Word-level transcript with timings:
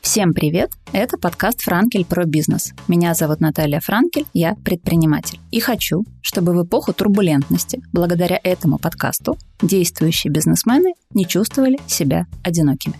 Всем 0.00 0.34
привет! 0.34 0.70
Это 0.92 1.16
подкаст 1.16 1.62
«Франкель 1.62 2.04
про 2.04 2.24
бизнес». 2.24 2.72
Меня 2.88 3.14
зовут 3.14 3.40
Наталья 3.40 3.80
Франкель, 3.80 4.26
я 4.32 4.54
предприниматель. 4.56 5.38
И 5.50 5.60
хочу, 5.60 6.04
чтобы 6.20 6.52
в 6.52 6.66
эпоху 6.66 6.92
турбулентности, 6.92 7.82
благодаря 7.92 8.38
этому 8.42 8.78
подкасту, 8.78 9.36
действующие 9.62 10.32
бизнесмены 10.32 10.94
не 11.14 11.26
чувствовали 11.26 11.78
себя 11.86 12.26
одинокими. 12.42 12.94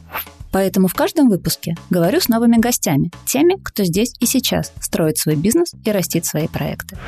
Поэтому 0.53 0.87
в 0.87 0.95
каждом 0.95 1.29
выпуске 1.30 1.75
говорю 1.91 2.21
с 2.21 2.29
новыми 2.29 2.59
гостями, 2.59 3.11
теми, 3.27 3.57
кто 3.62 3.84
здесь 3.84 4.14
и 4.21 4.27
сейчас 4.27 4.73
строит 4.80 5.16
свой 5.16 5.34
бизнес 5.34 5.73
и 5.84 5.91
растит 5.91 6.27
свои 6.27 6.46
проекты. 6.46 6.98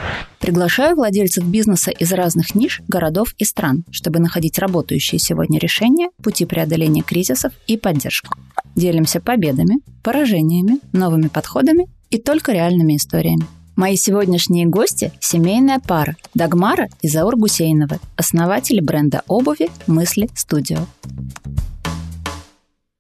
Приглашаю 0.40 0.96
владельцев 0.96 1.44
бизнеса 1.44 1.90
из 1.90 2.12
разных 2.12 2.54
ниш, 2.54 2.80
городов 2.88 3.34
и 3.38 3.44
стран, 3.44 3.84
чтобы 3.90 4.18
находить 4.18 4.58
работающие 4.58 5.18
сегодня 5.18 5.58
решения, 5.58 6.08
пути 6.22 6.46
преодоления 6.46 7.02
кризисов 7.02 7.52
и 7.66 7.76
поддержку. 7.76 8.34
Делимся 8.74 9.20
победами, 9.20 9.76
поражениями, 10.02 10.80
новыми 10.92 11.28
подходами 11.28 11.86
и 12.10 12.18
только 12.18 12.52
реальными 12.52 12.96
историями. 12.96 13.46
Мои 13.76 13.96
сегодняшние 13.96 14.66
гости– 14.66 15.12
семейная 15.20 15.80
пара 15.80 16.16
Дагмара 16.32 16.88
и 17.02 17.08
Заур 17.08 17.36
Гусейновы, 17.36 17.98
основатели 18.16 18.80
бренда 18.80 19.22
обуви 19.26 19.68
«Мысли 19.86 20.28
Студио». 20.34 20.86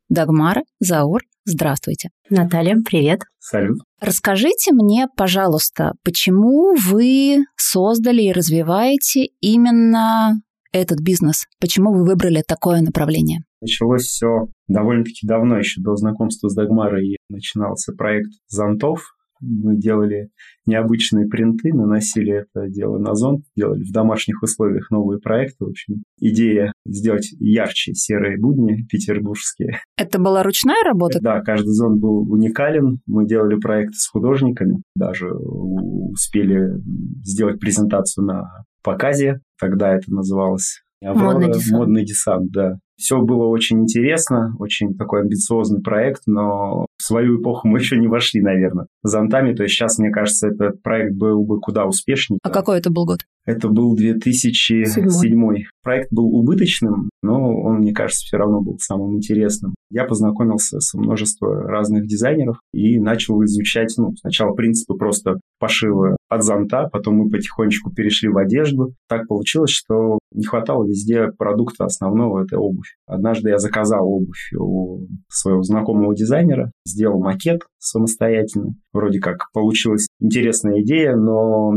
Дагмара, 0.08 0.62
Заур, 0.80 1.22
здравствуйте. 1.44 2.10
Наталья, 2.30 2.76
привет. 2.84 3.20
Салют. 3.38 3.78
Расскажите 4.00 4.72
мне, 4.72 5.06
пожалуйста, 5.16 5.92
почему 6.04 6.74
вы 6.74 7.44
создали 7.56 8.22
и 8.22 8.32
развиваете 8.32 9.26
именно 9.40 10.40
этот 10.72 11.00
бизнес? 11.00 11.46
Почему 11.60 11.92
вы 11.92 12.04
выбрали 12.04 12.42
такое 12.46 12.80
направление? 12.80 13.40
Началось 13.60 14.02
все 14.02 14.48
довольно-таки 14.68 15.26
давно, 15.26 15.58
еще 15.58 15.80
до 15.80 15.96
знакомства 15.96 16.48
с 16.48 16.54
Дагмарой 16.54 17.16
начинался 17.30 17.92
проект 17.92 18.30
зонтов. 18.48 19.13
Мы 19.46 19.76
делали 19.76 20.30
необычные 20.66 21.26
принты, 21.26 21.72
наносили 21.72 22.32
это 22.32 22.68
дело 22.68 22.98
на 22.98 23.14
зонт, 23.14 23.44
делали 23.56 23.82
в 23.82 23.92
домашних 23.92 24.42
условиях 24.42 24.90
новые 24.90 25.20
проекты. 25.20 25.64
В 25.64 25.68
общем, 25.68 26.02
идея 26.18 26.72
сделать 26.86 27.30
ярче 27.38 27.94
серые 27.94 28.38
будни 28.38 28.86
петербургские. 28.88 29.80
Это 29.96 30.18
была 30.18 30.42
ручная 30.42 30.82
работа? 30.84 31.18
Да, 31.20 31.40
каждый 31.40 31.72
зонт 31.72 32.00
был 32.00 32.30
уникален. 32.30 33.00
Мы 33.06 33.26
делали 33.26 33.58
проекты 33.58 33.96
с 33.96 34.08
художниками, 34.08 34.82
даже 34.94 35.30
успели 35.30 36.80
сделать 37.22 37.60
презентацию 37.60 38.24
на 38.24 38.64
показе. 38.82 39.40
Тогда 39.58 39.94
это 39.94 40.12
называлось 40.12 40.83
Аврора, 41.04 41.32
модный 41.32 41.52
десант. 41.52 41.78
Модный 41.78 42.04
десант, 42.04 42.50
да. 42.50 42.78
Все 42.96 43.20
было 43.20 43.46
очень 43.46 43.80
интересно, 43.80 44.54
очень 44.58 44.94
такой 44.94 45.22
амбициозный 45.22 45.82
проект, 45.82 46.22
но 46.26 46.86
в 46.96 47.02
свою 47.02 47.40
эпоху 47.40 47.66
мы 47.66 47.78
еще 47.78 47.96
не 47.96 48.06
вошли, 48.06 48.40
наверное, 48.40 48.86
зонтами. 49.02 49.52
То 49.52 49.64
есть 49.64 49.74
сейчас, 49.74 49.98
мне 49.98 50.10
кажется, 50.10 50.48
этот 50.48 50.80
проект 50.80 51.16
был 51.16 51.44
бы 51.44 51.60
куда 51.60 51.86
успешнее. 51.86 52.38
А 52.42 52.50
какой 52.50 52.78
это 52.78 52.90
был 52.90 53.04
год? 53.04 53.20
Это 53.46 53.68
был 53.68 53.94
2007. 53.94 55.08
Седьмой. 55.08 55.66
Проект 55.82 56.12
был 56.12 56.26
убыточным, 56.26 57.10
но 57.22 57.54
он, 57.62 57.78
мне 57.78 57.92
кажется, 57.92 58.24
все 58.24 58.36
равно 58.36 58.62
был 58.62 58.78
самым 58.78 59.16
интересным. 59.16 59.74
Я 59.90 60.04
познакомился 60.04 60.80
с 60.80 60.94
множеством 60.94 61.66
разных 61.66 62.06
дизайнеров 62.06 62.58
и 62.72 62.98
начал 62.98 63.42
изучать, 63.44 63.92
ну, 63.98 64.14
сначала 64.16 64.54
принципы 64.54 64.94
просто 64.94 65.40
пошива 65.58 66.16
от 66.28 66.42
зонта, 66.42 66.88
потом 66.90 67.16
мы 67.16 67.30
потихонечку 67.30 67.92
перешли 67.92 68.28
в 68.28 68.38
одежду. 68.38 68.94
Так 69.08 69.26
получилось, 69.28 69.70
что 69.70 70.18
не 70.32 70.44
хватало 70.44 70.84
везде 70.84 71.28
продукта 71.36 71.84
основного, 71.84 72.44
это 72.44 72.58
обувь. 72.58 72.96
Однажды 73.06 73.50
я 73.50 73.58
заказал 73.58 74.06
обувь 74.08 74.52
у 74.58 75.06
своего 75.28 75.62
знакомого 75.62 76.14
дизайнера, 76.14 76.70
сделал 76.86 77.20
макет 77.20 77.62
самостоятельно. 77.78 78.74
Вроде 78.92 79.20
как 79.20 79.50
получилась 79.52 80.08
интересная 80.20 80.82
идея, 80.82 81.14
но 81.14 81.72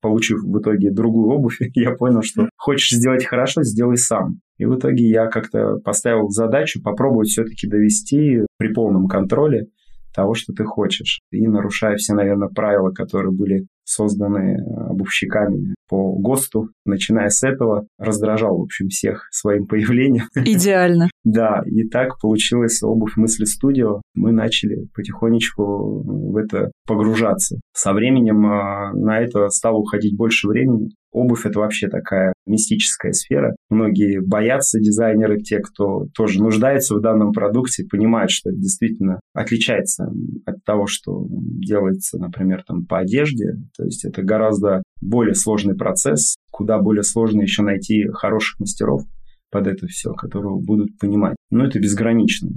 получив 0.00 0.38
в 0.42 0.58
итоге 0.60 0.90
другую 0.90 1.30
обувь, 1.30 1.58
я 1.74 1.92
понял, 1.92 2.22
что 2.22 2.48
хочешь 2.56 2.96
сделать 2.96 3.24
хорошо, 3.24 3.62
сделай 3.62 3.96
сам. 3.96 4.40
И 4.58 4.64
в 4.64 4.76
итоге 4.76 5.08
я 5.08 5.26
как-то 5.26 5.76
поставил 5.84 6.28
задачу 6.30 6.80
попробовать 6.82 7.28
все-таки 7.28 7.68
довести 7.68 8.40
при 8.56 8.72
полном 8.72 9.06
контроле 9.06 9.66
того, 10.14 10.34
что 10.34 10.52
ты 10.54 10.64
хочешь. 10.64 11.20
И 11.30 11.46
нарушая 11.46 11.96
все, 11.96 12.14
наверное, 12.14 12.48
правила, 12.48 12.90
которые 12.90 13.32
были 13.32 13.66
созданы 13.86 14.58
обувщиками 14.90 15.74
по 15.88 16.12
ГОСТу, 16.18 16.70
начиная 16.84 17.28
с 17.28 17.42
этого, 17.42 17.86
раздражал, 17.98 18.58
в 18.58 18.62
общем, 18.62 18.88
всех 18.88 19.28
своим 19.30 19.66
появлением. 19.68 20.26
Идеально. 20.34 21.08
Да, 21.24 21.62
и 21.66 21.88
так 21.88 22.20
получилась 22.20 22.82
обувь 22.82 23.16
мысли 23.16 23.44
студио. 23.44 24.02
Мы 24.14 24.32
начали 24.32 24.88
потихонечку 24.94 26.02
в 26.32 26.36
это 26.36 26.70
погружаться. 26.86 27.60
Со 27.72 27.92
временем 27.92 28.44
а, 28.46 28.92
на 28.92 29.20
это 29.20 29.48
стало 29.48 29.78
уходить 29.78 30.16
больше 30.16 30.48
времени. 30.48 30.90
Обувь– 31.12 31.42
это 31.46 31.60
вообще 31.60 31.88
такая 31.88 32.34
мистическая 32.46 33.12
сфера. 33.12 33.56
Многие 33.70 34.20
боятся 34.20 34.78
дизайнеры, 34.78 35.40
те, 35.40 35.60
кто 35.60 36.06
тоже 36.14 36.42
нуждается 36.42 36.94
в 36.94 37.00
данном 37.00 37.32
продукте, 37.32 37.86
понимают, 37.90 38.30
что 38.30 38.50
это 38.50 38.58
действительно 38.58 39.20
отличается 39.32 40.12
от 40.44 40.62
того, 40.64 40.86
что 40.86 41.26
делается, 41.30 42.18
например, 42.18 42.64
там 42.66 42.84
по 42.84 42.98
одежде. 42.98 43.54
То 43.76 43.84
есть 43.84 44.04
это 44.04 44.22
гораздо 44.22 44.82
более 45.00 45.34
сложный 45.34 45.76
процесс, 45.76 46.36
куда 46.50 46.78
более 46.78 47.02
сложно 47.02 47.42
еще 47.42 47.62
найти 47.62 48.06
хороших 48.08 48.60
мастеров 48.60 49.02
под 49.50 49.66
это 49.66 49.86
все, 49.86 50.12
которые 50.12 50.58
будут 50.60 50.98
понимать. 50.98 51.36
Но 51.50 51.64
это 51.64 51.78
безгранично. 51.78 52.50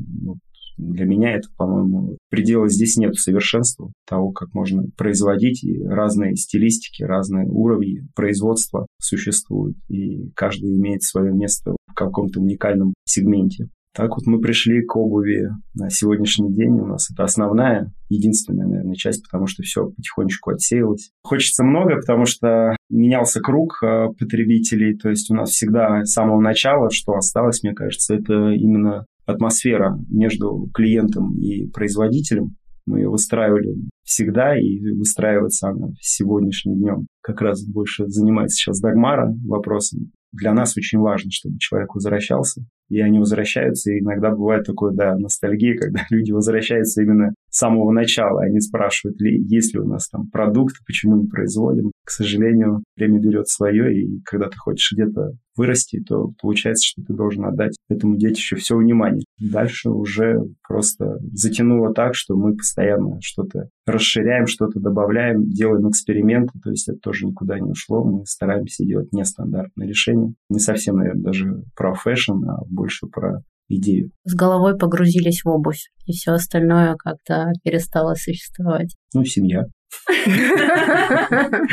Для 0.78 1.03
меня 1.06 1.34
это, 1.34 1.50
по-моему, 1.57 2.18
предела 2.30 2.69
здесь 2.69 2.96
нет 2.96 3.16
совершенства 3.16 3.91
того, 4.07 4.31
как 4.31 4.53
можно 4.53 4.84
производить, 4.96 5.62
и 5.63 5.84
разные 5.84 6.38
стилистики, 6.38 7.03
разные 7.03 7.47
уровни 7.50 8.07
производства 8.16 8.88
существуют, 8.97 9.78
и 9.90 10.30
каждый 10.36 10.78
имеет 10.78 11.03
свое 11.03 11.34
место 11.34 11.75
в 11.86 11.94
каком-то 11.94 12.40
уникальном 12.40 12.94
сегменте. 13.03 13.68
Так 13.96 14.12
вот 14.12 14.26
мы 14.28 14.40
пришли 14.40 14.84
к 14.84 14.96
обуви 14.96 15.50
на 15.74 15.90
сегодняшний 15.90 16.54
день. 16.54 16.80
У 16.80 16.86
нас 16.86 17.10
это 17.12 17.24
основная, 17.24 17.92
единственная, 18.08 18.68
наверное, 18.68 18.96
часть, 18.96 19.24
потому 19.24 19.48
что 19.48 19.64
все 19.64 19.88
потихонечку 19.90 20.52
отсеялось. 20.52 21.12
Хочется 21.24 21.64
много, 21.64 21.96
потому 21.96 22.26
что 22.26 22.76
менялся 22.90 23.42
круг 23.42 23.82
э, 23.84 24.08
потребителей. 24.18 24.96
То 24.96 25.10
есть 25.10 25.32
у 25.32 25.36
нас 25.36 25.50
всегда 25.50 26.06
с 26.06 26.12
самого 26.12 26.40
начала, 26.40 26.92
что 26.92 27.14
осталось, 27.14 27.64
мне 27.64 27.74
кажется, 27.74 28.14
это 28.14 28.52
именно 28.52 29.06
атмосфера 29.26 29.98
между 30.10 30.70
клиентом 30.74 31.38
и 31.40 31.68
производителем. 31.68 32.56
Мы 32.86 33.00
ее 33.00 33.10
выстраивали 33.10 33.76
всегда, 34.04 34.58
и 34.60 34.80
выстраивается 34.98 35.70
она 35.70 35.90
сегодняшним 36.02 36.76
днем. 36.76 37.08
Как 37.22 37.42
раз 37.42 37.64
больше 37.64 38.08
занимается 38.08 38.56
сейчас 38.56 38.80
Дагмара 38.80 39.32
вопросом. 39.46 40.12
Для 40.32 40.54
нас 40.54 40.76
очень 40.78 41.00
важно, 41.00 41.30
чтобы 41.32 41.58
человек 41.60 41.94
возвращался, 41.94 42.64
и 42.90 43.00
они 43.00 43.20
возвращаются, 43.20 43.92
и 43.92 44.00
иногда 44.00 44.32
бывает 44.32 44.66
такое, 44.66 44.94
да, 44.94 45.16
ностальгия, 45.16 45.78
когда 45.78 46.02
люди 46.10 46.32
возвращаются 46.32 47.02
именно 47.02 47.34
с 47.50 47.58
самого 47.58 47.92
начала, 47.92 48.44
они 48.44 48.60
спрашивают, 48.60 49.20
ли, 49.22 49.42
есть 49.44 49.74
ли 49.74 49.80
у 49.80 49.88
нас 49.88 50.08
там 50.10 50.30
продукт, 50.30 50.76
почему 50.86 51.18
не 51.22 51.28
производим. 51.28 51.92
К 52.04 52.12
сожалению, 52.12 52.84
время 52.98 53.20
берет 53.20 53.48
свое, 53.48 53.96
и 53.96 54.22
когда 54.26 54.48
ты 54.48 54.58
хочешь 54.58 54.92
где-то 54.94 55.32
вырасти, 55.59 56.02
то 56.02 56.31
получается, 56.42 56.88
что 56.88 57.03
ты 57.03 57.14
должен 57.14 57.46
отдать 57.46 57.75
этому 57.90 58.16
детищу 58.16 58.56
все 58.56 58.78
внимание. 58.78 59.25
Дальше 59.38 59.90
уже 59.90 60.40
просто 60.66 61.20
затянуло 61.34 61.94
так, 61.94 62.16
что 62.16 62.36
мы 62.36 62.56
постоянно 62.56 63.20
что-то 63.22 63.69
расширяем, 63.86 64.48
что-то 64.48 64.80
добавляем, 64.80 65.50
делаем 65.50 65.90
эксперименты, 65.90 66.58
то 66.64 66.69
есть 66.69 66.88
это 66.88 67.00
тоже 67.00 67.25
никуда 67.25 67.59
не 67.59 67.72
ушло. 67.72 68.06
Мы 68.06 68.25
стараемся 68.25 68.86
делать 68.86 69.12
нестандартные 69.12 69.90
решения. 69.90 70.34
Не 70.50 70.59
совсем, 70.59 70.96
наверное, 70.96 71.24
даже 71.24 71.64
про 71.75 71.94
fashion, 71.94 72.44
а 72.48 72.64
больше 72.69 73.08
про 73.08 73.44
идею. 73.68 74.12
С 74.24 74.34
головой 74.36 74.78
погрузились 74.78 75.44
в 75.44 75.50
обувь, 75.50 75.89
и 76.06 76.13
все 76.13 76.31
остальное 76.31 76.95
как-то 76.95 77.51
перестало 77.63 78.16
существовать. 78.16 78.95
Ну, 79.13 79.25
семья. 79.25 79.66
Это, 80.07 81.68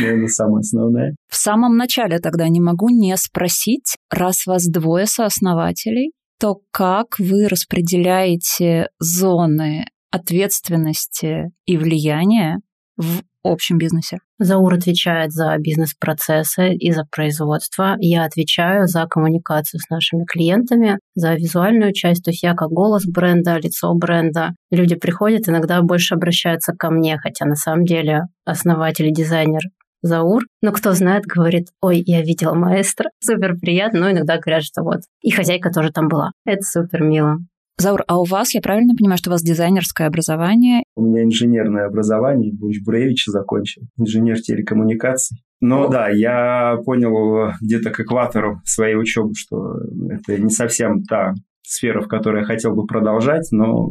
наверное, 0.00 0.28
самое 0.28 0.60
основное. 0.60 1.14
В 1.28 1.36
самом 1.36 1.76
начале 1.76 2.18
тогда 2.18 2.48
не 2.48 2.60
могу 2.60 2.88
не 2.88 3.16
спросить, 3.16 3.96
раз 4.10 4.46
вас 4.46 4.66
двое 4.66 5.06
сооснователей, 5.06 6.12
то 6.38 6.60
как 6.70 7.18
вы 7.18 7.48
распределяете 7.48 8.88
зоны 8.98 9.86
ответственности 10.10 11.52
и 11.66 11.76
влияния 11.76 12.60
в 12.96 13.22
общем 13.48 13.78
бизнесе? 13.78 14.18
Заур 14.38 14.74
отвечает 14.74 15.32
за 15.32 15.56
бизнес-процессы 15.58 16.74
и 16.74 16.92
за 16.92 17.04
производство. 17.10 17.96
Я 17.98 18.24
отвечаю 18.24 18.86
за 18.86 19.06
коммуникацию 19.06 19.80
с 19.80 19.88
нашими 19.90 20.24
клиентами, 20.24 20.98
за 21.14 21.34
визуальную 21.34 21.92
часть. 21.92 22.24
То 22.24 22.30
есть 22.30 22.42
я 22.42 22.54
как 22.54 22.70
голос 22.70 23.04
бренда, 23.06 23.58
лицо 23.58 23.94
бренда. 23.94 24.50
Люди 24.70 24.94
приходят, 24.94 25.48
иногда 25.48 25.82
больше 25.82 26.14
обращаются 26.14 26.72
ко 26.72 26.90
мне, 26.90 27.18
хотя 27.18 27.46
на 27.46 27.56
самом 27.56 27.84
деле 27.84 28.22
основатель 28.44 29.06
и 29.06 29.12
дизайнер 29.12 29.62
Заур. 30.02 30.44
Но 30.62 30.72
кто 30.72 30.92
знает, 30.92 31.24
говорит, 31.24 31.68
ой, 31.82 32.02
я 32.06 32.22
видела 32.22 32.54
маэстро. 32.54 33.10
Супер 33.20 33.56
приятно. 33.60 34.00
Но 34.00 34.10
иногда 34.10 34.38
говорят, 34.38 34.64
что 34.64 34.82
вот. 34.82 35.00
И 35.22 35.30
хозяйка 35.30 35.70
тоже 35.70 35.90
там 35.90 36.08
была. 36.08 36.30
Это 36.44 36.62
супер 36.62 37.02
мило. 37.02 37.36
Заур, 37.80 38.04
а 38.08 38.20
у 38.20 38.24
вас, 38.24 38.52
я 38.52 38.60
правильно 38.60 38.94
понимаю, 38.94 39.16
что 39.16 39.30
у 39.30 39.32
вас 39.32 39.42
дизайнерское 39.42 40.06
образование? 40.06 40.82
У 40.96 41.02
меня 41.02 41.24
инженерное 41.24 41.86
образование, 41.86 42.52
Буч 42.52 42.82
Буревич 42.84 43.24
закончил, 43.26 43.82
инженер 43.96 44.38
телекоммуникаций. 44.38 45.42
Но 45.62 45.88
да, 45.88 46.10
я 46.10 46.76
понял 46.84 47.52
где-то 47.60 47.90
к 47.90 48.00
экватору 48.00 48.60
своей 48.64 48.96
учебы, 48.96 49.32
что 49.34 49.76
это 50.10 50.38
не 50.38 50.50
совсем 50.50 51.04
та 51.04 51.32
сфера, 51.62 52.02
в 52.02 52.08
которой 52.08 52.40
я 52.40 52.46
хотел 52.46 52.74
бы 52.74 52.84
продолжать, 52.84 53.48
но 53.50 53.88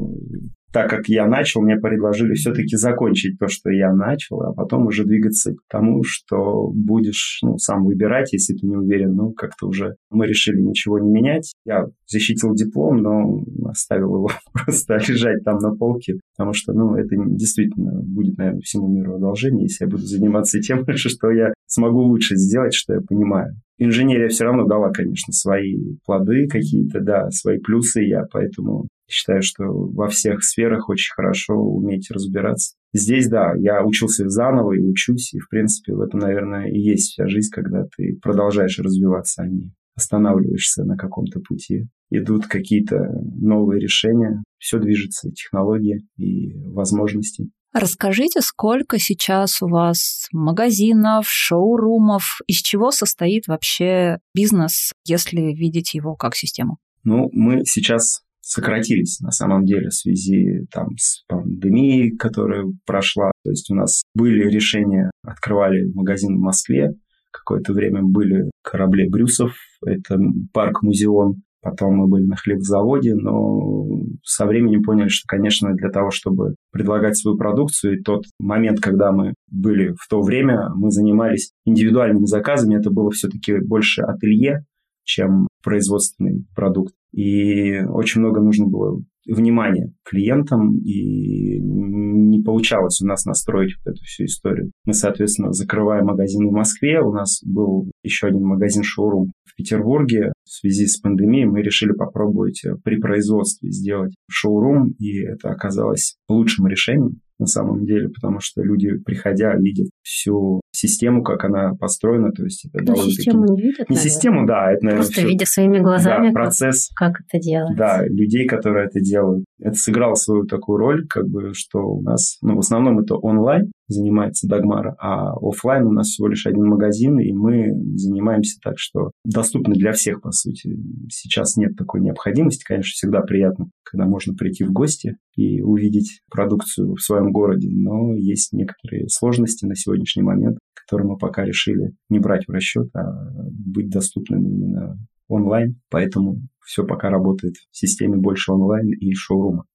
так 0.71 0.89
как 0.89 1.07
я 1.07 1.27
начал, 1.27 1.61
мне 1.61 1.77
предложили 1.77 2.33
все-таки 2.33 2.75
закончить 2.75 3.39
то, 3.39 3.47
что 3.47 3.71
я 3.71 3.93
начал, 3.93 4.41
а 4.41 4.53
потом 4.53 4.85
уже 4.87 5.03
двигаться 5.03 5.53
к 5.53 5.59
тому, 5.69 6.03
что 6.03 6.69
будешь 6.73 7.39
ну, 7.41 7.57
сам 7.57 7.85
выбирать, 7.85 8.33
если 8.33 8.53
ты 8.53 8.67
не 8.67 8.75
уверен. 8.75 9.15
Ну, 9.15 9.31
как-то 9.31 9.67
уже 9.67 9.95
мы 10.11 10.27
решили 10.27 10.61
ничего 10.61 10.99
не 10.99 11.09
менять. 11.09 11.53
Я 11.65 11.87
защитил 12.07 12.53
диплом, 12.53 12.97
но 12.97 13.43
оставил 13.67 14.15
его 14.15 14.29
просто 14.53 14.99
лежать 15.07 15.43
там 15.43 15.57
на 15.57 15.75
полке, 15.75 16.19
потому 16.35 16.53
что, 16.53 16.73
ну, 16.73 16.95
это 16.95 17.15
действительно 17.15 18.01
будет, 18.01 18.37
наверное, 18.37 18.61
всему 18.61 18.87
миру 18.87 19.15
одолжение, 19.15 19.63
если 19.63 19.85
я 19.85 19.89
буду 19.89 20.03
заниматься 20.03 20.59
тем, 20.59 20.85
что 20.95 21.31
я 21.31 21.53
смогу 21.65 22.01
лучше 22.01 22.35
сделать, 22.35 22.73
что 22.73 22.93
я 22.93 23.01
понимаю. 23.01 23.55
Инженерия 23.77 24.27
все 24.27 24.43
равно 24.43 24.65
дала, 24.65 24.91
конечно, 24.91 25.31
свои 25.31 25.95
плоды 26.05 26.47
какие-то, 26.47 26.99
да, 26.99 27.29
свои 27.31 27.59
плюсы. 27.59 28.01
Я 28.01 28.23
поэтому 28.29 28.87
считаю, 29.09 29.41
что 29.41 29.63
во 29.65 30.07
всех 30.07 30.43
сферах 30.43 30.89
очень 30.89 31.13
хорошо 31.13 31.55
уметь 31.55 32.09
разбираться. 32.11 32.75
Здесь, 32.93 33.27
да, 33.27 33.53
я 33.57 33.83
учился 33.83 34.29
заново 34.29 34.73
и 34.73 34.81
учусь, 34.81 35.33
и, 35.33 35.39
в 35.39 35.49
принципе, 35.49 35.93
в 35.93 36.01
этом, 36.01 36.19
наверное, 36.19 36.67
и 36.69 36.79
есть 36.79 37.11
вся 37.11 37.27
жизнь, 37.27 37.49
когда 37.51 37.85
ты 37.95 38.17
продолжаешь 38.21 38.79
развиваться, 38.79 39.43
а 39.43 39.47
не 39.47 39.73
останавливаешься 39.95 40.83
на 40.83 40.95
каком-то 40.95 41.39
пути. 41.39 41.87
Идут 42.09 42.47
какие-то 42.47 42.97
новые 43.35 43.79
решения, 43.79 44.41
все 44.57 44.79
движется, 44.79 45.29
технологии 45.31 46.07
и 46.17 46.53
возможности. 46.65 47.49
Расскажите, 47.71 48.41
сколько 48.41 48.97
сейчас 48.97 49.61
у 49.61 49.67
вас 49.67 50.27
магазинов, 50.31 51.27
шоурумов, 51.29 52.39
из 52.47 52.57
чего 52.57 52.89
состоит 52.89 53.47
вообще 53.47 54.17
бизнес, 54.33 54.91
если 55.05 55.39
видеть 55.53 55.93
его 55.93 56.15
как 56.15 56.35
систему? 56.35 56.77
Ну, 57.03 57.29
мы 57.31 57.63
сейчас 57.65 58.21
сократились 58.49 59.19
на 59.19 59.29
самом 59.29 59.63
деле 59.63 59.89
в 59.89 59.93
связи 59.93 60.65
там, 60.71 60.97
с 60.97 61.23
пандемией, 61.27 62.17
которая 62.17 62.65
прошла. 62.85 63.31
То 63.43 63.51
есть 63.51 63.69
у 63.69 63.75
нас 63.75 64.01
были 64.15 64.49
решения, 64.49 65.11
открывали 65.23 65.85
магазин 65.93 66.35
в 66.35 66.41
Москве, 66.41 66.89
какое-то 67.31 67.73
время 67.73 68.01
были 68.01 68.49
корабли 68.63 69.07
Брюсов, 69.07 69.53
это 69.85 70.17
парк-музеон, 70.51 71.43
Потом 71.61 71.95
мы 71.95 72.07
были 72.07 72.23
на 72.23 72.37
хлебзаводе, 72.37 73.15
но 73.15 73.85
со 74.23 74.45
временем 74.45 74.81
поняли, 74.81 75.09
что, 75.09 75.25
конечно, 75.27 75.73
для 75.73 75.89
того, 75.89 76.09
чтобы 76.09 76.55
предлагать 76.71 77.17
свою 77.17 77.37
продукцию, 77.37 77.97
и 77.99 78.01
тот 78.01 78.23
момент, 78.39 78.79
когда 78.79 79.11
мы 79.11 79.33
были 79.51 79.89
в 79.89 80.07
то 80.09 80.21
время, 80.21 80.69
мы 80.73 80.89
занимались 80.89 81.51
индивидуальными 81.65 82.25
заказами, 82.25 82.79
это 82.79 82.91
было 82.91 83.11
все-таки 83.11 83.57
больше 83.59 84.03
ателье, 84.03 84.63
чем 85.09 85.47
производственный 85.63 86.45
продукт. 86.55 86.93
И 87.11 87.79
очень 87.79 88.21
много 88.21 88.41
нужно 88.41 88.67
было 88.67 89.01
внимания 89.29 89.93
клиентам, 90.03 90.77
и 90.79 91.59
не 91.59 92.41
получалось 92.41 93.01
у 93.01 93.05
нас 93.05 93.25
настроить 93.25 93.75
вот 93.77 93.93
эту 93.93 94.03
всю 94.03 94.25
историю. 94.25 94.71
Мы, 94.85 94.93
соответственно, 94.93 95.53
закрываем 95.53 96.05
магазин 96.05 96.47
в 96.47 96.51
Москве, 96.51 97.01
у 97.01 97.11
нас 97.11 97.41
был 97.45 97.91
еще 98.03 98.27
один 98.27 98.43
магазин-шоурум 98.43 99.31
в 99.45 99.55
Петербурге. 99.55 100.33
В 100.43 100.49
связи 100.49 100.87
с 100.87 100.97
пандемией 100.97 101.45
мы 101.45 101.61
решили 101.61 101.91
попробовать 101.91 102.61
при 102.83 102.97
производстве 102.99 103.71
сделать 103.71 104.13
шоурум, 104.29 104.93
и 104.99 105.19
это 105.19 105.49
оказалось 105.49 106.15
лучшим 106.27 106.67
решением 106.67 107.21
на 107.39 107.45
самом 107.45 107.85
деле, 107.85 108.09
потому 108.09 108.39
что 108.41 108.61
люди, 108.61 108.97
приходя, 108.97 109.55
видят 109.55 109.87
всю 110.03 110.61
систему, 110.71 111.23
как 111.23 111.45
она 111.45 111.73
построена, 111.73 112.31
то 112.31 112.43
есть 112.43 112.65
это 112.65 112.79
ну, 112.79 112.85
довольно 112.85 113.11
систему 113.11 113.45
не 113.45 113.61
видят, 113.61 113.89
Не 113.89 113.95
наверное. 113.95 114.09
систему, 114.09 114.45
да, 114.45 114.71
это, 114.71 114.85
наверное, 114.85 115.03
Просто 115.03 115.21
все... 115.21 115.27
видя 115.27 115.45
своими 115.45 115.79
глазами, 115.79 116.27
да, 116.27 116.33
процесс, 116.33 116.89
как, 116.95 117.13
как 117.13 117.25
это 117.27 117.41
делается. 117.41 117.77
Да, 117.77 118.05
людей, 118.05 118.45
которые 118.45 118.87
это 118.87 118.99
делают. 118.99 119.18
Это 119.59 119.75
сыграло 119.75 120.15
свою 120.15 120.45
такую 120.45 120.77
роль, 120.77 121.07
как 121.07 121.27
бы, 121.27 121.53
что 121.53 121.79
у 121.79 122.01
нас, 122.01 122.37
ну, 122.41 122.55
в 122.55 122.59
основном 122.59 122.99
это 122.99 123.15
онлайн 123.15 123.71
занимается 123.87 124.47
Дагмара, 124.47 124.95
а 124.99 125.33
офлайн 125.33 125.85
у 125.87 125.91
нас 125.91 126.07
всего 126.07 126.27
лишь 126.27 126.45
один 126.45 126.65
магазин, 126.65 127.19
и 127.19 127.31
мы 127.33 127.71
занимаемся 127.95 128.59
так, 128.63 128.75
что 128.77 129.11
доступны 129.25 129.73
для 129.73 129.91
всех, 129.93 130.21
по 130.21 130.31
сути. 130.31 130.77
Сейчас 131.09 131.57
нет 131.57 131.75
такой 131.75 132.01
необходимости, 132.01 132.63
конечно, 132.63 132.91
всегда 132.93 133.21
приятно, 133.21 133.69
когда 133.83 134.05
можно 134.05 134.33
прийти 134.35 134.63
в 134.63 134.71
гости 134.71 135.17
и 135.35 135.61
увидеть 135.61 136.21
продукцию 136.31 136.93
в 136.95 137.01
своем 137.01 137.31
городе, 137.31 137.69
но 137.71 138.13
есть 138.15 138.53
некоторые 138.53 139.09
сложности 139.09 139.65
на 139.65 139.75
сегодняшний 139.75 140.23
момент, 140.23 140.59
которые 140.75 141.07
мы 141.07 141.17
пока 141.17 141.43
решили 141.43 141.93
не 142.09 142.19
брать 142.19 142.45
в 142.47 142.51
расчет, 142.51 142.89
а 142.93 143.03
быть 143.51 143.89
доступными 143.89 144.47
именно 144.47 144.97
онлайн. 145.27 145.79
Поэтому 145.89 146.41
все 146.69 146.83
пока 146.83 147.09
работает 147.09 147.55
в 147.71 147.77
системе 147.77 148.17
больше 148.17 148.51
онлайн 148.51 148.91
и 148.91 149.11
шоурума. 149.13 149.65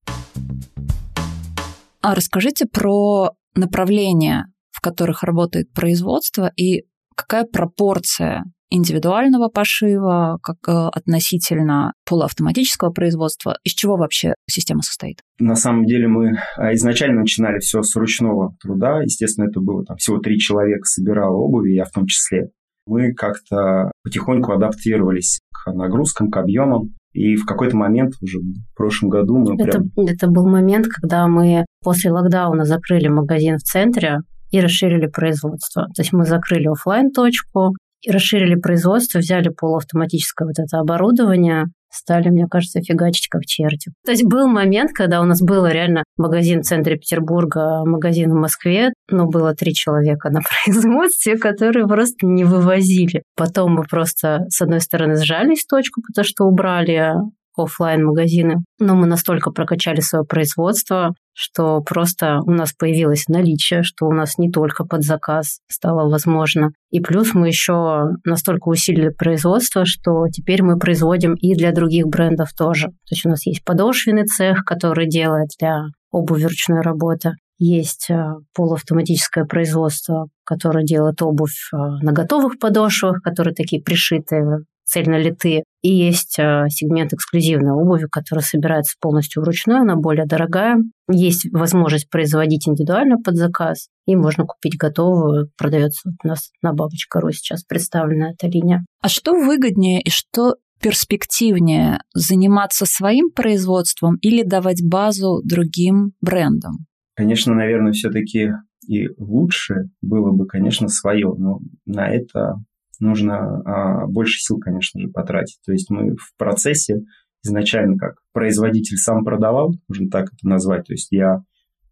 А 2.01 2.15
расскажите 2.15 2.67
про 2.67 3.31
направления, 3.57 4.47
в 4.71 4.81
которых 4.81 5.25
работает 5.25 5.73
производство, 5.73 6.53
и 6.57 6.85
какая 7.17 7.45
пропорция 7.45 8.45
индивидуального 8.71 9.49
пошива, 9.49 10.39
как 10.43 10.57
э, 10.69 10.73
относительно 10.73 11.95
полуавтоматического 12.09 12.91
производства? 12.91 13.57
Из 13.65 13.73
чего 13.73 13.97
вообще 13.97 14.35
система 14.49 14.83
состоит? 14.83 15.19
На 15.39 15.55
самом 15.57 15.87
деле 15.87 16.09
мы 16.09 16.39
а, 16.57 16.75
изначально 16.75 17.21
начинали 17.21 17.59
все 17.59 17.83
с 17.83 17.95
ручного 17.97 18.57
труда. 18.61 19.03
Естественно, 19.03 19.47
это 19.49 19.61
было 19.61 19.85
там 19.85 19.97
всего 19.97 20.19
три 20.19 20.39
человека 20.39 20.85
собирало 20.85 21.37
обуви, 21.37 21.73
я 21.73 21.85
в 21.85 21.91
том 21.91 22.07
числе. 22.07 22.51
Мы 22.87 23.15
как-то 23.15 23.91
потихоньку 24.03 24.53
адаптировались 24.53 25.41
к 25.53 25.73
нагрузкам, 25.73 26.31
к 26.31 26.37
объемам. 26.37 26.95
И 27.13 27.37
в 27.37 27.47
какой-то 27.47 27.77
момент 27.77 28.15
уже 28.21 28.39
в 28.39 28.77
прошлом 28.77 29.09
году 29.09 29.39
мы 29.39 29.55
это, 29.55 29.79
прям... 29.79 29.85
Это 30.09 30.27
был 30.27 30.49
момент, 30.49 30.87
когда 30.89 31.29
мы 31.29 31.65
после 31.83 32.11
локдауна 32.11 32.65
закрыли 32.65 33.09
магазин 33.09 33.57
в 33.57 33.63
центре 33.63 34.19
и 34.51 34.61
расширили 34.61 35.07
производство. 35.07 35.85
То 35.95 36.03
есть 36.03 36.13
мы 36.13 36.25
закрыли 36.25 36.67
офлайн 36.67 37.11
точку 37.11 37.75
и 38.03 38.11
расширили 38.11 38.57
производство, 38.57 39.19
взяли 39.19 39.49
полуавтоматическое 39.49 40.47
вот 40.47 40.59
это 40.59 40.79
оборудование, 40.79 41.67
стали, 41.95 42.29
мне 42.29 42.47
кажется, 42.51 42.81
фигачить 42.81 43.29
как 43.29 43.43
черти. 43.47 43.93
То 44.05 44.13
есть 44.13 44.25
был 44.25 44.49
момент, 44.49 44.93
когда 44.93 45.21
у 45.21 45.25
нас 45.25 45.41
было 45.41 45.71
реально 45.71 46.05
магазин 46.17 46.63
в 46.63 46.65
центре 46.65 46.97
Петербурга, 46.97 47.85
магазин 47.85 48.31
в 48.31 48.35
Москве, 48.35 48.91
но 49.11 49.27
было 49.27 49.55
три 49.55 49.75
человека 49.75 50.31
на 50.31 50.41
производстве, 50.65 51.37
которые 51.39 51.87
просто 51.87 52.27
не 52.27 52.45
вывозили. 52.45 53.23
Потом 53.37 53.75
мы 53.75 53.85
просто, 53.85 54.41
с 54.49 54.61
одной 54.61 54.81
стороны, 54.81 55.17
сжались 55.17 55.65
точку, 55.67 56.03
потому 56.07 56.25
что 56.25 56.45
убрали 56.45 57.15
офлайн 57.57 58.05
магазины 58.05 58.57
Но 58.79 58.95
мы 58.95 59.07
настолько 59.07 59.51
прокачали 59.51 60.01
свое 60.01 60.25
производство, 60.25 61.15
что 61.35 61.81
просто 61.81 62.41
у 62.47 62.53
нас 62.53 62.73
появилось 62.73 63.29
наличие, 63.29 63.83
что 63.83 64.07
у 64.07 64.13
нас 64.13 64.39
не 64.39 64.51
только 64.51 64.85
под 64.85 65.03
заказ 65.03 65.59
стало 65.69 66.09
возможно. 66.09 66.71
И 66.91 67.01
плюс 67.01 67.35
мы 67.35 67.49
еще 67.49 68.13
настолько 68.25 68.69
усилили 68.69 69.09
производство, 69.09 69.85
что 69.85 70.29
теперь 70.29 70.63
мы 70.63 70.79
производим 70.79 71.35
и 71.35 71.55
для 71.55 71.73
других 71.73 72.07
брендов 72.07 72.53
тоже. 72.57 72.87
То 72.89 73.13
есть 73.13 73.27
у 73.27 73.29
нас 73.29 73.45
есть 73.47 73.65
подошвенный 73.65 74.27
цех, 74.27 74.65
который 74.65 75.09
делает 75.09 75.49
для 75.59 75.83
обуви 76.13 76.45
ручной 76.45 76.81
работы. 76.81 77.33
Есть 77.59 78.11
э, 78.11 78.35
полуавтоматическое 78.55 79.45
производство, 79.45 80.27
которое 80.45 80.85
делает 80.85 81.23
обувь 81.23 81.71
э, 81.73 81.77
на 81.77 82.13
готовых 82.13 82.59
подошвах, 82.59 83.23
которые 83.23 83.55
такие 83.55 83.83
пришитые 83.83 84.65
цельно 84.85 85.19
литые. 85.19 85.65
И 85.83 85.93
есть 85.93 86.39
э, 86.39 86.67
сегмент 86.69 87.13
эксклюзивной 87.13 87.73
обуви, 87.73 88.07
которая 88.11 88.45
собирается 88.45 88.97
полностью 89.01 89.43
вручную, 89.43 89.81
она 89.81 89.97
более 89.97 90.27
дорогая. 90.27 90.77
Есть 91.11 91.47
возможность 91.53 92.09
производить 92.09 92.69
индивидуально 92.69 93.17
под 93.19 93.37
заказ, 93.37 93.89
и 94.07 94.17
можно 94.17 94.45
купить 94.45 94.77
готовую. 94.79 95.51
Продается 95.57 96.11
у 96.23 96.29
нас 96.29 96.51
на 96.63 96.73
Бабочка.ру 96.73 97.31
сейчас 97.33 97.65
представлена 97.65 98.31
эта 98.31 98.47
линия. 98.47 98.85
А 99.01 99.09
что 99.09 99.33
выгоднее 99.33 100.01
и 100.01 100.11
что 100.11 100.57
перспективнее 100.81 102.01
заниматься 102.15 102.85
своим 102.87 103.31
производством 103.31 104.17
или 104.17 104.43
давать 104.43 104.83
базу 104.83 105.41
другим 105.45 106.13
брендам? 106.21 106.87
Конечно, 107.17 107.55
наверное, 107.55 107.93
все-таки 107.93 108.51
и 108.87 109.09
лучше 109.19 109.89
было 110.03 110.31
бы, 110.33 110.47
конечно, 110.47 110.89
свое, 110.89 111.33
но 111.39 111.61
на 111.87 112.09
это 112.09 112.57
нужно 113.01 113.63
а, 113.65 114.07
больше 114.07 114.41
сил, 114.41 114.59
конечно 114.59 115.01
же, 115.01 115.09
потратить. 115.09 115.59
То 115.65 115.73
есть 115.73 115.91
мы 115.91 116.15
в 116.17 116.37
процессе 116.37 117.03
изначально 117.45 117.99
как 117.99 118.15
производитель 118.33 118.97
сам 118.97 119.25
продавал, 119.25 119.75
можно 119.89 120.09
так 120.09 120.27
это 120.27 120.49
назвать. 120.49 120.87
То 120.87 120.95
есть 120.95 121.13
я 121.13 121.43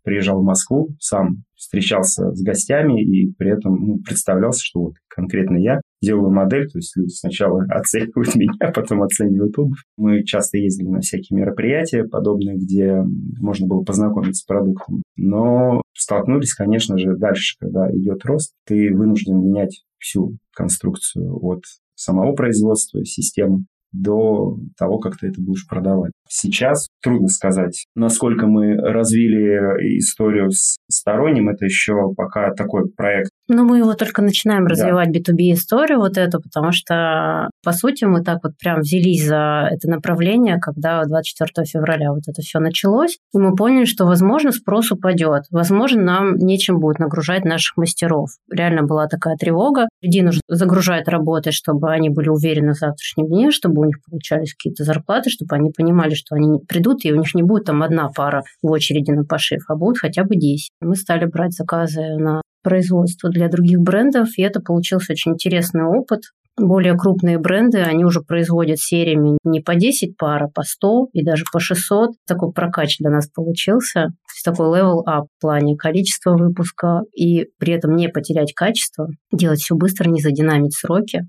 приезжал 0.03 0.41
в 0.41 0.45
Москву, 0.45 0.89
сам 0.99 1.45
встречался 1.55 2.33
с 2.33 2.43
гостями 2.43 3.03
и 3.03 3.33
при 3.33 3.53
этом 3.53 3.75
ну, 3.75 3.99
представлялся, 3.99 4.61
что 4.65 4.81
вот 4.81 4.95
конкретно 5.09 5.57
я 5.59 5.81
делаю 6.03 6.31
модель, 6.31 6.69
то 6.69 6.79
есть 6.79 6.97
люди 6.97 7.11
сначала 7.11 7.63
оценивают 7.71 8.35
меня, 8.35 8.73
потом 8.73 9.03
оценивают 9.03 9.57
обувь. 9.59 9.85
Мы 9.97 10.25
часто 10.25 10.59
ездили 10.59 10.89
на 10.89 11.01
всякие 11.01 11.39
мероприятия 11.39 12.05
подобные, 12.05 12.57
где 12.57 13.05
можно 13.41 13.67
было 13.67 13.85
познакомиться 13.85 14.43
с 14.43 14.45
продуктом. 14.45 15.03
Но 15.17 15.83
столкнулись, 15.95 16.55
конечно 16.55 16.99
же, 16.99 17.17
дальше, 17.17 17.57
когда 17.61 17.89
идет 17.93 18.25
рост, 18.25 18.55
ты 18.67 18.93
вынужден 18.93 19.39
менять 19.39 19.85
всю 20.03 20.37
конструкцию 20.53 21.35
от 21.43 21.63
самого 21.95 22.35
производства, 22.35 23.05
системы 23.05 23.65
до 23.93 24.59
того, 24.77 24.99
как 24.99 25.19
ты 25.19 25.29
это 25.29 25.41
будешь 25.41 25.67
продавать. 25.67 26.13
Сейчас 26.35 26.89
трудно 27.03 27.29
сказать, 27.29 27.85
насколько 27.95 28.47
мы 28.47 28.75
развили 28.77 29.99
историю 29.99 30.51
с 30.51 30.79
сторонним, 30.91 31.51
это 31.51 31.67
еще 31.67 32.15
пока 32.17 32.55
такой 32.55 32.89
проект. 32.89 33.31
Но 33.49 33.65
мы 33.65 33.79
его 33.79 33.93
только 33.93 34.23
начинаем 34.23 34.67
развивать, 34.67 35.13
да. 35.13 35.19
B2B 35.19 35.53
историю 35.53 35.99
вот 35.99 36.17
эту, 36.17 36.41
потому 36.41 36.73
что, 36.73 37.51
по 37.63 37.73
сути, 37.73 38.05
мы 38.05 38.23
так 38.23 38.39
вот 38.43 38.53
прям 38.59 38.81
взялись 38.81 39.27
за 39.27 39.69
это 39.71 39.91
направление, 39.91 40.59
когда 40.59 41.05
24 41.05 41.67
февраля 41.67 42.13
вот 42.13 42.23
это 42.27 42.41
все 42.41 42.61
началось, 42.61 43.19
и 43.35 43.39
мы 43.39 43.55
поняли, 43.55 43.85
что, 43.85 44.07
возможно, 44.07 44.53
спрос 44.53 44.91
упадет, 44.91 45.43
возможно, 45.51 46.01
нам 46.03 46.37
нечем 46.37 46.79
будет 46.79 46.99
нагружать 46.99 47.45
наших 47.45 47.77
мастеров. 47.77 48.31
Реально 48.51 48.85
была 48.85 49.07
такая 49.07 49.37
тревога. 49.37 49.87
Людей 50.01 50.23
нужно 50.23 50.41
загружать 50.49 51.09
работой, 51.09 51.53
чтобы 51.53 51.93
они 51.93 52.09
были 52.09 52.31
уверены 52.31 52.73
в 52.73 52.79
завтрашнем 52.79 53.27
дне, 53.27 53.51
чтобы 53.51 53.83
у 53.83 53.85
них 53.85 53.97
получались 54.09 54.55
какие-то 54.55 54.85
зарплаты, 54.85 55.29
чтобы 55.29 55.57
они 55.57 55.71
понимали, 55.77 56.15
что 56.25 56.37
они 56.37 56.59
придут, 56.67 57.05
и 57.05 57.13
у 57.13 57.17
них 57.17 57.35
не 57.35 57.43
будет 57.43 57.65
там 57.65 57.83
одна 57.83 58.09
пара 58.15 58.43
в 58.63 58.71
очереди 58.71 59.11
на 59.11 59.25
пошив, 59.25 59.63
а 59.69 59.77
будет 59.77 59.99
хотя 59.99 60.25
бы 60.25 60.37
10. 60.37 60.71
Мы 60.81 60.97
стали 60.97 61.27
брать 61.27 61.53
заказы 61.53 62.17
на 62.17 62.43
производство 62.63 63.29
для 63.31 63.49
других 63.49 63.81
брендов, 63.81 64.29
и 64.37 64.43
это 64.43 64.61
получился 64.61 65.13
очень 65.13 65.33
интересный 65.33 65.85
опыт. 65.85 66.21
Более 66.59 66.95
крупные 66.95 67.39
бренды, 67.39 67.79
они 67.79 68.05
уже 68.05 68.21
производят 68.21 68.79
сериями 68.79 69.39
не 69.43 69.61
по 69.61 69.75
10 69.75 70.19
пар, 70.19 70.45
а 70.45 70.49
по 70.49 70.63
100 70.63 71.09
и 71.15 71.25
даже 71.25 71.45
по 71.51 71.59
600. 71.59 72.11
Такой 72.27 72.53
прокач 72.53 72.99
для 72.99 73.11
нас 73.11 73.27
получился. 73.27 74.09
То 74.09 74.35
есть 74.35 74.45
такой 74.45 74.67
level 74.67 74.99
up 75.09 75.25
в 75.39 75.41
плане 75.41 75.77
количества 75.77 76.37
выпуска 76.37 77.01
и 77.17 77.47
при 77.59 77.73
этом 77.73 77.97
не 77.97 78.09
потерять 78.09 78.53
качество, 78.53 79.09
делать 79.33 79.61
все 79.61 79.75
быстро, 79.75 80.11
не 80.11 80.21
задинамить 80.21 80.77
сроки. 80.77 81.23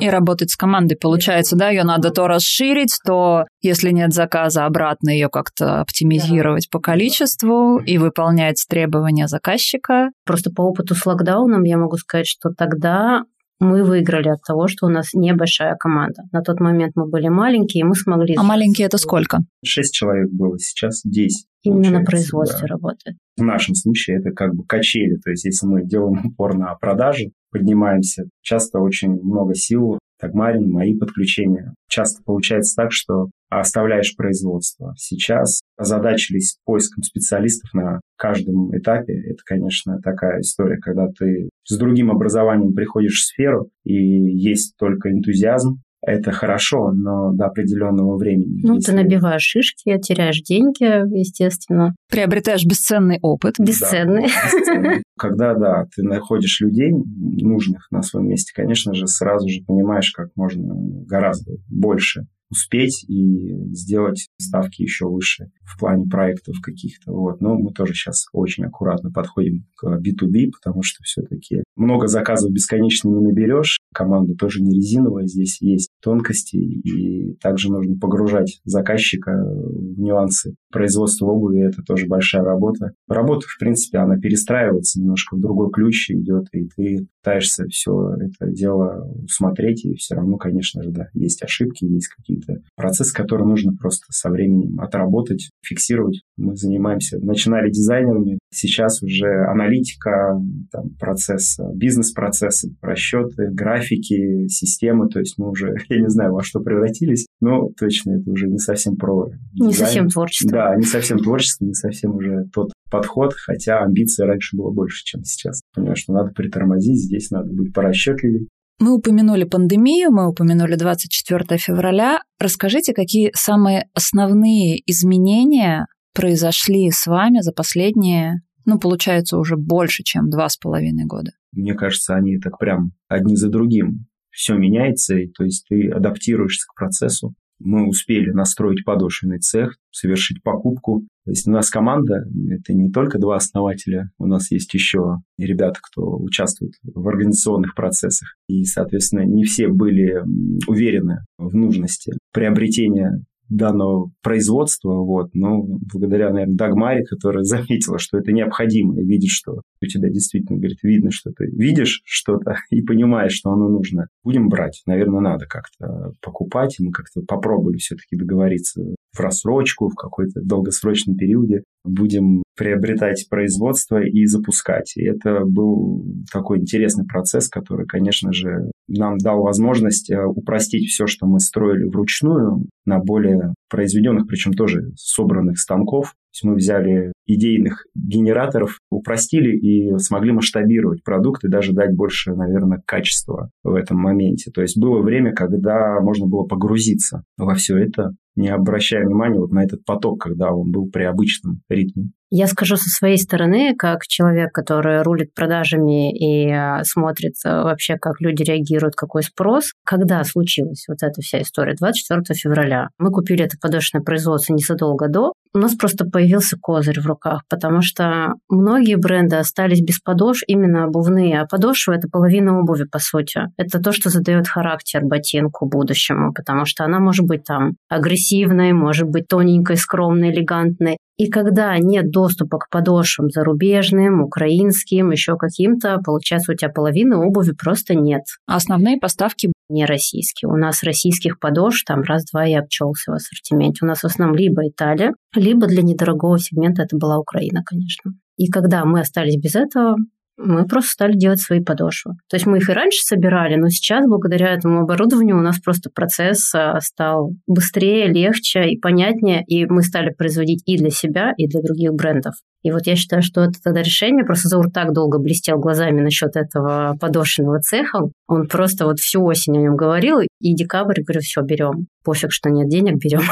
И 0.00 0.08
работать 0.08 0.50
с 0.50 0.56
командой 0.56 0.96
получается, 0.96 1.56
да, 1.56 1.70
ее 1.70 1.84
надо 1.84 2.10
то 2.10 2.28
расширить, 2.28 2.96
то, 3.04 3.46
если 3.60 3.90
нет 3.90 4.12
заказа, 4.12 4.66
обратно 4.66 5.10
ее 5.10 5.28
как-то 5.28 5.80
оптимизировать 5.80 6.70
по 6.70 6.78
количеству 6.78 7.78
и 7.78 7.98
выполнять 7.98 8.64
требования 8.68 9.26
заказчика. 9.26 10.10
Просто 10.24 10.50
по 10.50 10.62
опыту 10.62 10.94
с 10.94 11.04
локдауном 11.04 11.64
я 11.64 11.76
могу 11.76 11.96
сказать, 11.96 12.26
что 12.26 12.50
тогда 12.50 13.24
мы 13.60 13.84
выиграли 13.84 14.28
от 14.28 14.42
того, 14.42 14.68
что 14.68 14.86
у 14.86 14.90
нас 14.90 15.14
небольшая 15.14 15.76
команда. 15.76 16.22
На 16.32 16.42
тот 16.42 16.60
момент 16.60 16.92
мы 16.96 17.08
были 17.08 17.28
маленькие, 17.28 17.82
и 17.82 17.84
мы 17.84 17.94
смогли... 17.94 18.34
А 18.36 18.42
маленькие 18.42 18.86
это 18.86 18.98
сколько? 18.98 19.38
Шесть 19.64 19.94
человек 19.94 20.28
было, 20.30 20.58
сейчас 20.58 21.02
десять. 21.04 21.46
Именно 21.62 22.00
на 22.00 22.04
производстве 22.04 22.68
да. 22.68 22.74
работает. 22.74 23.16
В 23.38 23.42
нашем 23.42 23.74
случае 23.74 24.18
это 24.18 24.30
как 24.32 24.54
бы 24.54 24.64
качели. 24.64 25.16
То 25.16 25.30
есть 25.30 25.44
если 25.46 25.66
мы 25.66 25.82
делаем 25.84 26.26
упор 26.26 26.56
на 26.56 26.74
продажу, 26.74 27.30
поднимаемся, 27.54 28.24
часто 28.42 28.80
очень 28.80 29.12
много 29.22 29.54
сил 29.54 29.98
Тагмарин, 30.20 30.70
мои 30.70 30.96
подключения. 30.98 31.74
Часто 31.88 32.22
получается 32.24 32.74
так, 32.76 32.92
что 32.92 33.30
оставляешь 33.48 34.16
производство. 34.16 34.94
Сейчас 34.96 35.60
озадачились 35.76 36.56
поиском 36.64 37.04
специалистов 37.04 37.72
на 37.72 38.00
каждом 38.16 38.76
этапе. 38.76 39.14
Это, 39.14 39.38
конечно, 39.44 40.00
такая 40.02 40.40
история, 40.40 40.78
когда 40.78 41.06
ты 41.08 41.48
с 41.64 41.76
другим 41.78 42.10
образованием 42.10 42.74
приходишь 42.74 43.20
в 43.20 43.26
сферу, 43.26 43.68
и 43.84 43.94
есть 43.94 44.74
только 44.76 45.12
энтузиазм, 45.12 45.82
это 46.06 46.32
хорошо, 46.32 46.92
но 46.92 47.32
до 47.32 47.46
определенного 47.46 48.16
времени. 48.16 48.60
Ну, 48.62 48.76
если... 48.76 48.92
ты 48.92 48.96
набиваешь 48.96 49.42
шишки, 49.42 49.98
теряешь 50.00 50.40
деньги, 50.42 50.84
естественно. 51.18 51.94
Приобретаешь 52.10 52.64
бесценный 52.64 53.18
опыт. 53.22 53.54
Бесценный. 53.58 54.22
Да, 54.22 54.58
бесценный. 54.58 55.02
Когда, 55.18 55.54
да, 55.54 55.86
ты 55.94 56.02
находишь 56.02 56.60
людей 56.60 56.90
нужных 56.92 57.86
на 57.90 58.02
своем 58.02 58.28
месте, 58.28 58.52
конечно 58.54 58.94
же, 58.94 59.06
сразу 59.06 59.48
же 59.48 59.60
понимаешь, 59.66 60.10
как 60.12 60.28
можно 60.36 60.74
гораздо 61.06 61.52
больше 61.68 62.26
успеть 62.50 63.04
и 63.08 63.52
сделать 63.72 64.28
ставки 64.38 64.82
еще 64.82 65.06
выше 65.06 65.50
в 65.62 65.78
плане 65.78 66.06
проектов 66.06 66.56
каких-то. 66.62 67.12
Вот. 67.12 67.40
Но 67.40 67.54
мы 67.56 67.72
тоже 67.72 67.94
сейчас 67.94 68.26
очень 68.32 68.64
аккуратно 68.64 69.10
подходим 69.10 69.64
к 69.76 69.98
B2B, 69.98 70.50
потому 70.52 70.82
что 70.82 71.02
все-таки 71.02 71.62
много 71.76 72.06
заказов 72.06 72.52
бесконечно 72.52 73.08
не 73.08 73.20
наберешь. 73.20 73.78
Команда 73.92 74.34
тоже 74.34 74.62
не 74.62 74.74
резиновая, 74.74 75.26
здесь 75.26 75.60
есть 75.60 75.90
тонкости, 76.02 76.56
и 76.56 77.34
также 77.36 77.70
нужно 77.70 77.96
погружать 77.96 78.60
заказчика 78.64 79.32
в 79.32 79.98
нюансы 79.98 80.54
производства 80.70 81.26
обуви. 81.26 81.66
Это 81.66 81.82
тоже 81.82 82.06
большая 82.06 82.42
работа. 82.42 82.92
Работа, 83.08 83.46
в 83.46 83.58
принципе, 83.58 83.98
она 83.98 84.18
перестраивается 84.18 85.00
немножко 85.00 85.36
в 85.36 85.40
другой 85.40 85.70
ключ 85.70 86.10
идет, 86.10 86.46
и 86.52 86.68
ты 86.76 87.06
пытаешься 87.22 87.66
все 87.68 88.14
это 88.20 88.50
дело 88.50 89.10
усмотреть, 89.22 89.84
и 89.84 89.94
все 89.94 90.14
равно, 90.14 90.36
конечно 90.36 90.82
же, 90.82 90.90
да, 90.90 91.08
есть 91.14 91.42
ошибки, 91.42 91.84
есть 91.84 92.08
какие-то 92.08 92.43
процессы, 92.76 93.14
которые 93.14 93.46
нужно 93.46 93.72
просто 93.76 94.06
со 94.10 94.30
временем 94.30 94.80
отработать, 94.80 95.50
фиксировать. 95.64 96.22
Мы 96.36 96.56
занимаемся, 96.56 97.18
начинали 97.18 97.70
дизайнерами, 97.70 98.38
сейчас 98.52 99.02
уже 99.02 99.46
аналитика, 99.46 100.40
там, 100.70 100.90
процесс, 100.98 101.58
бизнес-процессы, 101.74 102.74
расчеты, 102.80 103.50
графики, 103.52 104.48
системы, 104.48 105.08
то 105.08 105.18
есть 105.18 105.38
мы 105.38 105.50
уже, 105.50 105.74
я 105.88 106.00
не 106.00 106.08
знаю, 106.08 106.32
во 106.32 106.42
что 106.42 106.60
превратились, 106.60 107.26
но 107.40 107.70
точно 107.78 108.20
это 108.20 108.30
уже 108.30 108.48
не 108.48 108.58
совсем 108.58 108.96
про 108.96 109.28
дизайн. 109.52 109.68
Не 109.68 109.74
совсем 109.74 110.08
творчество. 110.08 110.50
Да, 110.50 110.76
не 110.76 110.84
совсем 110.84 111.18
творчество, 111.18 111.64
не 111.64 111.74
совсем 111.74 112.14
уже 112.16 112.44
тот 112.52 112.72
подход, 112.90 113.34
хотя 113.34 113.80
амбиции 113.80 114.24
раньше 114.24 114.56
было 114.56 114.70
больше, 114.70 115.04
чем 115.04 115.24
сейчас. 115.24 115.62
Понимаю, 115.74 115.96
что 115.96 116.12
надо 116.12 116.30
притормозить, 116.30 117.02
здесь 117.02 117.30
надо 117.30 117.52
быть 117.52 117.72
порасчетливее. 117.72 118.46
Мы 118.80 118.94
упомянули 118.94 119.44
пандемию, 119.44 120.10
мы 120.10 120.28
упомянули 120.28 120.74
24 120.76 121.58
февраля. 121.58 122.20
Расскажите, 122.38 122.92
какие 122.92 123.30
самые 123.34 123.88
основные 123.94 124.78
изменения 124.90 125.86
произошли 126.12 126.90
с 126.90 127.06
вами 127.06 127.40
за 127.40 127.52
последние, 127.52 128.40
ну, 128.64 128.78
получается, 128.78 129.38
уже 129.38 129.56
больше, 129.56 130.02
чем 130.02 130.30
два 130.30 130.48
с 130.48 130.56
половиной 130.56 131.04
года? 131.06 131.32
Мне 131.52 131.74
кажется, 131.74 132.14
они 132.14 132.38
так 132.38 132.58
прям 132.58 132.92
одни 133.08 133.36
за 133.36 133.48
другим. 133.48 134.06
Все 134.30 134.56
меняется, 134.56 135.16
и, 135.16 135.28
то 135.28 135.44
есть 135.44 135.66
ты 135.68 135.90
адаптируешься 135.90 136.66
к 136.68 136.74
процессу. 136.74 137.34
Мы 137.64 137.88
успели 137.88 138.30
настроить 138.30 138.84
подошвенный 138.84 139.38
цех, 139.38 139.76
совершить 139.90 140.42
покупку. 140.42 141.06
То 141.24 141.30
есть 141.30 141.48
у 141.48 141.50
нас 141.50 141.70
команда, 141.70 142.26
это 142.50 142.74
не 142.74 142.90
только 142.90 143.18
два 143.18 143.36
основателя, 143.36 144.10
у 144.18 144.26
нас 144.26 144.50
есть 144.50 144.72
еще 144.74 145.16
ребята, 145.38 145.80
кто 145.82 146.18
участвует 146.18 146.74
в 146.82 147.08
организационных 147.08 147.74
процессах. 147.74 148.36
И, 148.48 148.64
соответственно, 148.64 149.24
не 149.24 149.44
все 149.44 149.68
были 149.68 150.22
уверены 150.68 151.24
в 151.38 151.54
нужности 151.54 152.12
приобретения 152.32 153.24
данного 153.48 154.10
производства, 154.22 154.94
вот, 154.94 155.34
но 155.34 155.62
благодаря, 155.62 156.30
наверное, 156.30 156.56
Дагмаре, 156.56 157.04
которая 157.04 157.42
заметила, 157.44 157.98
что 157.98 158.18
это 158.18 158.32
необходимо, 158.32 159.00
и 159.00 159.04
видит, 159.04 159.30
что 159.30 159.62
у 159.82 159.86
тебя 159.86 160.08
действительно, 160.08 160.58
говорит, 160.58 160.78
видно, 160.82 161.10
что 161.10 161.30
ты 161.32 161.46
видишь 161.46 162.02
что-то 162.04 162.56
и 162.70 162.82
понимаешь, 162.82 163.32
что 163.32 163.50
оно 163.50 163.68
нужно. 163.68 164.06
Будем 164.22 164.48
брать. 164.48 164.82
Наверное, 164.86 165.20
надо 165.20 165.46
как-то 165.46 166.12
покупать, 166.20 166.76
и 166.78 166.84
мы 166.84 166.92
как-то 166.92 167.22
попробовали 167.22 167.78
все-таки 167.78 168.16
договориться 168.16 168.82
в 169.12 169.20
рассрочку, 169.20 169.88
в 169.88 169.94
какой-то 169.94 170.40
долгосрочном 170.42 171.16
периоде. 171.16 171.64
Будем 171.84 172.43
приобретать 172.56 173.26
производство 173.28 174.02
и 174.02 174.26
запускать. 174.26 174.96
И 174.96 175.04
это 175.04 175.44
был 175.44 176.04
такой 176.32 176.60
интересный 176.60 177.06
процесс, 177.06 177.48
который, 177.48 177.86
конечно 177.86 178.32
же, 178.32 178.70
нам 178.88 179.18
дал 179.18 179.42
возможность 179.42 180.10
э, 180.10 180.24
упростить 180.24 180.88
все, 180.88 181.06
что 181.06 181.26
мы 181.26 181.40
строили 181.40 181.84
вручную, 181.84 182.66
на 182.84 182.98
более 182.98 183.54
произведенных, 183.70 184.26
причем 184.26 184.52
тоже 184.52 184.92
собранных 184.96 185.58
станков. 185.58 186.08
То 186.08 186.36
есть 186.36 186.44
мы 186.44 186.54
взяли 186.54 187.12
идейных 187.26 187.86
генераторов, 187.94 188.78
упростили 188.90 189.56
и 189.56 189.96
смогли 189.98 190.32
масштабировать 190.32 191.02
продукт 191.02 191.44
и 191.44 191.48
даже 191.48 191.72
дать 191.72 191.94
больше, 191.94 192.34
наверное, 192.34 192.82
качества 192.84 193.50
в 193.62 193.74
этом 193.74 193.98
моменте. 193.98 194.50
То 194.50 194.60
есть 194.60 194.78
было 194.78 195.00
время, 195.00 195.32
когда 195.32 196.00
можно 196.00 196.26
было 196.26 196.44
погрузиться 196.44 197.22
во 197.38 197.54
все 197.54 197.78
это, 197.78 198.10
не 198.36 198.48
обращая 198.48 199.04
внимания 199.04 199.38
вот 199.38 199.50
на 199.50 199.64
этот 199.64 199.84
поток, 199.84 200.20
когда 200.20 200.52
он 200.52 200.70
был 200.70 200.88
при 200.90 201.04
обычном 201.04 201.60
ритме. 201.68 202.10
Я 202.36 202.48
скажу 202.48 202.76
со 202.76 202.88
своей 202.88 203.16
стороны, 203.16 203.76
как 203.78 204.08
человек, 204.08 204.50
который 204.52 205.02
рулит 205.02 205.32
продажами 205.34 206.12
и 206.12 206.50
а, 206.50 206.82
смотрит 206.82 207.34
а, 207.44 207.62
вообще, 207.62 207.96
как 207.96 208.20
люди 208.20 208.42
реагируют, 208.42 208.96
какой 208.96 209.22
спрос. 209.22 209.72
Когда 209.84 210.24
случилась 210.24 210.84
вот 210.88 210.98
эта 211.02 211.20
вся 211.20 211.42
история? 211.42 211.76
24 211.78 212.36
февраля. 212.36 212.88
Мы 212.98 213.12
купили 213.12 213.44
это 213.44 213.56
подошвенное 213.60 214.02
производство 214.02 214.52
незадолго 214.52 215.08
до. 215.08 215.32
У 215.56 215.58
нас 215.58 215.76
просто 215.76 216.04
появился 216.04 216.56
козырь 216.60 217.00
в 217.00 217.06
руках, 217.06 217.42
потому 217.48 217.80
что 217.80 218.34
многие 218.48 218.96
бренды 218.96 219.36
остались 219.36 219.80
без 219.80 220.00
подошв, 220.00 220.42
именно 220.48 220.82
обувные. 220.86 221.40
А 221.40 221.46
подошва– 221.46 221.92
это 221.94 222.08
половина 222.08 222.58
обуви, 222.58 222.86
по 222.90 222.98
сути. 222.98 223.42
Это 223.56 223.78
то, 223.78 223.92
что 223.92 224.10
задает 224.10 224.48
характер 224.48 225.02
ботинку 225.04 225.68
будущему, 225.68 226.32
потому 226.34 226.64
что 226.64 226.84
она 226.84 226.98
может 226.98 227.24
быть 227.24 227.44
там 227.44 227.76
агрессивной, 227.88 228.23
может 228.72 229.08
быть 229.08 229.28
тоненькой, 229.28 229.76
скромной, 229.76 230.30
элегантной. 230.30 230.98
И 231.16 231.28
когда 231.28 231.76
нет 231.78 232.10
доступа 232.10 232.58
к 232.58 232.68
подошвам 232.70 233.30
зарубежным, 233.30 234.22
украинским, 234.22 235.12
еще 235.12 235.36
каким-то, 235.36 235.98
получается, 236.04 236.52
у 236.52 236.54
тебя 236.56 236.70
половины 236.70 237.16
обуви 237.16 237.52
просто 237.52 237.94
нет. 237.94 238.22
А 238.46 238.56
основные 238.56 238.98
поставки 238.98 239.52
не 239.68 239.86
российские. 239.86 240.50
У 240.50 240.56
нас 240.56 240.82
российских 240.82 241.38
подошв 241.38 241.84
там 241.84 242.02
раз-два 242.02 242.46
и 242.46 242.54
обчелся 242.54 243.12
в 243.12 243.14
ассортименте. 243.14 243.84
У 243.84 243.86
нас 243.86 244.00
в 244.00 244.06
основном 244.06 244.36
либо 244.36 244.66
Италия, 244.66 245.12
либо 245.36 245.66
для 245.66 245.82
недорогого 245.82 246.38
сегмента 246.38 246.82
это 246.82 246.96
была 246.96 247.18
Украина, 247.18 247.62
конечно. 247.64 248.12
И 248.36 248.48
когда 248.48 248.84
мы 248.84 249.00
остались 249.00 249.36
без 249.36 249.54
этого, 249.54 249.96
мы 250.36 250.66
просто 250.66 250.90
стали 250.90 251.12
делать 251.12 251.40
свои 251.40 251.60
подошвы. 251.60 252.14
То 252.28 252.36
есть 252.36 252.46
мы 252.46 252.58
их 252.58 252.68
и 252.68 252.72
раньше 252.72 253.00
собирали, 253.02 253.56
но 253.56 253.68
сейчас 253.68 254.06
благодаря 254.06 254.52
этому 254.52 254.80
оборудованию 254.80 255.38
у 255.38 255.42
нас 255.42 255.58
просто 255.60 255.90
процесс 255.94 256.54
а, 256.54 256.80
стал 256.80 257.32
быстрее, 257.46 258.08
легче 258.08 258.68
и 258.70 258.78
понятнее, 258.78 259.44
и 259.46 259.66
мы 259.66 259.82
стали 259.82 260.10
производить 260.10 260.62
и 260.66 260.76
для 260.76 260.90
себя, 260.90 261.32
и 261.36 261.46
для 261.46 261.60
других 261.60 261.92
брендов. 261.92 262.34
И 262.62 262.70
вот 262.70 262.86
я 262.86 262.96
считаю, 262.96 263.22
что 263.22 263.42
это 263.42 263.60
тогда 263.62 263.82
решение, 263.82 264.24
просто 264.24 264.48
Заур 264.48 264.70
так 264.70 264.92
долго 264.92 265.18
блестел 265.18 265.58
глазами 265.58 266.00
насчет 266.00 266.34
этого 266.34 266.96
подошвенного 266.98 267.60
цеха, 267.60 268.00
он 268.26 268.48
просто 268.48 268.86
вот 268.86 268.98
всю 268.98 269.22
осень 269.22 269.58
о 269.58 269.60
нем 269.60 269.76
говорил, 269.76 270.20
и 270.20 270.54
декабрь, 270.54 271.02
говорю, 271.02 271.20
все, 271.20 271.42
берем. 271.42 271.86
Пофиг, 272.04 272.32
что 272.32 272.50
нет 272.50 272.68
денег, 272.68 272.96
берем. 272.96 273.22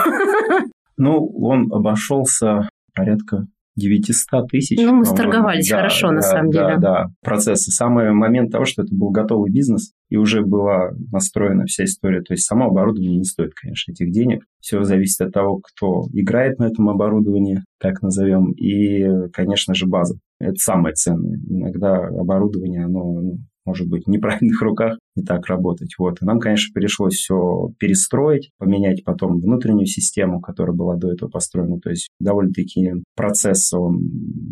Ну, 0.99 1.27
он 1.41 1.73
обошелся 1.73 2.69
порядка 2.95 3.47
900 3.77 4.49
тысяч. 4.49 4.79
Ну, 4.81 4.95
мы 4.95 5.05
сторговались 5.05 5.69
да, 5.69 5.77
хорошо, 5.77 6.09
да, 6.09 6.15
на 6.15 6.23
самом 6.23 6.51
да, 6.51 6.67
деле. 6.67 6.81
Да, 6.81 7.07
процессы. 7.23 7.71
Самый 7.71 8.13
момент 8.13 8.53
того, 8.53 8.65
что 8.65 8.83
это 8.83 8.95
был 8.95 9.11
готовый 9.11 9.51
бизнес, 9.51 9.93
и 10.11 10.17
уже 10.17 10.43
была 10.43 10.91
настроена 11.11 11.65
вся 11.65 11.85
история. 11.85 12.23
То 12.23 12.35
есть 12.35 12.45
само 12.45 12.67
оборудование 12.67 13.17
не 13.17 13.25
стоит, 13.25 13.53
конечно, 13.55 13.93
этих 13.93 14.11
денег. 14.13 14.45
Все 14.61 14.83
зависит 14.83 15.21
от 15.23 15.33
того, 15.33 15.61
кто 15.61 16.07
играет 16.13 16.59
на 16.59 16.65
этом 16.65 16.91
оборудовании, 16.91 17.63
так 17.81 18.03
назовем, 18.03 18.53
и, 18.53 19.29
конечно 19.33 19.75
же, 19.75 19.87
база. 19.87 20.17
Это 20.39 20.57
самое 20.57 20.95
ценное. 20.95 21.39
Иногда 21.49 21.97
оборудование, 21.97 22.85
оно 22.85 23.21
ну, 23.21 23.39
может 23.65 23.89
быть, 23.89 24.05
в 24.07 24.11
неправильных 24.11 24.61
руках 24.63 24.99
не 25.15 25.23
так 25.23 25.47
работать. 25.47 25.95
Вот. 25.99 26.21
И 26.21 26.25
нам, 26.25 26.39
конечно, 26.41 26.73
пришлось 26.75 27.15
все 27.15 27.69
перестроить, 27.79 28.51
поменять 28.59 29.05
потом 29.05 29.39
внутреннюю 29.41 29.87
систему, 29.87 30.41
которая 30.41 30.75
была 30.75 30.97
до 30.97 31.13
этого 31.13 31.29
построена. 31.29 31.79
То 31.79 31.91
есть 31.91 32.09
довольно-таки 32.19 32.93
процесс, 33.15 33.73
он 33.73 34.01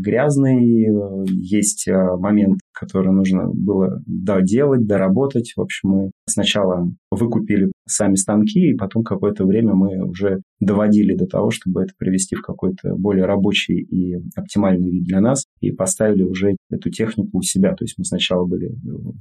грязный, 0.02 0.86
есть 1.28 1.88
э, 1.88 2.16
момент, 2.18 2.59
который 2.80 3.12
нужно 3.12 3.46
было 3.52 4.02
доделать, 4.06 4.86
доработать. 4.86 5.52
В 5.54 5.60
общем, 5.60 5.90
мы 5.90 6.10
сначала 6.26 6.90
выкупили 7.10 7.70
сами 7.86 8.14
станки, 8.14 8.70
и 8.70 8.74
потом 8.74 9.04
какое-то 9.04 9.44
время 9.44 9.74
мы 9.74 10.02
уже 10.02 10.40
доводили 10.60 11.14
до 11.14 11.26
того, 11.26 11.50
чтобы 11.50 11.82
это 11.82 11.92
привести 11.98 12.36
в 12.36 12.40
какой-то 12.40 12.94
более 12.96 13.26
рабочий 13.26 13.80
и 13.80 14.14
оптимальный 14.34 14.90
вид 14.90 15.04
для 15.04 15.20
нас, 15.20 15.44
и 15.60 15.72
поставили 15.72 16.22
уже 16.22 16.56
эту 16.70 16.90
технику 16.90 17.38
у 17.38 17.42
себя. 17.42 17.74
То 17.74 17.84
есть 17.84 17.96
мы 17.98 18.04
сначала 18.06 18.46
были 18.46 18.70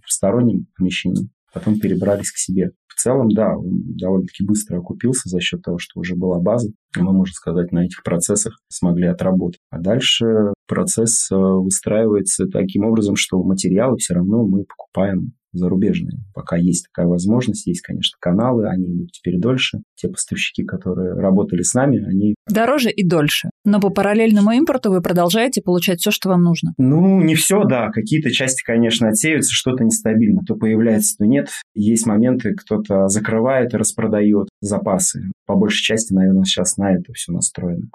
в 0.06 0.10
стороннем 0.10 0.68
помещении, 0.78 1.28
потом 1.54 1.80
перебрались 1.80 2.32
к 2.32 2.38
себе. 2.38 2.72
В 3.00 3.02
целом, 3.02 3.30
да, 3.30 3.56
он 3.56 3.96
довольно-таки 3.96 4.44
быстро 4.44 4.80
окупился 4.80 5.30
за 5.30 5.40
счет 5.40 5.62
того, 5.62 5.78
что 5.78 6.02
уже 6.02 6.18
была 6.18 6.38
база, 6.38 6.68
и 6.98 7.02
мы, 7.02 7.14
можно 7.14 7.32
сказать, 7.32 7.72
на 7.72 7.86
этих 7.86 8.04
процессах 8.04 8.60
смогли 8.68 9.08
отработать. 9.08 9.62
А 9.70 9.80
дальше 9.80 10.26
процесс 10.68 11.32
э, 11.32 11.36
выстраивается 11.38 12.48
таким 12.48 12.84
образом, 12.84 13.16
что 13.16 13.42
материалы 13.42 13.96
все 14.00 14.16
равно 14.16 14.46
мы 14.46 14.66
покупаем 14.66 15.32
зарубежные. 15.52 16.20
Пока 16.34 16.58
есть 16.58 16.88
такая 16.92 17.08
возможность, 17.08 17.68
есть, 17.68 17.82
конечно, 17.82 18.18
каналы, 18.20 18.68
они 18.68 18.94
идут 18.94 19.12
теперь 19.12 19.40
дольше. 19.40 19.80
Те 19.96 20.08
поставщики, 20.08 20.64
которые 20.64 21.14
работали 21.14 21.62
с 21.62 21.74
нами, 21.74 22.04
они... 22.06 22.36
Дороже 22.48 22.90
и 22.92 23.06
дольше. 23.06 23.50
Но 23.66 23.80
по 23.80 23.90
параллельному 23.90 24.52
импорту 24.52 24.92
вы 24.92 25.02
продолжаете 25.02 25.62
получать 25.62 26.00
все, 26.00 26.12
что 26.12 26.30
вам 26.30 26.44
нужно. 26.44 26.74
Ну, 26.78 27.22
не 27.22 27.36
все, 27.36 27.64
да. 27.64 27.90
Какие-то 27.90 28.32
части, 28.32 28.64
конечно, 28.64 29.10
отсеиваются, 29.10 29.52
что-то 29.54 29.84
нестабильно. 29.84 30.42
То 30.48 30.56
появляется, 30.56 31.18
то 31.18 31.26
нет. 31.26 31.50
Есть 31.76 32.06
моменты, 32.06 32.54
кто-то 32.54 33.08
закрывает 33.08 33.74
и 33.74 33.78
распродает 33.78 34.50
запасы. 34.62 35.24
По 35.46 35.56
большей 35.56 35.84
части, 35.84 36.14
наверное, 36.14 36.44
сейчас 36.44 36.78
на 36.78 36.94
это 36.94 37.14
все 37.14 37.32
настроено. 37.32 37.90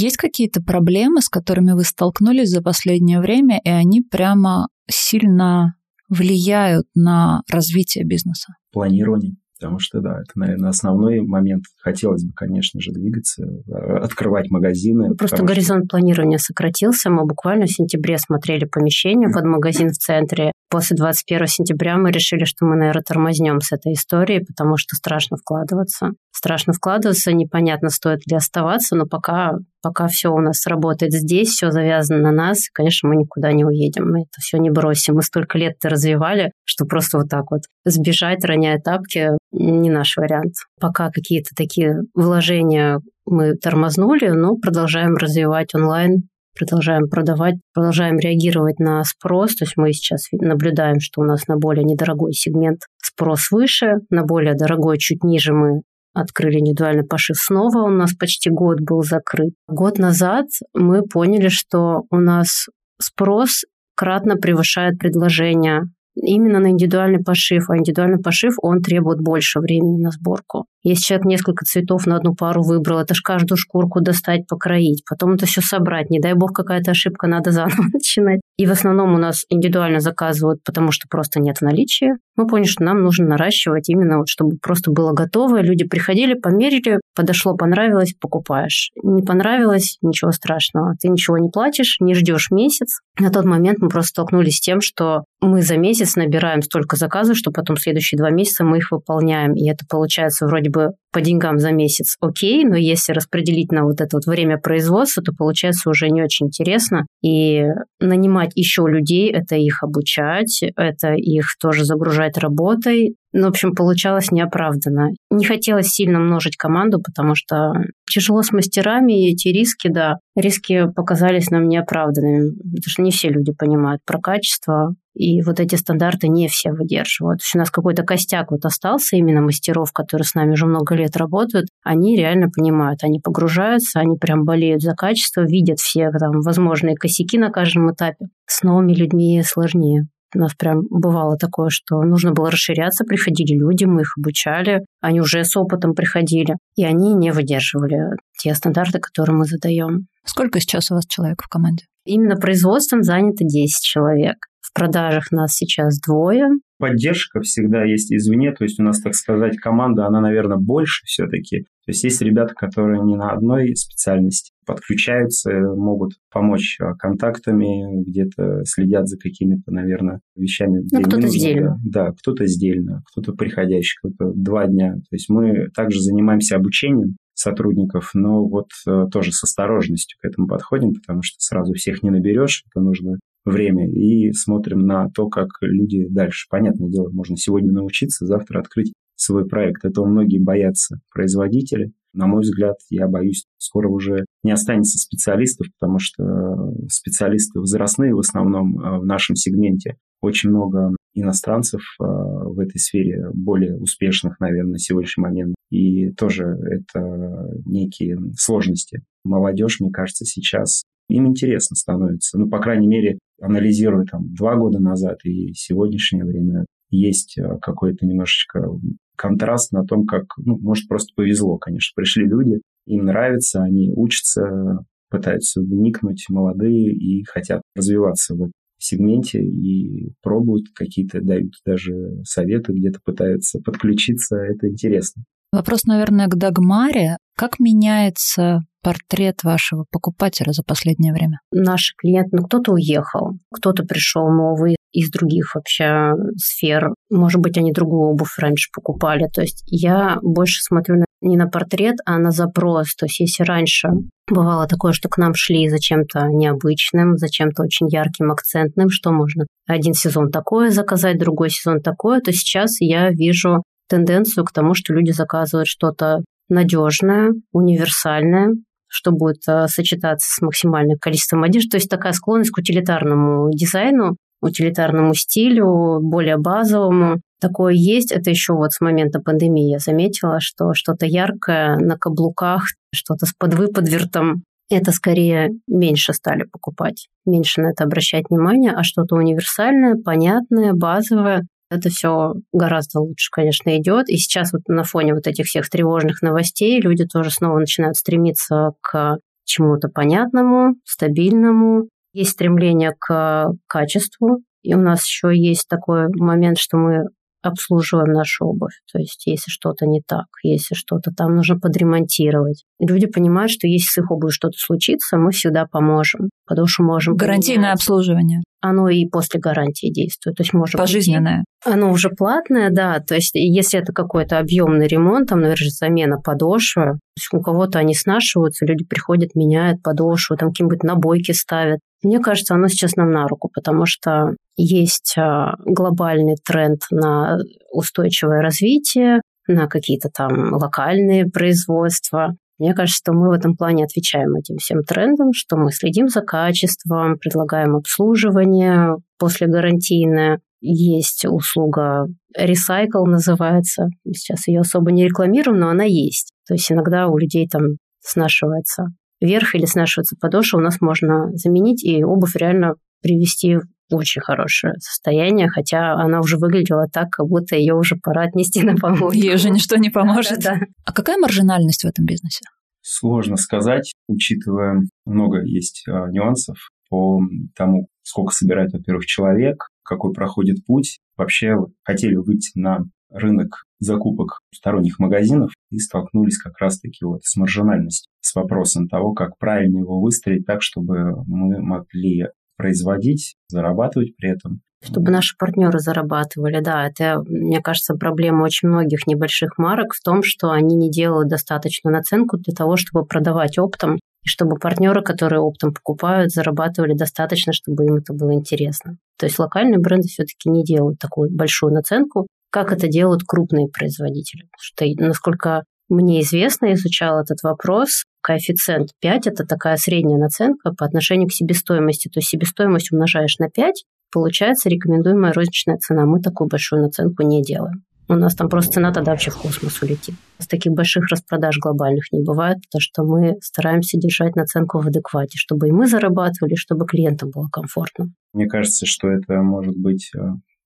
Есть 0.00 0.16
какие-то 0.16 0.62
проблемы, 0.62 1.20
с 1.20 1.28
которыми 1.28 1.72
вы 1.72 1.84
столкнулись 1.84 2.48
за 2.48 2.62
последнее 2.62 3.20
время, 3.20 3.60
и 3.62 3.68
они 3.68 4.00
прямо 4.00 4.68
сильно 4.88 5.74
влияют 6.08 6.86
на 6.94 7.42
развитие 7.50 8.04
бизнеса? 8.04 8.54
Планирование. 8.72 9.36
Потому 9.60 9.78
что, 9.78 10.00
да, 10.00 10.12
это, 10.12 10.30
наверное, 10.36 10.70
основной 10.70 11.20
момент. 11.20 11.64
Хотелось 11.76 12.24
бы, 12.24 12.32
конечно 12.34 12.80
же, 12.80 12.92
двигаться, 12.92 13.44
э, 13.44 13.98
открывать 13.98 14.50
магазины. 14.50 15.14
Просто 15.14 15.42
горизонт 15.44 15.84
что... 15.84 15.98
планирования 15.98 16.38
сократился. 16.38 17.10
Мы 17.10 17.26
буквально 17.26 17.66
в 17.66 17.70
сентябре 17.70 18.16
смотрели 18.16 18.64
помещение 18.64 19.28
под 19.28 19.44
магазин 19.44 19.90
в 19.90 19.98
центре. 19.98 20.52
После 20.70 20.96
21 20.96 21.46
сентября 21.46 21.98
мы 21.98 22.10
решили, 22.10 22.44
что 22.44 22.64
мы, 22.64 22.76
наверное, 22.76 23.02
тормознем 23.02 23.60
с 23.60 23.70
этой 23.72 23.92
историей, 23.92 24.42
потому 24.42 24.78
что 24.78 24.96
страшно 24.96 25.36
вкладываться. 25.36 26.12
Страшно 26.32 26.72
вкладываться, 26.72 27.34
непонятно, 27.34 27.90
стоит 27.90 28.20
ли 28.26 28.36
оставаться, 28.36 28.96
но 28.96 29.04
пока 29.04 29.58
пока 29.82 30.08
все 30.08 30.30
у 30.30 30.38
нас 30.38 30.66
работает 30.66 31.12
здесь, 31.12 31.50
все 31.50 31.70
завязано 31.70 32.20
на 32.20 32.32
нас, 32.32 32.68
конечно, 32.72 33.08
мы 33.08 33.16
никуда 33.16 33.52
не 33.52 33.64
уедем, 33.64 34.10
мы 34.10 34.20
это 34.22 34.40
все 34.40 34.58
не 34.58 34.70
бросим. 34.70 35.14
Мы 35.14 35.22
столько 35.22 35.58
лет 35.58 35.74
это 35.78 35.90
развивали, 35.90 36.52
что 36.64 36.84
просто 36.84 37.18
вот 37.18 37.28
так 37.28 37.50
вот 37.50 37.62
сбежать, 37.84 38.44
роняя 38.44 38.78
тапки, 38.78 39.30
не 39.52 39.90
наш 39.90 40.16
вариант. 40.16 40.54
Пока 40.80 41.10
какие-то 41.10 41.50
такие 41.56 42.00
вложения 42.14 43.00
мы 43.26 43.54
тормознули, 43.54 44.28
но 44.28 44.56
продолжаем 44.56 45.16
развивать 45.16 45.74
онлайн, 45.74 46.28
продолжаем 46.58 47.08
продавать, 47.08 47.54
продолжаем 47.72 48.18
реагировать 48.18 48.78
на 48.78 49.02
спрос. 49.04 49.54
То 49.56 49.64
есть 49.64 49.76
мы 49.76 49.92
сейчас 49.92 50.26
наблюдаем, 50.32 51.00
что 51.00 51.20
у 51.20 51.24
нас 51.24 51.46
на 51.46 51.56
более 51.56 51.84
недорогой 51.84 52.32
сегмент 52.32 52.80
спрос 53.02 53.50
выше, 53.50 53.96
на 54.10 54.24
более 54.24 54.54
дорогой 54.54 54.98
чуть 54.98 55.24
ниже 55.24 55.52
мы 55.52 55.82
открыли 56.12 56.58
индивидуальный 56.58 57.04
пошив 57.04 57.36
снова, 57.38 57.84
у 57.84 57.90
нас 57.90 58.14
почти 58.14 58.50
год 58.50 58.80
был 58.80 59.02
закрыт. 59.02 59.52
Год 59.68 59.98
назад 59.98 60.46
мы 60.74 61.02
поняли, 61.02 61.48
что 61.48 62.02
у 62.10 62.16
нас 62.16 62.66
спрос 63.00 63.64
кратно 63.94 64.36
превышает 64.36 64.98
предложение 64.98 65.82
именно 66.14 66.58
на 66.60 66.70
индивидуальный 66.70 67.22
пошив, 67.22 67.68
а 67.70 67.76
индивидуальный 67.76 68.22
пошив, 68.22 68.54
он 68.62 68.80
требует 68.80 69.20
больше 69.20 69.60
времени 69.60 70.02
на 70.02 70.10
сборку. 70.10 70.66
Если 70.82 71.02
человек 71.02 71.26
несколько 71.26 71.64
цветов 71.64 72.06
на 72.06 72.16
одну 72.16 72.34
пару 72.34 72.62
выбрал, 72.62 73.00
это 73.00 73.14
ж 73.14 73.20
каждую 73.22 73.58
шкурку 73.58 74.00
достать, 74.00 74.46
покроить, 74.46 75.02
потом 75.08 75.34
это 75.34 75.44
все 75.44 75.60
собрать. 75.60 76.08
Не 76.08 76.20
дай 76.20 76.32
бог 76.32 76.52
какая-то 76.52 76.92
ошибка, 76.92 77.26
надо 77.26 77.50
заново 77.52 77.84
начинать. 77.92 78.40
И 78.56 78.66
в 78.66 78.70
основном 78.70 79.14
у 79.14 79.18
нас 79.18 79.44
индивидуально 79.50 80.00
заказывают, 80.00 80.62
потому 80.64 80.90
что 80.90 81.06
просто 81.08 81.40
нет 81.40 81.58
в 81.58 81.62
наличии. 81.62 82.12
Мы 82.36 82.46
поняли, 82.46 82.68
что 82.68 82.84
нам 82.84 83.02
нужно 83.02 83.26
наращивать 83.26 83.88
именно 83.90 84.18
вот, 84.18 84.28
чтобы 84.28 84.56
просто 84.56 84.90
было 84.90 85.12
готово. 85.12 85.60
Люди 85.60 85.84
приходили, 85.86 86.34
померили, 86.34 87.00
подошло, 87.14 87.54
понравилось, 87.54 88.14
покупаешь. 88.18 88.90
Не 89.02 89.22
понравилось, 89.22 89.98
ничего 90.00 90.30
страшного. 90.30 90.94
Ты 91.00 91.08
ничего 91.08 91.36
не 91.36 91.50
платишь, 91.50 91.96
не 92.00 92.14
ждешь 92.14 92.50
месяц. 92.50 93.00
На 93.18 93.30
тот 93.30 93.44
момент 93.44 93.78
мы 93.80 93.88
просто 93.88 94.08
столкнулись 94.10 94.56
с 94.56 94.60
тем, 94.60 94.80
что 94.80 95.24
мы 95.42 95.60
за 95.60 95.76
месяц 95.76 95.99
набираем 96.16 96.62
столько 96.62 96.96
заказов, 96.96 97.36
что 97.36 97.50
потом 97.50 97.76
следующие 97.76 98.18
два 98.18 98.30
месяца 98.30 98.64
мы 98.64 98.78
их 98.78 98.90
выполняем. 98.90 99.54
И 99.54 99.68
это 99.68 99.84
получается 99.88 100.46
вроде 100.46 100.70
бы 100.70 100.90
по 101.12 101.20
деньгам 101.20 101.58
за 101.58 101.72
месяц 101.72 102.16
окей, 102.20 102.64
но 102.64 102.76
если 102.76 103.12
распределить 103.12 103.72
на 103.72 103.84
вот 103.84 104.00
это 104.00 104.16
вот 104.16 104.26
время 104.26 104.58
производства, 104.58 105.22
то 105.22 105.32
получается 105.32 105.90
уже 105.90 106.08
не 106.08 106.22
очень 106.22 106.46
интересно. 106.46 107.06
И 107.22 107.64
нанимать 107.98 108.52
еще 108.54 108.84
людей, 108.86 109.30
это 109.30 109.56
их 109.56 109.82
обучать, 109.82 110.62
это 110.76 111.14
их 111.14 111.56
тоже 111.60 111.84
загружать 111.84 112.38
работой. 112.38 113.16
Ну, 113.32 113.46
в 113.46 113.50
общем, 113.50 113.74
получалось 113.74 114.32
неоправданно. 114.32 115.10
Не 115.30 115.44
хотелось 115.44 115.88
сильно 115.88 116.18
множить 116.18 116.56
команду, 116.56 117.00
потому 117.00 117.34
что 117.34 117.72
тяжело 118.10 118.42
с 118.42 118.52
мастерами, 118.52 119.24
и 119.24 119.32
эти 119.32 119.48
риски, 119.48 119.88
да, 119.88 120.16
риски 120.36 120.90
показались 120.94 121.50
нам 121.50 121.68
неоправданными, 121.68 122.50
потому 122.50 122.82
что 122.86 123.02
не 123.02 123.10
все 123.12 123.28
люди 123.28 123.52
понимают 123.52 124.00
про 124.04 124.20
качество, 124.20 124.94
И 125.14 125.42
вот 125.42 125.60
эти 125.60 125.74
стандарты 125.74 126.28
не 126.28 126.48
все 126.48 126.72
выдерживают. 126.72 127.40
То 127.40 127.44
есть 127.44 127.54
у 127.56 127.58
нас 127.58 127.70
какой-то 127.70 128.02
костяк 128.02 128.50
вот 128.50 128.64
остался 128.64 129.16
именно 129.16 129.40
мастеров, 129.40 129.92
которые 129.92 130.24
с 130.24 130.34
нами 130.34 130.52
уже 130.52 130.66
много 130.66 130.94
лет 130.94 131.16
работают. 131.16 131.66
Они 131.82 132.16
реально 132.16 132.48
понимают, 132.48 133.02
они 133.02 133.20
погружаются, 133.20 134.00
они 134.00 134.16
прям 134.16 134.44
болеют 134.44 134.82
за 134.82 134.94
качество, 134.94 135.42
видят 135.42 135.78
все 135.78 136.10
там 136.10 136.40
возможные 136.42 136.96
косяки 136.96 137.38
на 137.38 137.50
каждом 137.50 137.92
этапе. 137.92 138.26
С 138.46 138.62
новыми 138.62 138.94
людьми 138.94 139.42
сложнее. 139.44 140.06
У 140.34 140.38
нас 140.38 140.54
прям 140.54 140.82
бывало 140.90 141.36
такое, 141.36 141.70
что 141.70 142.02
нужно 142.02 142.30
было 142.32 142.52
расширяться, 142.52 143.04
приходили 143.04 143.58
люди, 143.58 143.84
мы 143.84 144.02
их 144.02 144.14
обучали, 144.16 144.84
они 145.00 145.20
уже 145.20 145.42
с 145.44 145.56
опытом 145.56 145.94
приходили, 145.94 146.56
и 146.76 146.84
они 146.84 147.14
не 147.14 147.32
выдерживали 147.32 148.16
те 148.40 148.54
стандарты, 148.54 149.00
которые 149.00 149.36
мы 149.36 149.44
задаем. 149.44 150.06
Сколько 150.24 150.60
сейчас 150.60 150.92
у 150.92 150.94
вас 150.94 151.06
человек 151.06 151.42
в 151.42 151.48
команде? 151.48 151.86
Именно 152.04 152.36
производством 152.36 153.02
занято 153.02 153.44
10 153.44 153.82
человек. 153.82 154.36
В 154.60 154.72
продажах 154.72 155.32
нас 155.32 155.54
сейчас 155.54 156.00
двое. 156.00 156.48
Поддержка 156.78 157.40
всегда 157.40 157.84
есть 157.84 158.12
извне, 158.12 158.52
то 158.52 158.64
есть 158.64 158.80
у 158.80 158.82
нас, 158.82 159.00
так 159.00 159.14
сказать, 159.14 159.56
команда, 159.58 160.06
она, 160.06 160.20
наверное, 160.20 160.56
больше 160.56 161.04
все-таки. 161.04 161.64
То 161.84 161.92
есть 161.92 162.04
есть 162.04 162.22
ребята, 162.22 162.54
которые 162.54 163.02
не 163.02 163.16
на 163.16 163.32
одной 163.32 163.74
специальности 163.74 164.52
подключаются, 164.64 165.50
могут 165.50 166.12
помочь 166.32 166.78
а, 166.80 166.94
контактами, 166.94 168.02
где-то 168.06 168.64
следят 168.64 169.08
за 169.08 169.18
какими-то, 169.18 169.70
наверное, 169.72 170.20
вещами. 170.36 170.82
Ну, 170.90 171.02
кто-то 171.02 171.26
сдельно. 171.26 171.76
Да, 171.84 172.06
да 172.06 172.12
кто-то 172.12 172.46
сдельно, 172.46 173.02
кто-то 173.10 173.32
приходящий, 173.32 173.98
кто-то 174.02 174.32
два 174.34 174.66
дня. 174.66 174.94
То 174.94 175.16
есть 175.16 175.28
мы 175.28 175.68
также 175.74 176.00
занимаемся 176.00 176.56
обучением 176.56 177.16
сотрудников, 177.34 178.10
но 178.14 178.46
вот 178.46 178.68
э, 178.86 179.06
тоже 179.10 179.32
с 179.32 179.42
осторожностью 179.42 180.18
к 180.20 180.24
этому 180.26 180.46
подходим, 180.46 180.92
потому 180.94 181.22
что 181.22 181.36
сразу 181.38 181.72
всех 181.74 182.02
не 182.02 182.10
наберешь, 182.10 182.64
это 182.70 182.82
нужно 182.84 183.18
время, 183.44 183.90
и 183.90 184.32
смотрим 184.32 184.80
на 184.80 185.08
то, 185.10 185.28
как 185.28 185.48
люди 185.60 186.06
дальше. 186.08 186.46
Понятное 186.50 186.88
дело, 186.88 187.10
можно 187.10 187.36
сегодня 187.36 187.72
научиться, 187.72 188.26
завтра 188.26 188.60
открыть 188.60 188.92
свой 189.16 189.46
проект. 189.46 189.84
Этого 189.84 190.06
многие 190.06 190.38
боятся 190.38 191.00
производители. 191.12 191.92
На 192.12 192.26
мой 192.26 192.42
взгляд, 192.42 192.76
я 192.88 193.06
боюсь, 193.06 193.44
скоро 193.58 193.88
уже 193.88 194.24
не 194.42 194.50
останется 194.50 194.98
специалистов, 194.98 195.68
потому 195.78 195.98
что 196.00 196.74
специалисты 196.88 197.60
возрастные 197.60 198.14
в 198.14 198.18
основном 198.18 198.78
э, 198.80 198.98
в 198.98 199.06
нашем 199.06 199.36
сегменте. 199.36 199.96
Очень 200.20 200.50
много 200.50 200.96
иностранцев 201.14 201.80
э, 202.00 202.04
в 202.04 202.58
этой 202.58 202.78
сфере, 202.78 203.28
более 203.32 203.76
успешных, 203.76 204.40
наверное, 204.40 204.72
на 204.72 204.78
сегодняшний 204.78 205.22
момент. 205.22 205.54
И 205.70 206.10
тоже 206.10 206.58
это 206.68 207.48
некие 207.64 208.18
сложности. 208.36 209.02
Молодежь, 209.24 209.78
мне 209.78 209.90
кажется, 209.90 210.24
сейчас 210.24 210.82
им 211.10 211.26
интересно 211.26 211.76
становится. 211.76 212.38
Ну, 212.38 212.48
по 212.48 212.58
крайней 212.58 212.86
мере, 212.86 213.18
анализируя 213.40 214.04
там 214.04 214.32
два 214.34 214.56
года 214.56 214.78
назад 214.78 215.18
и 215.24 215.52
сегодняшнее 215.54 216.24
время, 216.24 216.64
есть 216.90 217.38
э, 217.38 217.58
какой-то 217.60 218.04
немножечко 218.06 218.68
контраст 219.16 219.72
на 219.72 219.84
том, 219.84 220.06
как, 220.06 220.24
ну, 220.38 220.58
может, 220.58 220.88
просто 220.88 221.12
повезло, 221.14 221.58
конечно. 221.58 221.92
Пришли 221.94 222.26
люди, 222.26 222.60
им 222.86 223.04
нравится, 223.04 223.62
они 223.62 223.92
учатся, 223.94 224.84
пытаются 225.10 225.60
вникнуть, 225.60 226.26
молодые 226.28 226.92
и 226.92 227.24
хотят 227.24 227.62
развиваться 227.76 228.34
в 228.34 228.38
этом 228.38 228.52
сегменте 228.78 229.42
и 229.42 230.12
пробуют 230.22 230.68
какие-то, 230.74 231.20
дают 231.20 231.52
даже 231.66 232.22
советы, 232.24 232.72
где-то 232.72 233.00
пытаются 233.04 233.60
подключиться. 233.60 234.36
Это 234.36 234.68
интересно. 234.68 235.22
Вопрос, 235.52 235.84
наверное, 235.84 236.28
к 236.28 236.36
Дагмаре. 236.36 237.16
Как 237.40 237.58
меняется 237.58 238.58
портрет 238.82 239.44
вашего 239.44 239.86
покупателя 239.90 240.52
за 240.52 240.62
последнее 240.62 241.14
время? 241.14 241.40
Наш 241.50 241.94
клиент, 241.96 242.32
ну, 242.32 242.42
кто-то 242.42 242.72
уехал, 242.72 243.38
кто-то 243.50 243.82
пришел 243.82 244.28
новый 244.28 244.76
из 244.92 245.10
других 245.10 245.54
вообще 245.54 246.12
сфер. 246.36 246.90
Может 247.08 247.40
быть, 247.40 247.56
они 247.56 247.72
другую 247.72 248.10
обувь 248.10 248.36
раньше 248.36 248.68
покупали. 248.74 249.26
То 249.32 249.40
есть 249.40 249.62
я 249.68 250.18
больше 250.20 250.60
смотрю 250.62 250.96
на, 250.96 251.06
не 251.22 251.38
на 251.38 251.46
портрет, 251.48 251.96
а 252.04 252.18
на 252.18 252.30
запрос. 252.30 252.94
То 252.94 253.06
есть 253.06 253.20
если 253.20 253.42
раньше 253.42 253.88
бывало 254.28 254.66
такое, 254.66 254.92
что 254.92 255.08
к 255.08 255.16
нам 255.16 255.32
шли 255.34 255.66
за 255.70 255.78
чем-то 255.78 256.26
необычным, 256.28 257.16
за 257.16 257.30
чем-то 257.30 257.62
очень 257.62 257.88
ярким, 257.88 258.32
акцентным, 258.32 258.90
что 258.90 259.12
можно 259.12 259.46
один 259.66 259.94
сезон 259.94 260.30
такое 260.30 260.70
заказать, 260.70 261.18
другой 261.18 261.48
сезон 261.48 261.80
такое, 261.80 262.20
то 262.20 262.34
сейчас 262.34 262.82
я 262.82 263.08
вижу 263.08 263.62
тенденцию 263.88 264.44
к 264.44 264.52
тому, 264.52 264.74
что 264.74 264.92
люди 264.92 265.10
заказывают 265.10 265.68
что-то 265.68 266.20
надежное, 266.50 267.32
универсальное, 267.52 268.54
что 268.88 269.12
будет 269.12 269.42
э, 269.48 269.68
сочетаться 269.68 270.28
с 270.30 270.42
максимальным 270.42 270.98
количеством 270.98 271.44
одежды. 271.44 271.70
То 271.70 271.76
есть 271.76 271.88
такая 271.88 272.12
склонность 272.12 272.50
к 272.50 272.58
утилитарному 272.58 273.50
дизайну, 273.52 274.16
утилитарному 274.42 275.14
стилю, 275.14 276.00
более 276.00 276.36
базовому. 276.36 277.20
Такое 277.40 277.74
есть. 277.74 278.12
Это 278.12 278.30
еще 278.30 278.52
вот 278.54 278.72
с 278.72 278.80
момента 278.80 279.20
пандемии 279.20 279.70
я 279.70 279.78
заметила, 279.78 280.40
что 280.40 280.74
что-то 280.74 281.06
яркое 281.06 281.76
на 281.76 281.96
каблуках, 281.96 282.64
что-то 282.92 283.26
с 283.26 283.32
подвыподвертом. 283.32 284.42
Это 284.70 284.92
скорее 284.92 285.50
меньше 285.66 286.12
стали 286.12 286.44
покупать, 286.44 287.08
меньше 287.26 287.60
на 287.60 287.70
это 287.70 287.84
обращать 287.84 288.26
внимание, 288.30 288.72
а 288.72 288.84
что-то 288.84 289.16
универсальное, 289.16 289.96
понятное, 289.96 290.74
базовое, 290.74 291.42
это 291.70 291.88
все 291.88 292.34
гораздо 292.52 293.00
лучше, 293.00 293.30
конечно, 293.30 293.76
идет. 293.78 294.08
И 294.08 294.16
сейчас 294.16 294.52
вот 294.52 294.62
на 294.68 294.82
фоне 294.82 295.14
вот 295.14 295.26
этих 295.26 295.46
всех 295.46 295.68
тревожных 295.70 296.20
новостей 296.20 296.80
люди 296.80 297.04
тоже 297.06 297.30
снова 297.30 297.58
начинают 297.58 297.96
стремиться 297.96 298.72
к 298.80 299.18
чему-то 299.44 299.88
понятному, 299.88 300.74
стабильному. 300.84 301.88
Есть 302.12 302.32
стремление 302.32 302.92
к 302.98 303.52
качеству. 303.68 304.42
И 304.62 304.74
у 304.74 304.80
нас 304.80 305.06
еще 305.06 305.30
есть 305.32 305.68
такой 305.68 306.08
момент, 306.08 306.58
что 306.58 306.76
мы 306.76 307.04
обслуживаем 307.42 308.12
нашу 308.12 308.44
обувь. 308.46 308.80
То 308.92 308.98
есть, 308.98 309.26
если 309.26 309.50
что-то 309.50 309.86
не 309.86 310.02
так, 310.06 310.26
если 310.42 310.74
что-то 310.74 311.10
там 311.10 311.36
нужно 311.36 311.58
подремонтировать. 311.58 312.64
Люди 312.78 313.06
понимают, 313.06 313.50
что 313.50 313.66
если 313.66 313.88
с 313.88 313.98
их 313.98 314.10
обувью 314.10 314.30
что-то 314.30 314.58
случится, 314.58 315.16
мы 315.16 315.30
всегда 315.30 315.64
поможем. 315.66 316.28
Подошву 316.46 316.84
можем 316.84 317.16
Гарантийное 317.16 317.62
поменять. 317.62 317.74
обслуживание. 317.76 318.40
Оно 318.60 318.88
и 318.88 319.06
после 319.06 319.40
гарантии 319.40 319.90
действует. 319.90 320.36
То 320.36 320.42
есть 320.42 320.52
можем 320.52 320.78
Пожизненное. 320.78 321.44
Прийти. 321.62 321.76
Оно 321.76 321.90
уже 321.90 322.10
платное, 322.10 322.70
да. 322.70 323.00
То 323.00 323.14
есть 323.14 323.34
если 323.34 323.80
это 323.80 323.92
какой-то 323.92 324.38
объемный 324.38 324.86
ремонт, 324.86 325.28
там, 325.28 325.40
наверное, 325.40 325.70
замена 325.70 326.18
подошвы, 326.20 326.82
то 326.82 326.98
есть 327.16 327.28
у 327.32 327.40
кого-то 327.40 327.78
они 327.78 327.94
снашиваются, 327.94 328.66
люди 328.66 328.84
приходят, 328.84 329.34
меняют 329.34 329.82
подошву, 329.82 330.36
там 330.36 330.50
какие-нибудь 330.50 330.82
набойки 330.82 331.32
ставят. 331.32 331.80
Мне 332.02 332.18
кажется, 332.20 332.54
оно 332.54 332.68
сейчас 332.68 332.96
нам 332.96 333.10
на 333.12 333.26
руку, 333.28 333.50
потому 333.52 333.84
что 333.86 334.34
есть 334.56 335.14
а, 335.18 335.54
глобальный 335.64 336.36
тренд 336.44 336.82
на 336.90 337.38
устойчивое 337.72 338.40
развитие, 338.40 339.20
на 339.46 339.66
какие-то 339.66 340.08
там 340.08 340.54
локальные 340.54 341.26
производства. 341.26 342.36
Мне 342.60 342.74
кажется, 342.74 342.98
что 342.98 343.12
мы 343.14 343.30
в 343.30 343.32
этом 343.32 343.56
плане 343.56 343.84
отвечаем 343.84 344.36
этим 344.36 344.58
всем 344.58 344.82
трендам, 344.82 345.32
что 345.32 345.56
мы 345.56 345.72
следим 345.72 346.08
за 346.08 346.20
качеством, 346.20 347.18
предлагаем 347.18 347.74
обслуживание 347.74 348.96
после 349.18 349.46
гарантийное. 349.46 350.40
Есть 350.60 351.24
услуга 351.24 352.06
Recycle 352.38 353.06
называется. 353.06 353.86
Сейчас 354.12 354.46
ее 354.46 354.60
особо 354.60 354.92
не 354.92 355.06
рекламируем, 355.06 355.58
но 355.58 355.70
она 355.70 355.84
есть. 355.84 356.32
То 356.46 356.52
есть 356.52 356.70
иногда 356.70 357.08
у 357.08 357.16
людей 357.16 357.48
там 357.48 357.62
снашивается 358.00 358.88
верх 359.22 359.54
или 359.54 359.64
снашивается 359.64 360.16
подошва, 360.20 360.58
у 360.58 360.62
нас 360.62 360.82
можно 360.82 361.30
заменить, 361.32 361.82
и 361.82 362.04
обувь 362.04 362.36
реально 362.36 362.74
привести 363.02 363.56
очень 363.96 364.20
хорошее 364.20 364.74
состояние, 364.78 365.48
хотя 365.48 365.94
она 365.94 366.20
уже 366.20 366.36
выглядела 366.38 366.86
так, 366.92 367.10
как 367.10 367.26
будто 367.26 367.56
ее 367.56 367.74
уже 367.74 367.96
пора 367.96 368.22
отнести 368.22 368.62
на 368.62 368.76
помойку. 368.76 369.12
Ей 369.12 369.34
уже 369.34 369.50
ничто 369.50 369.76
не 369.76 369.90
поможет. 369.90 370.40
Да, 370.40 370.56
да. 370.56 370.66
А 370.84 370.92
какая 370.92 371.18
маржинальность 371.18 371.84
в 371.84 371.86
этом 371.86 372.04
бизнесе? 372.04 372.44
Сложно 372.82 373.36
сказать, 373.36 373.92
учитывая 374.08 374.82
много 375.04 375.42
есть 375.44 375.84
а, 375.86 376.08
нюансов 376.08 376.56
по 376.88 377.20
тому, 377.54 377.88
сколько 378.02 378.34
собирает, 378.34 378.72
во-первых, 378.72 379.04
человек, 379.06 379.68
какой 379.82 380.12
проходит 380.12 380.64
путь. 380.64 380.98
Вообще 381.16 381.56
хотели 381.84 382.14
выйти 382.14 382.50
на 382.58 382.80
рынок 383.10 383.64
закупок 383.80 384.40
сторонних 384.54 384.98
магазинов 384.98 385.52
и 385.70 385.78
столкнулись 385.78 386.38
как 386.38 386.58
раз-таки 386.58 387.04
вот 387.04 387.22
с 387.24 387.36
маржинальностью, 387.36 388.10
с 388.20 388.34
вопросом 388.34 388.88
того, 388.88 389.12
как 389.12 389.36
правильно 389.38 389.78
его 389.78 390.00
выстроить 390.00 390.46
так, 390.46 390.62
чтобы 390.62 391.24
мы 391.26 391.60
могли 391.60 392.26
производить, 392.60 393.36
зарабатывать 393.48 394.14
при 394.16 394.30
этом. 394.30 394.60
Чтобы 394.82 395.10
наши 395.10 395.36
партнеры 395.38 395.78
зарабатывали, 395.78 396.60
да, 396.60 396.86
это, 396.86 397.22
мне 397.26 397.60
кажется, 397.60 397.94
проблема 397.94 398.44
очень 398.44 398.68
многих 398.68 399.06
небольших 399.06 399.58
марок 399.58 399.92
в 399.94 400.02
том, 400.02 400.22
что 400.22 400.50
они 400.50 400.74
не 400.74 400.90
делают 400.90 401.28
достаточную 401.28 401.94
наценку 401.94 402.38
для 402.38 402.54
того, 402.54 402.76
чтобы 402.76 403.04
продавать 403.04 403.58
оптом, 403.58 403.96
и 403.96 404.28
чтобы 404.28 404.56
партнеры, 404.56 405.02
которые 405.02 405.40
оптом 405.40 405.72
покупают, 405.74 406.32
зарабатывали 406.32 406.94
достаточно, 406.94 407.52
чтобы 407.52 407.86
им 407.86 407.96
это 407.96 408.12
было 408.12 408.32
интересно. 408.34 408.96
То 409.18 409.26
есть 409.26 409.38
локальные 409.38 409.78
бренды 409.78 410.08
все-таки 410.08 410.48
не 410.48 410.64
делают 410.64 410.98
такую 410.98 411.30
большую 411.34 411.72
наценку, 411.72 412.26
как 412.50 412.72
это 412.72 412.88
делают 412.88 413.22
крупные 413.26 413.68
производители. 413.68 414.48
Что, 414.58 414.84
насколько 414.98 415.64
мне 415.90 416.20
известно, 416.22 416.72
изучал 416.72 417.20
этот 417.20 417.42
вопрос, 417.42 418.04
коэффициент 418.22 418.90
5– 419.00 419.26
это 419.28 419.44
такая 419.44 419.76
средняя 419.76 420.18
наценка 420.18 420.72
по 420.72 420.84
отношению 420.84 421.28
к 421.28 421.32
себестоимости. 421.32 422.08
То 422.08 422.18
есть 422.18 422.28
себестоимость 422.28 422.92
умножаешь 422.92 423.38
на 423.38 423.48
5, 423.48 423.84
получается 424.12 424.68
рекомендуемая 424.68 425.32
розничная 425.32 425.76
цена. 425.76 426.06
Мы 426.06 426.20
такую 426.20 426.48
большую 426.48 426.82
наценку 426.82 427.22
не 427.22 427.42
делаем. 427.42 427.84
У 428.10 428.14
нас 428.14 428.34
там 428.34 428.48
просто 428.48 428.72
цена 428.72 428.92
тогда 428.92 429.12
вообще 429.12 429.30
в 429.30 429.36
космос 429.36 429.80
улетит. 429.82 430.16
С 430.38 430.48
таких 430.48 430.72
больших 430.72 431.06
распродаж 431.08 431.56
глобальных 431.58 432.10
не 432.10 432.20
бывает, 432.20 432.56
потому 432.66 432.80
что 432.80 433.04
мы 433.04 433.36
стараемся 433.40 433.98
держать 433.98 434.34
наценку 434.34 434.80
в 434.80 434.86
адеквате, 434.88 435.38
чтобы 435.38 435.68
и 435.68 435.70
мы 435.70 435.86
зарабатывали, 435.86 436.56
чтобы 436.56 436.86
клиентам 436.86 437.30
было 437.30 437.46
комфортно. 437.52 438.06
Мне 438.32 438.46
кажется, 438.46 438.84
что 438.84 439.06
это 439.06 439.34
может 439.42 439.76
быть 439.76 440.10
э, 440.16 440.20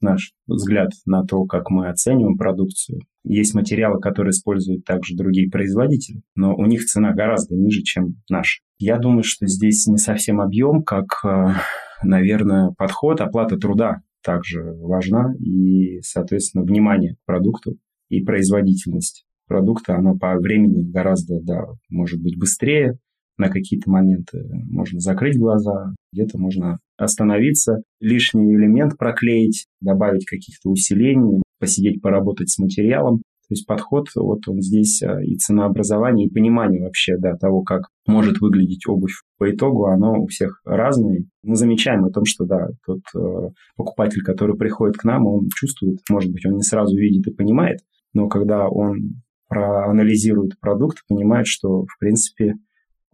наш 0.04 0.32
взгляд 0.46 0.90
на 1.06 1.24
то, 1.24 1.44
как 1.44 1.70
мы 1.70 1.88
оцениваем 1.88 2.36
продукцию. 2.36 3.00
Есть 3.24 3.54
материалы, 3.54 4.00
которые 4.00 4.30
используют 4.30 4.84
также 4.84 5.16
другие 5.16 5.50
производители, 5.50 6.22
но 6.36 6.54
у 6.54 6.66
них 6.66 6.84
цена 6.84 7.12
гораздо 7.12 7.56
ниже, 7.56 7.82
чем 7.82 8.22
наша. 8.28 8.62
Я 8.78 8.98
думаю, 8.98 9.24
что 9.24 9.46
здесь 9.46 9.86
не 9.86 9.96
совсем 9.96 10.40
объем, 10.40 10.82
как, 10.82 11.06
э, 11.24 11.54
наверное, 12.02 12.70
подход, 12.76 13.20
оплата 13.20 13.56
труда 13.56 14.02
также 14.22 14.62
важна, 14.62 15.34
и, 15.38 16.00
соответственно, 16.02 16.64
внимание 16.64 17.14
к 17.14 17.24
продукту 17.26 17.76
и 18.08 18.22
производительность 18.22 19.26
продукта, 19.46 19.96
она 19.96 20.14
по 20.14 20.34
времени 20.36 20.82
гораздо, 20.90 21.40
да, 21.42 21.64
может 21.90 22.22
быть 22.22 22.38
быстрее, 22.38 22.98
на 23.36 23.48
какие-то 23.48 23.90
моменты 23.90 24.44
можно 24.70 25.00
закрыть 25.00 25.38
глаза, 25.38 25.94
где-то 26.12 26.38
можно 26.38 26.78
остановиться, 26.96 27.82
лишний 28.00 28.54
элемент 28.54 28.96
проклеить, 28.96 29.66
добавить 29.80 30.26
каких-то 30.26 30.70
усилений, 30.70 31.42
посидеть, 31.58 32.00
поработать 32.00 32.50
с 32.50 32.58
материалом. 32.58 33.22
То 33.48 33.52
есть 33.52 33.66
подход, 33.66 34.06
вот 34.16 34.48
он 34.48 34.62
здесь 34.62 35.02
а, 35.02 35.22
и 35.22 35.36
ценообразование, 35.36 36.26
и 36.26 36.32
понимание 36.32 36.82
вообще 36.82 37.18
да, 37.18 37.36
того, 37.36 37.62
как 37.62 37.88
может 38.06 38.40
выглядеть 38.40 38.88
обувь 38.88 39.20
по 39.36 39.50
итогу, 39.50 39.84
оно 39.86 40.14
у 40.14 40.26
всех 40.28 40.62
разное. 40.64 41.24
Мы 41.42 41.54
замечаем 41.54 42.06
о 42.06 42.10
том, 42.10 42.24
что 42.24 42.46
да, 42.46 42.68
тот 42.86 43.00
э, 43.14 43.50
покупатель, 43.76 44.22
который 44.22 44.56
приходит 44.56 44.96
к 44.96 45.04
нам, 45.04 45.26
он 45.26 45.48
чувствует, 45.54 45.98
может 46.08 46.32
быть, 46.32 46.46
он 46.46 46.54
не 46.54 46.62
сразу 46.62 46.96
видит 46.96 47.26
и 47.26 47.34
понимает, 47.34 47.80
но 48.14 48.28
когда 48.28 48.66
он 48.66 49.22
проанализирует 49.48 50.58
продукт, 50.58 51.02
понимает, 51.06 51.46
что, 51.46 51.82
в 51.82 51.98
принципе, 52.00 52.54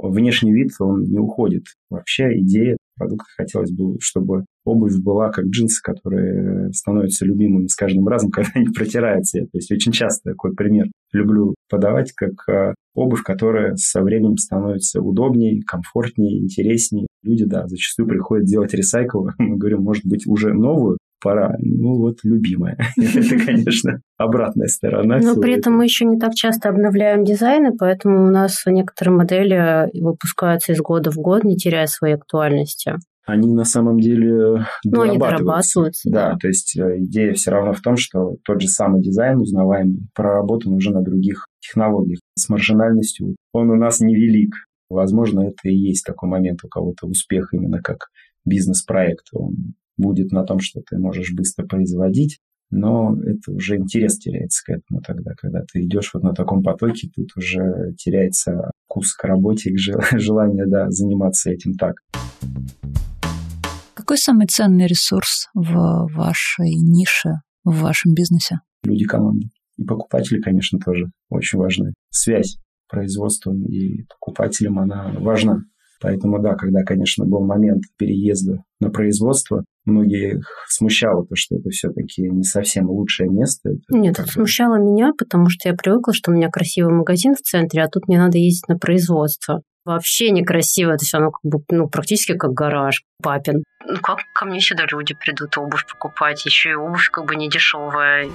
внешний 0.09 0.53
вид, 0.53 0.71
он 0.79 1.05
не 1.05 1.19
уходит. 1.19 1.65
Вообще 1.91 2.39
идея 2.41 2.77
продукта 3.01 3.25
хотелось 3.37 3.73
бы, 3.73 3.97
чтобы 4.01 4.45
обувь 4.65 4.99
была 4.99 5.31
как 5.31 5.47
джинсы, 5.47 5.81
которые 5.83 6.71
становятся 6.73 7.25
любимыми 7.25 7.67
с 7.67 7.75
каждым 7.75 8.07
разом, 8.07 8.31
когда 8.33 8.51
они 8.55 8.67
протираются. 8.67 9.41
То 9.41 9.55
есть 9.55 9.73
очень 9.73 9.93
часто 9.93 10.31
такой 10.31 10.55
пример 10.55 10.87
люблю 11.13 11.55
подавать, 11.69 12.13
как 12.13 12.49
а, 12.49 12.75
обувь, 12.95 13.23
которая 13.23 13.75
со 13.77 14.03
временем 14.03 14.37
становится 14.37 15.01
удобнее, 15.01 15.63
комфортнее, 15.67 16.39
интереснее. 16.39 17.07
Люди, 17.23 17.45
да, 17.45 17.67
зачастую 17.67 18.09
приходят 18.09 18.45
делать 18.45 18.75
ресайкл. 18.75 19.29
Мы 19.39 19.57
говорим, 19.57 19.83
может 19.83 20.05
быть, 20.05 20.27
уже 20.27 20.53
новую 20.53 20.99
пора. 21.21 21.55
Ну 21.59 21.97
вот, 21.97 22.19
любимая. 22.25 22.77
Это, 22.97 23.45
конечно, 23.45 24.01
обратная 24.17 24.69
сторона. 24.69 25.19
Но 25.19 25.37
при 25.37 25.55
этом 25.55 25.77
мы 25.77 25.85
еще 25.85 26.05
не 26.05 26.19
так 26.19 26.35
часто 26.35 26.69
обновляем 26.69 27.25
дизайны, 27.25 27.73
поэтому 27.79 28.25
у 28.27 28.31
нас 28.31 28.63
некоторые 28.67 29.17
модели 29.17 29.89
выпускаются 30.01 30.73
из 30.73 30.81
года 30.81 31.11
в 31.11 31.17
год, 31.17 31.45
не 31.45 31.57
теряя 31.57 31.87
своей 31.87 32.15
актуальности 32.15 32.95
они 33.31 33.53
на 33.53 33.65
самом 33.65 34.01
деле 34.01 34.67
ну, 34.85 35.03
они 35.03 35.19
дорабатываются. 35.19 36.11
Да, 36.11 36.33
да, 36.33 36.39
то 36.39 36.49
есть 36.49 36.77
э, 36.77 36.99
идея 37.05 37.33
все 37.35 37.51
равно 37.51 37.73
в 37.73 37.81
том, 37.81 37.97
что 37.97 38.37
тот 38.45 38.61
же 38.61 38.69
самый 38.69 39.03
дизайн 39.03 39.39
узнаваемый 39.39 40.09
проработан 40.15 40.73
уже 40.73 40.91
на 40.91 41.03
других 41.03 41.47
технологиях. 41.61 42.21
С 42.37 42.49
маржинальностью 42.49 43.37
он 43.53 43.71
у 43.71 43.77
нас 43.77 44.01
невелик. 44.01 44.55
Возможно, 44.89 45.43
это 45.43 45.69
и 45.69 45.75
есть 45.75 46.05
такой 46.05 46.29
момент 46.29 46.65
у 46.65 46.69
кого-то 46.69 47.07
успех 47.07 47.51
именно 47.53 47.81
как 47.81 48.09
бизнес-проект. 48.45 49.27
Он 49.33 49.75
будет 50.01 50.33
на 50.33 50.45
том, 50.45 50.59
что 50.61 50.81
ты 50.81 50.99
можешь 50.99 51.33
быстро 51.33 51.67
производить, 51.67 52.39
но 52.71 53.17
это 53.23 53.53
уже 53.53 53.77
интерес 53.77 54.19
теряется 54.19 54.63
к 54.65 54.71
этому 54.71 55.01
тогда, 55.03 55.33
когда 55.37 55.63
ты 55.71 55.85
идешь 55.85 56.11
вот 56.15 56.23
на 56.23 56.33
таком 56.33 56.63
потоке, 56.63 57.11
тут 57.15 57.31
уже 57.37 57.95
теряется 57.99 58.71
вкус 58.87 59.13
к 59.15 59.25
работе, 59.25 59.73
к 59.73 59.79
желание 60.19 60.67
да, 60.67 60.91
заниматься 60.91 61.51
этим 61.51 61.75
так. 61.75 61.97
Какой 63.95 64.19
самый 64.19 64.47
ценный 64.47 64.87
ресурс 64.87 65.49
в 65.55 66.09
вашей 66.15 66.75
нише, 66.75 67.41
в 67.65 67.81
вашем 67.81 68.15
бизнесе? 68.15 68.61
Люди 68.85 69.05
команды. 69.05 69.49
И 69.77 69.85
покупатели, 69.85 70.41
конечно, 70.41 70.79
тоже 70.79 71.11
очень 71.29 71.59
важны. 71.59 71.95
Связь 72.11 72.59
производством 72.89 73.65
и 73.67 74.03
покупателем, 74.05 74.79
она 74.79 75.13
важна. 75.19 75.63
Поэтому 76.01 76.41
да, 76.41 76.55
когда, 76.55 76.83
конечно, 76.83 77.25
был 77.25 77.45
момент 77.45 77.85
переезда 77.97 78.65
на 78.81 78.91
производство, 78.91 79.65
многих 79.91 80.45
смущало 80.69 81.27
то, 81.27 81.35
что 81.37 81.57
это 81.57 81.71
все-таки 81.71 82.23
не 82.23 82.45
совсем 82.45 82.89
лучшее 82.89 83.29
место. 83.29 83.71
Это 83.71 83.99
Нет, 83.99 84.19
это 84.19 84.31
смущало 84.31 84.77
меня, 84.77 85.13
потому 85.17 85.51
что 85.51 85.69
я 85.69 85.75
привыкла, 85.75 86.15
что 86.15 86.31
у 86.31 86.35
меня 86.35 86.49
красивый 86.49 86.95
магазин 86.95 87.35
в 87.35 87.41
центре, 87.41 87.83
а 87.83 87.89
тут 87.89 88.09
мне 88.09 88.19
надо 88.19 88.39
ездить 88.39 88.69
на 88.69 88.79
производство. 88.79 89.63
Вообще 89.85 90.31
некрасиво, 90.31 90.91
это 90.91 91.05
все 91.05 91.19
равно 91.19 91.33
как 91.33 91.43
бы, 91.43 91.65
ну, 91.71 91.89
практически 91.89 92.37
как 92.37 92.53
гараж 92.53 93.03
папин. 93.23 93.63
Ну 93.87 93.97
как 94.03 94.19
ко 94.35 94.45
мне 94.45 94.61
сюда 94.61 94.85
люди 94.91 95.15
придут 95.15 95.57
обувь 95.57 95.87
покупать, 95.87 96.45
еще 96.45 96.71
и 96.71 96.75
обувь 96.75 97.09
как 97.11 97.27
бы 97.27 97.35
не 97.35 97.49
дешевая. 97.49 98.29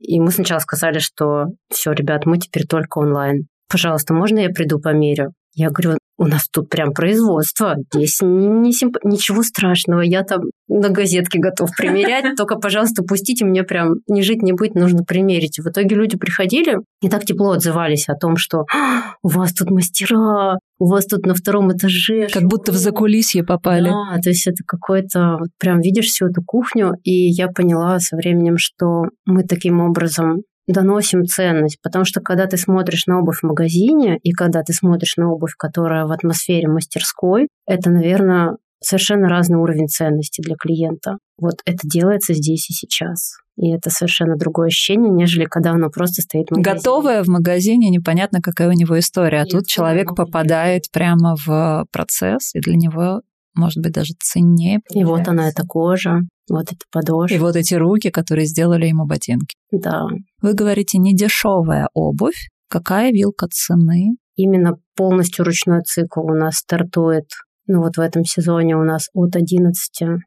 И 0.00 0.20
мы 0.20 0.30
сначала 0.30 0.58
сказали, 0.58 0.98
что 0.98 1.46
все, 1.70 1.92
ребят, 1.92 2.26
мы 2.26 2.38
теперь 2.38 2.66
только 2.66 2.98
онлайн. 2.98 3.46
Пожалуйста, 3.68 4.14
можно 4.14 4.38
я 4.38 4.48
приду 4.48 4.78
померю? 4.78 5.32
Я 5.54 5.70
говорю, 5.70 5.98
у 6.18 6.26
нас 6.26 6.48
тут 6.50 6.68
прям 6.68 6.92
производство, 6.92 7.76
здесь 7.92 8.18
не 8.22 8.72
симп... 8.72 8.96
ничего 9.04 9.42
страшного, 9.42 10.00
я 10.00 10.22
там 10.22 10.40
на 10.68 10.88
газетке 10.88 11.38
готов 11.38 11.70
примерять, 11.76 12.24
только, 12.36 12.56
пожалуйста, 12.56 13.02
пустите 13.02 13.44
мне 13.44 13.62
прям 13.62 13.96
не 14.08 14.22
жить, 14.22 14.42
не 14.42 14.52
быть, 14.52 14.74
нужно 14.74 15.04
примерить. 15.04 15.58
В 15.58 15.68
итоге 15.68 15.94
люди 15.94 16.16
приходили 16.16 16.78
и 17.02 17.08
так 17.08 17.24
тепло 17.24 17.52
отзывались 17.52 18.08
о 18.08 18.14
том, 18.14 18.36
что 18.36 18.64
«А, 18.74 19.14
у 19.22 19.28
вас 19.28 19.52
тут 19.52 19.70
мастера, 19.70 20.58
у 20.78 20.86
вас 20.86 21.06
тут 21.06 21.26
на 21.26 21.34
втором 21.34 21.72
этаже. 21.72 22.28
Как 22.32 22.44
будто 22.44 22.72
в 22.72 22.76
закулисье 22.76 23.44
попали. 23.44 23.90
Да, 23.90 24.20
то 24.20 24.30
есть 24.30 24.46
это 24.46 24.62
какой-то, 24.66 25.36
вот 25.40 25.48
прям 25.58 25.80
видишь 25.80 26.06
всю 26.06 26.26
эту 26.26 26.42
кухню, 26.44 26.92
и 27.02 27.28
я 27.30 27.48
поняла 27.48 27.98
со 27.98 28.16
временем, 28.16 28.56
что 28.58 29.04
мы 29.24 29.44
таким 29.44 29.80
образом 29.80 30.42
доносим 30.72 31.24
ценность, 31.24 31.78
потому 31.82 32.04
что 32.04 32.20
когда 32.20 32.46
ты 32.46 32.56
смотришь 32.56 33.06
на 33.06 33.20
обувь 33.20 33.40
в 33.40 33.46
магазине 33.46 34.18
и 34.22 34.32
когда 34.32 34.62
ты 34.62 34.72
смотришь 34.72 35.16
на 35.16 35.30
обувь, 35.30 35.54
которая 35.56 36.06
в 36.06 36.12
атмосфере 36.12 36.68
мастерской, 36.68 37.48
это, 37.66 37.90
наверное, 37.90 38.56
совершенно 38.82 39.28
разный 39.28 39.58
уровень 39.58 39.88
ценности 39.88 40.42
для 40.42 40.54
клиента. 40.56 41.18
Вот 41.38 41.56
это 41.64 41.78
делается 41.84 42.34
здесь 42.34 42.68
и 42.70 42.72
сейчас. 42.72 43.38
И 43.56 43.70
это 43.72 43.90
совершенно 43.90 44.36
другое 44.36 44.66
ощущение, 44.66 45.10
нежели 45.10 45.46
когда 45.46 45.70
оно 45.70 45.88
просто 45.88 46.20
стоит 46.22 46.48
в 46.48 46.56
магазине. 46.56 46.76
Готовое 46.76 47.22
в 47.22 47.28
магазине, 47.28 47.88
непонятно, 47.88 48.40
какая 48.42 48.68
у 48.68 48.72
него 48.72 48.98
история. 48.98 49.40
А 49.40 49.46
и 49.46 49.48
тут 49.48 49.66
человек 49.66 50.14
попадает 50.14 50.90
прямо 50.92 51.36
в 51.46 51.86
процесс, 51.90 52.54
и 52.54 52.60
для 52.60 52.76
него 52.76 53.22
может 53.56 53.82
быть, 53.82 53.92
даже 53.92 54.12
ценнее. 54.20 54.80
И 54.90 55.02
вот 55.02 55.26
она, 55.28 55.48
эта 55.48 55.64
кожа, 55.66 56.20
вот 56.48 56.72
эта 56.72 56.84
подошва. 56.90 57.34
И 57.34 57.38
вот 57.38 57.56
эти 57.56 57.74
руки, 57.74 58.10
которые 58.10 58.46
сделали 58.46 58.86
ему 58.86 59.06
ботинки. 59.06 59.56
Да. 59.70 60.06
Вы 60.42 60.54
говорите, 60.54 60.98
не 60.98 61.14
дешевая 61.14 61.88
обувь. 61.94 62.48
Какая 62.68 63.12
вилка 63.12 63.46
цены? 63.48 64.16
Именно 64.36 64.74
полностью 64.96 65.44
ручной 65.44 65.82
цикл 65.82 66.20
у 66.20 66.34
нас 66.34 66.56
стартует, 66.56 67.26
ну 67.66 67.80
вот 67.80 67.96
в 67.96 68.00
этом 68.00 68.24
сезоне 68.24 68.76
у 68.76 68.82
нас 68.82 69.08
от 69.14 69.34
11 69.34 70.20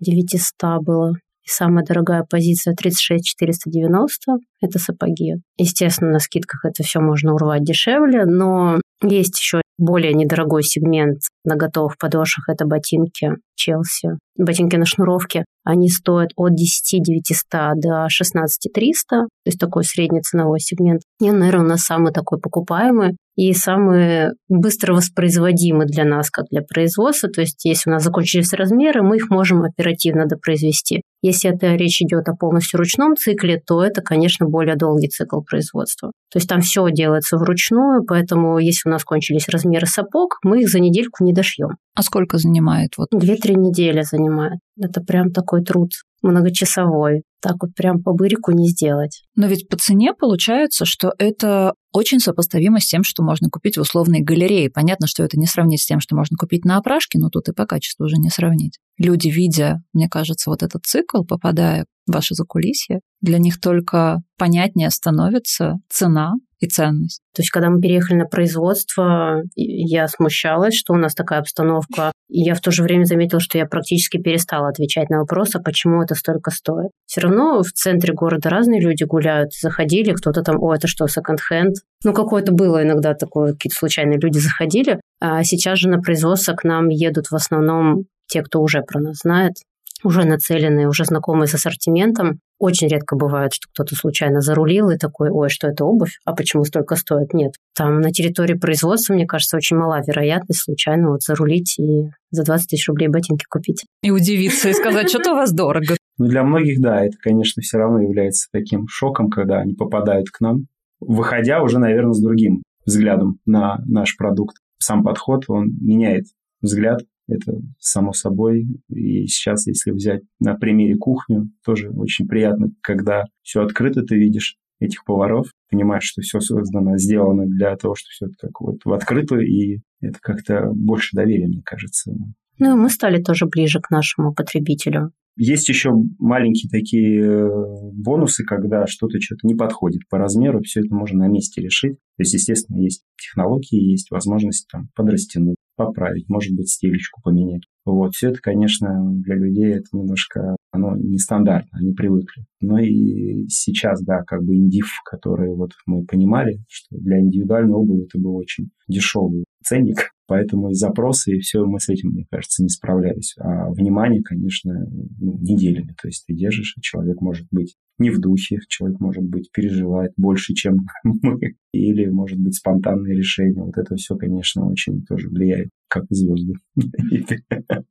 900 0.00 0.82
было. 0.82 1.12
И 1.42 1.48
самая 1.48 1.84
дорогая 1.84 2.24
позиция 2.28 2.74
36 2.74 3.24
490– 3.24 4.32
это 4.60 4.78
сапоги. 4.78 5.34
Естественно, 5.56 6.10
на 6.10 6.18
скидках 6.18 6.64
это 6.64 6.82
все 6.82 7.00
можно 7.00 7.34
урвать 7.34 7.62
дешевле, 7.62 8.24
но 8.24 8.80
есть 9.02 9.38
еще 9.38 9.60
более 9.78 10.14
недорогой 10.14 10.62
сегмент 10.62 11.20
на 11.44 11.56
готовых 11.56 11.98
подошвах– 11.98 12.48
это 12.48 12.64
ботинки 12.64 13.30
Челси. 13.54 14.18
Ботинки 14.38 14.76
на 14.76 14.86
шнуровке, 14.86 15.44
они 15.64 15.88
стоят 15.88 16.30
от 16.36 16.54
10 16.54 17.02
900 17.02 17.80
до 17.80 18.06
16 18.08 18.72
300, 18.72 19.16
то 19.16 19.26
есть 19.44 19.58
такой 19.58 19.84
средний 19.84 20.20
ценовой 20.20 20.60
сегмент. 20.60 21.02
И, 21.20 21.30
наверное, 21.30 21.64
у 21.64 21.68
нас 21.68 21.80
самый 21.80 22.12
такой 22.12 22.38
покупаемый 22.38 23.16
и 23.36 23.52
самый 23.52 24.30
быстро 24.48 24.94
воспроизводимый 24.94 25.86
для 25.86 26.04
нас, 26.04 26.30
как 26.30 26.46
для 26.50 26.62
производства. 26.62 27.28
То 27.28 27.42
есть 27.42 27.64
если 27.64 27.90
у 27.90 27.92
нас 27.92 28.02
закончились 28.02 28.52
размеры, 28.52 29.02
мы 29.02 29.16
их 29.16 29.30
можем 29.30 29.62
оперативно 29.62 30.26
допроизвести. 30.26 31.02
Если 31.22 31.54
это 31.54 31.74
речь 31.74 32.00
идет 32.00 32.28
о 32.28 32.34
полностью 32.34 32.78
ручном 32.78 33.16
цикле, 33.16 33.60
то 33.64 33.82
это, 33.82 34.00
конечно, 34.00 34.46
более 34.46 34.76
долгий 34.76 35.08
цикл 35.08 35.40
производства. 35.40 36.12
То 36.30 36.38
есть 36.38 36.48
там 36.48 36.60
все 36.60 36.90
делается 36.90 37.36
вручную, 37.36 38.04
поэтому 38.04 38.58
если 38.58 38.88
у 38.88 38.92
нас 38.92 39.04
кончились 39.04 39.48
размеры 39.48 39.86
сапог, 39.86 40.38
мы 40.42 40.62
их 40.62 40.68
за 40.68 40.80
недельку 40.80 41.24
не 41.24 41.32
дошьем. 41.32 41.76
А 41.94 42.02
сколько 42.02 42.38
занимает? 42.38 42.90
Вот? 42.96 43.08
Две-три 43.10 43.54
недели 43.54 44.02
занимает. 44.02 44.58
Это 44.78 45.00
прям 45.00 45.30
такой 45.30 45.62
труд. 45.62 45.90
Многочасовой. 46.26 47.22
Так 47.40 47.56
вот 47.60 47.74
прям 47.74 48.02
по 48.02 48.12
бырику 48.12 48.52
не 48.52 48.68
сделать. 48.68 49.22
Но 49.36 49.46
ведь 49.46 49.68
по 49.68 49.76
цене 49.76 50.12
получается, 50.14 50.84
что 50.84 51.12
это 51.18 51.74
очень 51.92 52.18
сопоставимо 52.18 52.80
с 52.80 52.86
тем, 52.86 53.04
что 53.04 53.22
можно 53.22 53.48
купить 53.48 53.76
в 53.76 53.80
условной 53.80 54.20
галерее. 54.20 54.70
Понятно, 54.70 55.06
что 55.06 55.22
это 55.22 55.38
не 55.38 55.46
сравнить 55.46 55.82
с 55.82 55.86
тем, 55.86 56.00
что 56.00 56.16
можно 56.16 56.36
купить 56.36 56.64
на 56.64 56.76
опрашке, 56.76 57.18
но 57.18 57.28
тут 57.28 57.48
и 57.48 57.52
по 57.52 57.66
качеству 57.66 58.04
уже 58.04 58.16
не 58.16 58.30
сравнить. 58.30 58.78
Люди, 58.98 59.28
видя, 59.28 59.82
мне 59.92 60.08
кажется, 60.08 60.50
вот 60.50 60.62
этот 60.62 60.84
цикл, 60.84 61.22
попадая 61.24 61.86
в 62.06 62.12
ваше 62.12 62.34
закулисье, 62.34 63.00
для 63.20 63.38
них 63.38 63.60
только 63.60 64.22
понятнее 64.38 64.90
становится 64.90 65.74
цена 65.88 66.34
и 66.60 66.66
ценность. 66.66 67.20
То 67.34 67.42
есть, 67.42 67.50
когда 67.50 67.68
мы 67.68 67.80
переехали 67.80 68.18
на 68.18 68.24
производство, 68.24 69.42
я 69.54 70.08
смущалась, 70.08 70.74
что 70.74 70.94
у 70.94 70.96
нас 70.96 71.14
такая 71.14 71.40
обстановка. 71.40 72.12
И 72.28 72.40
я 72.40 72.54
в 72.54 72.60
то 72.60 72.70
же 72.70 72.82
время 72.82 73.04
заметила, 73.04 73.40
что 73.40 73.58
я 73.58 73.66
практически 73.66 74.16
перестала 74.18 74.68
отвечать 74.68 75.10
на 75.10 75.18
вопросы, 75.18 75.60
почему 75.60 76.02
это 76.02 76.14
столько 76.14 76.50
стоит. 76.50 76.90
Все 77.06 77.20
равно 77.20 77.62
в 77.62 77.72
центре 77.72 78.14
города 78.14 78.48
разные 78.48 78.80
люди 78.80 79.04
гуляют, 79.04 79.52
заходили, 79.52 80.12
кто-то 80.12 80.42
там, 80.42 80.56
о, 80.62 80.74
это 80.74 80.88
что, 80.88 81.06
секонд-хенд? 81.06 81.74
Ну, 82.04 82.12
какое-то 82.12 82.52
было 82.52 82.82
иногда 82.82 83.14
такое, 83.14 83.52
какие-то 83.52 83.76
случайные 83.76 84.18
люди 84.18 84.38
заходили. 84.38 85.00
А 85.20 85.44
сейчас 85.44 85.78
же 85.78 85.88
на 85.88 86.00
производство 86.00 86.54
к 86.54 86.64
нам 86.64 86.88
едут 86.88 87.26
в 87.26 87.34
основном 87.34 88.04
те, 88.28 88.42
кто 88.42 88.60
уже 88.60 88.82
про 88.82 89.00
нас 89.00 89.18
знает, 89.22 89.54
уже 90.02 90.24
нацеленные, 90.24 90.88
уже 90.88 91.04
знакомые 91.04 91.48
с 91.48 91.54
ассортиментом. 91.54 92.40
Очень 92.58 92.88
редко 92.88 93.16
бывает, 93.16 93.52
что 93.52 93.68
кто-то 93.72 93.94
случайно 93.94 94.40
зарулил 94.40 94.90
и 94.90 94.96
такой, 94.96 95.30
ой, 95.30 95.50
что 95.50 95.68
это 95.68 95.84
обувь, 95.84 96.18
а 96.24 96.34
почему 96.34 96.64
столько 96.64 96.96
стоит? 96.96 97.34
Нет. 97.34 97.52
Там 97.74 98.00
на 98.00 98.10
территории 98.10 98.54
производства, 98.54 99.12
мне 99.12 99.26
кажется, 99.26 99.58
очень 99.58 99.76
мала 99.76 100.00
вероятность 100.06 100.62
случайно 100.62 101.10
вот 101.10 101.22
зарулить 101.22 101.78
и 101.78 102.10
за 102.30 102.44
20 102.44 102.70
тысяч 102.70 102.88
рублей 102.88 103.08
ботинки 103.08 103.44
купить. 103.48 103.84
И 104.02 104.10
удивиться, 104.10 104.70
и 104.70 104.72
сказать, 104.72 105.10
что-то 105.10 105.32
у 105.32 105.34
вас 105.34 105.52
дорого. 105.52 105.96
Ну, 106.18 106.26
для 106.26 106.42
многих, 106.42 106.80
да, 106.80 107.04
это, 107.04 107.16
конечно, 107.20 107.60
все 107.62 107.76
равно 107.76 108.00
является 108.00 108.48
таким 108.52 108.86
шоком, 108.88 109.28
когда 109.28 109.58
они 109.58 109.74
попадают 109.74 110.30
к 110.30 110.40
нам, 110.40 110.66
выходя 110.98 111.62
уже, 111.62 111.78
наверное, 111.78 112.14
с 112.14 112.22
другим 112.22 112.62
взглядом 112.86 113.38
на 113.44 113.78
наш 113.86 114.16
продукт. 114.16 114.56
Сам 114.78 115.02
подход, 115.02 115.44
он 115.48 115.76
меняет 115.80 116.24
взгляд 116.62 117.02
это 117.28 117.52
само 117.78 118.12
собой. 118.12 118.66
И 118.88 119.26
сейчас, 119.26 119.66
если 119.66 119.90
взять 119.90 120.22
на 120.40 120.54
примере 120.54 120.96
кухню, 120.96 121.50
тоже 121.64 121.90
очень 121.90 122.26
приятно, 122.26 122.70
когда 122.82 123.24
все 123.42 123.62
открыто 123.62 124.02
ты 124.02 124.16
видишь 124.16 124.56
этих 124.78 125.04
поваров, 125.04 125.46
понимаешь, 125.70 126.04
что 126.04 126.22
все 126.22 126.40
создано, 126.40 126.98
сделано 126.98 127.46
для 127.46 127.74
того, 127.76 127.94
что 127.94 128.08
все 128.10 128.26
так 128.40 128.60
вот 128.60 128.84
в 128.84 128.92
открытую, 128.92 129.46
и 129.46 129.80
это 130.00 130.18
как-то 130.20 130.70
больше 130.74 131.16
доверия, 131.16 131.46
мне 131.46 131.62
кажется. 131.64 132.12
Ну, 132.58 132.76
и 132.76 132.80
мы 132.80 132.90
стали 132.90 133.22
тоже 133.22 133.46
ближе 133.46 133.80
к 133.80 133.90
нашему 133.90 134.34
потребителю. 134.34 135.12
Есть 135.38 135.68
еще 135.68 135.90
маленькие 136.18 136.70
такие 136.70 137.20
э, 137.20 137.48
бонусы, 137.92 138.42
когда 138.42 138.86
что-то 138.86 139.20
что-то 139.20 139.46
не 139.46 139.54
подходит 139.54 140.08
по 140.08 140.16
размеру, 140.16 140.62
все 140.62 140.80
это 140.80 140.94
можно 140.94 141.26
на 141.26 141.28
месте 141.28 141.60
решить. 141.60 141.96
То 142.16 142.22
есть, 142.22 142.32
естественно, 142.32 142.78
есть 142.78 143.02
технологии, 143.20 143.90
есть 143.90 144.10
возможность 144.10 144.66
там 144.72 144.88
подрастянуть, 144.94 145.56
поправить, 145.76 146.28
может 146.28 146.54
быть, 146.56 146.68
стелечку 146.68 147.20
поменять. 147.22 147.62
Вот, 147.84 148.14
все 148.14 148.30
это, 148.30 148.40
конечно, 148.40 148.88
для 149.22 149.36
людей 149.36 149.74
это 149.74 149.86
немножко, 149.92 150.56
оно 150.72 150.96
нестандартно, 150.96 151.78
они 151.78 151.92
привыкли. 151.92 152.44
Но 152.60 152.78
и 152.78 153.46
сейчас, 153.48 154.02
да, 154.02 154.22
как 154.26 154.42
бы 154.42 154.56
индив, 154.56 154.88
который 155.04 155.54
вот 155.54 155.72
мы 155.86 156.04
понимали, 156.04 156.58
что 156.68 156.96
для 156.98 157.20
индивидуальной 157.20 157.74
обуви 157.74 158.04
это 158.04 158.18
был 158.18 158.34
очень 158.34 158.70
дешевый 158.88 159.44
ценник, 159.62 160.10
поэтому 160.26 160.70
и 160.70 160.74
запросы, 160.74 161.36
и 161.36 161.40
все, 161.40 161.64
мы 161.64 161.78
с 161.78 161.88
этим, 161.88 162.10
мне 162.10 162.26
кажется, 162.30 162.62
не 162.62 162.68
справлялись. 162.68 163.34
А 163.38 163.70
внимание, 163.70 164.22
конечно, 164.22 164.72
ну, 165.20 165.38
неделями, 165.38 165.94
то 166.00 166.08
есть 166.08 166.24
ты 166.26 166.34
держишь, 166.34 166.74
и 166.76 166.80
человек 166.80 167.20
может 167.20 167.46
быть 167.50 167.76
не 167.98 168.10
в 168.10 168.20
духе, 168.20 168.58
человек, 168.68 169.00
может 169.00 169.24
быть, 169.24 169.50
переживает 169.52 170.12
больше, 170.16 170.54
чем 170.54 170.86
мы, 171.04 171.54
или, 171.72 172.06
может 172.06 172.38
быть, 172.38 172.54
спонтанные 172.56 173.16
решения. 173.16 173.62
Вот 173.62 173.76
это 173.76 173.96
все, 173.96 174.16
конечно, 174.16 174.66
очень 174.66 175.04
тоже 175.04 175.28
влияет, 175.28 175.70
как 175.88 176.04
звезды. 176.10 176.54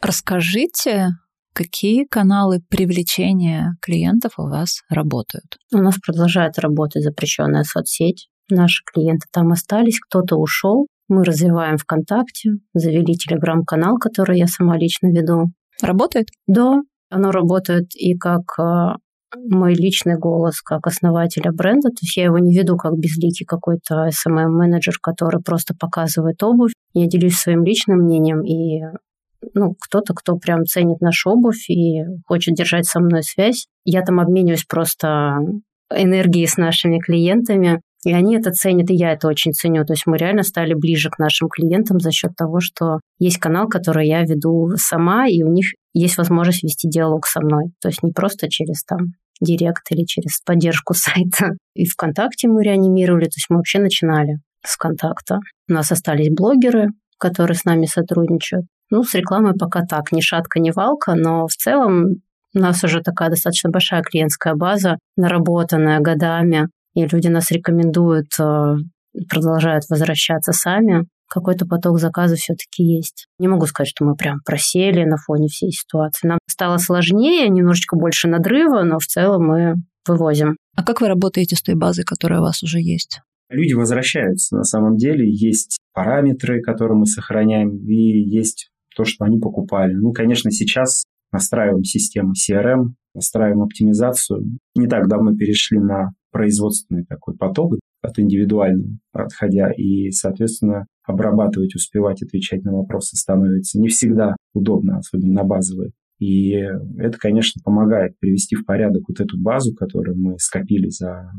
Расскажите, 0.00 1.08
какие 1.52 2.04
каналы 2.04 2.60
привлечения 2.68 3.76
клиентов 3.82 4.38
у 4.38 4.44
вас 4.44 4.80
работают? 4.88 5.58
У 5.72 5.78
нас 5.78 5.96
продолжает 5.98 6.58
работать 6.58 7.02
запрещенная 7.02 7.64
соцсеть. 7.64 8.28
Наши 8.50 8.82
клиенты 8.84 9.26
там 9.30 9.52
остались, 9.52 10.00
кто-то 10.00 10.36
ушел. 10.36 10.86
Мы 11.08 11.24
развиваем 11.24 11.76
ВКонтакте, 11.76 12.52
завели 12.72 13.14
телеграм-канал, 13.14 13.98
который 13.98 14.38
я 14.38 14.46
сама 14.46 14.78
лично 14.78 15.08
веду. 15.08 15.52
Работает? 15.82 16.28
Да, 16.46 16.80
оно 17.10 17.30
работает 17.30 17.94
и 17.94 18.16
как 18.16 18.58
а, 18.58 18.96
мой 19.36 19.74
личный 19.74 20.18
голос 20.18 20.60
как 20.60 20.86
основателя 20.86 21.52
бренда. 21.52 21.88
То 21.88 21.98
есть 22.02 22.16
я 22.16 22.24
его 22.24 22.38
не 22.38 22.56
веду 22.56 22.76
как 22.76 22.98
безликий 22.98 23.46
какой-то 23.46 24.08
SMM-менеджер, 24.08 24.94
который 25.00 25.42
просто 25.42 25.74
показывает 25.78 26.42
обувь. 26.42 26.72
Я 26.94 27.06
делюсь 27.06 27.36
своим 27.36 27.64
личным 27.64 28.00
мнением, 28.00 28.42
и 28.42 28.82
ну, 29.54 29.74
кто-то, 29.80 30.14
кто 30.14 30.36
прям 30.36 30.64
ценит 30.64 31.00
нашу 31.00 31.30
обувь 31.30 31.68
и 31.68 32.02
хочет 32.26 32.54
держать 32.54 32.86
со 32.86 33.00
мной 33.00 33.22
связь. 33.22 33.66
Я 33.84 34.02
там 34.02 34.20
обмениваюсь 34.20 34.64
просто 34.64 35.38
энергией 35.94 36.46
с 36.46 36.56
нашими 36.56 36.98
клиентами. 36.98 37.80
И 38.04 38.12
они 38.14 38.36
это 38.36 38.50
ценят, 38.50 38.90
и 38.90 38.94
я 38.94 39.12
это 39.12 39.28
очень 39.28 39.52
ценю. 39.52 39.84
То 39.84 39.92
есть 39.92 40.06
мы 40.06 40.16
реально 40.16 40.42
стали 40.42 40.72
ближе 40.72 41.10
к 41.10 41.18
нашим 41.18 41.48
клиентам 41.48 42.00
за 42.00 42.10
счет 42.12 42.34
того, 42.34 42.60
что 42.60 43.00
есть 43.18 43.38
канал, 43.38 43.68
который 43.68 44.06
я 44.06 44.22
веду 44.22 44.70
сама, 44.76 45.28
и 45.28 45.42
у 45.42 45.52
них 45.52 45.66
есть 45.92 46.18
возможность 46.18 46.62
вести 46.62 46.88
диалог 46.88 47.26
со 47.26 47.40
мной. 47.40 47.72
То 47.80 47.88
есть 47.88 48.02
не 48.02 48.12
просто 48.12 48.48
через 48.48 48.84
там 48.84 49.14
директ 49.40 49.90
или 49.90 50.04
через 50.04 50.40
поддержку 50.44 50.94
сайта. 50.94 51.50
И 51.74 51.86
ВКонтакте 51.86 52.48
мы 52.48 52.62
реанимировали, 52.62 53.24
то 53.24 53.36
есть 53.36 53.46
мы 53.48 53.56
вообще 53.56 53.78
начинали 53.78 54.38
с 54.64 54.76
контакта. 54.76 55.38
У 55.68 55.72
нас 55.72 55.90
остались 55.90 56.30
блогеры, 56.30 56.88
которые 57.18 57.56
с 57.56 57.64
нами 57.64 57.86
сотрудничают. 57.86 58.66
Ну, 58.90 59.04
с 59.04 59.14
рекламой 59.14 59.54
пока 59.54 59.82
так, 59.82 60.12
ни 60.12 60.20
шатка, 60.20 60.58
ни 60.58 60.70
валка, 60.70 61.14
но 61.14 61.46
в 61.46 61.52
целом 61.52 62.16
у 62.54 62.58
нас 62.58 62.82
уже 62.82 63.00
такая 63.00 63.30
достаточно 63.30 63.70
большая 63.70 64.02
клиентская 64.02 64.54
база, 64.54 64.98
наработанная 65.16 66.00
годами 66.00 66.68
и 66.94 67.06
люди 67.06 67.28
нас 67.28 67.50
рекомендуют, 67.50 68.28
э, 68.38 68.74
продолжают 69.28 69.84
возвращаться 69.88 70.52
сами, 70.52 71.06
какой-то 71.30 71.66
поток 71.66 71.98
заказов 71.98 72.38
все-таки 72.38 72.82
есть. 72.82 73.26
Не 73.38 73.48
могу 73.48 73.66
сказать, 73.66 73.88
что 73.88 74.04
мы 74.04 74.16
прям 74.16 74.40
просели 74.44 75.04
на 75.04 75.16
фоне 75.16 75.48
всей 75.48 75.70
ситуации. 75.70 76.28
Нам 76.28 76.38
стало 76.48 76.78
сложнее, 76.78 77.48
немножечко 77.48 77.96
больше 77.96 78.28
надрыва, 78.28 78.82
но 78.82 78.98
в 78.98 79.06
целом 79.06 79.46
мы 79.46 79.74
вывозим. 80.06 80.56
А 80.76 80.84
как 80.84 81.00
вы 81.00 81.08
работаете 81.08 81.56
с 81.56 81.62
той 81.62 81.76
базой, 81.76 82.04
которая 82.04 82.40
у 82.40 82.42
вас 82.42 82.62
уже 82.62 82.80
есть? 82.80 83.20
Люди 83.48 83.74
возвращаются. 83.74 84.56
На 84.56 84.64
самом 84.64 84.96
деле 84.96 85.28
есть 85.28 85.78
параметры, 85.92 86.60
которые 86.60 86.98
мы 86.98 87.06
сохраняем, 87.06 87.76
и 87.86 87.94
есть 87.94 88.70
то, 88.96 89.04
что 89.04 89.24
они 89.24 89.38
покупали. 89.38 89.94
Ну, 89.94 90.12
конечно, 90.12 90.50
сейчас 90.50 91.04
настраиваем 91.32 91.84
систему 91.84 92.32
CRM, 92.32 92.94
настраиваем 93.14 93.62
оптимизацию. 93.62 94.58
Не 94.74 94.86
так 94.86 95.08
давно 95.08 95.34
перешли 95.34 95.78
на 95.78 96.10
производственный 96.30 97.04
такой 97.04 97.36
поток 97.36 97.74
от 98.02 98.18
индивидуального 98.18 98.98
отходя, 99.12 99.70
и, 99.72 100.10
соответственно, 100.10 100.86
обрабатывать, 101.04 101.74
успевать 101.74 102.22
отвечать 102.22 102.62
на 102.64 102.72
вопросы 102.72 103.16
становится 103.16 103.78
не 103.78 103.88
всегда 103.88 104.36
удобно, 104.54 104.98
особенно 104.98 105.32
на 105.32 105.44
базовые. 105.44 105.92
И 106.18 106.50
это, 106.98 107.16
конечно, 107.18 107.60
помогает 107.64 108.18
привести 108.18 108.54
в 108.54 108.64
порядок 108.64 109.02
вот 109.08 109.20
эту 109.20 109.40
базу, 109.40 109.74
которую 109.74 110.18
мы 110.18 110.38
скопили 110.38 110.88
за 110.88 111.30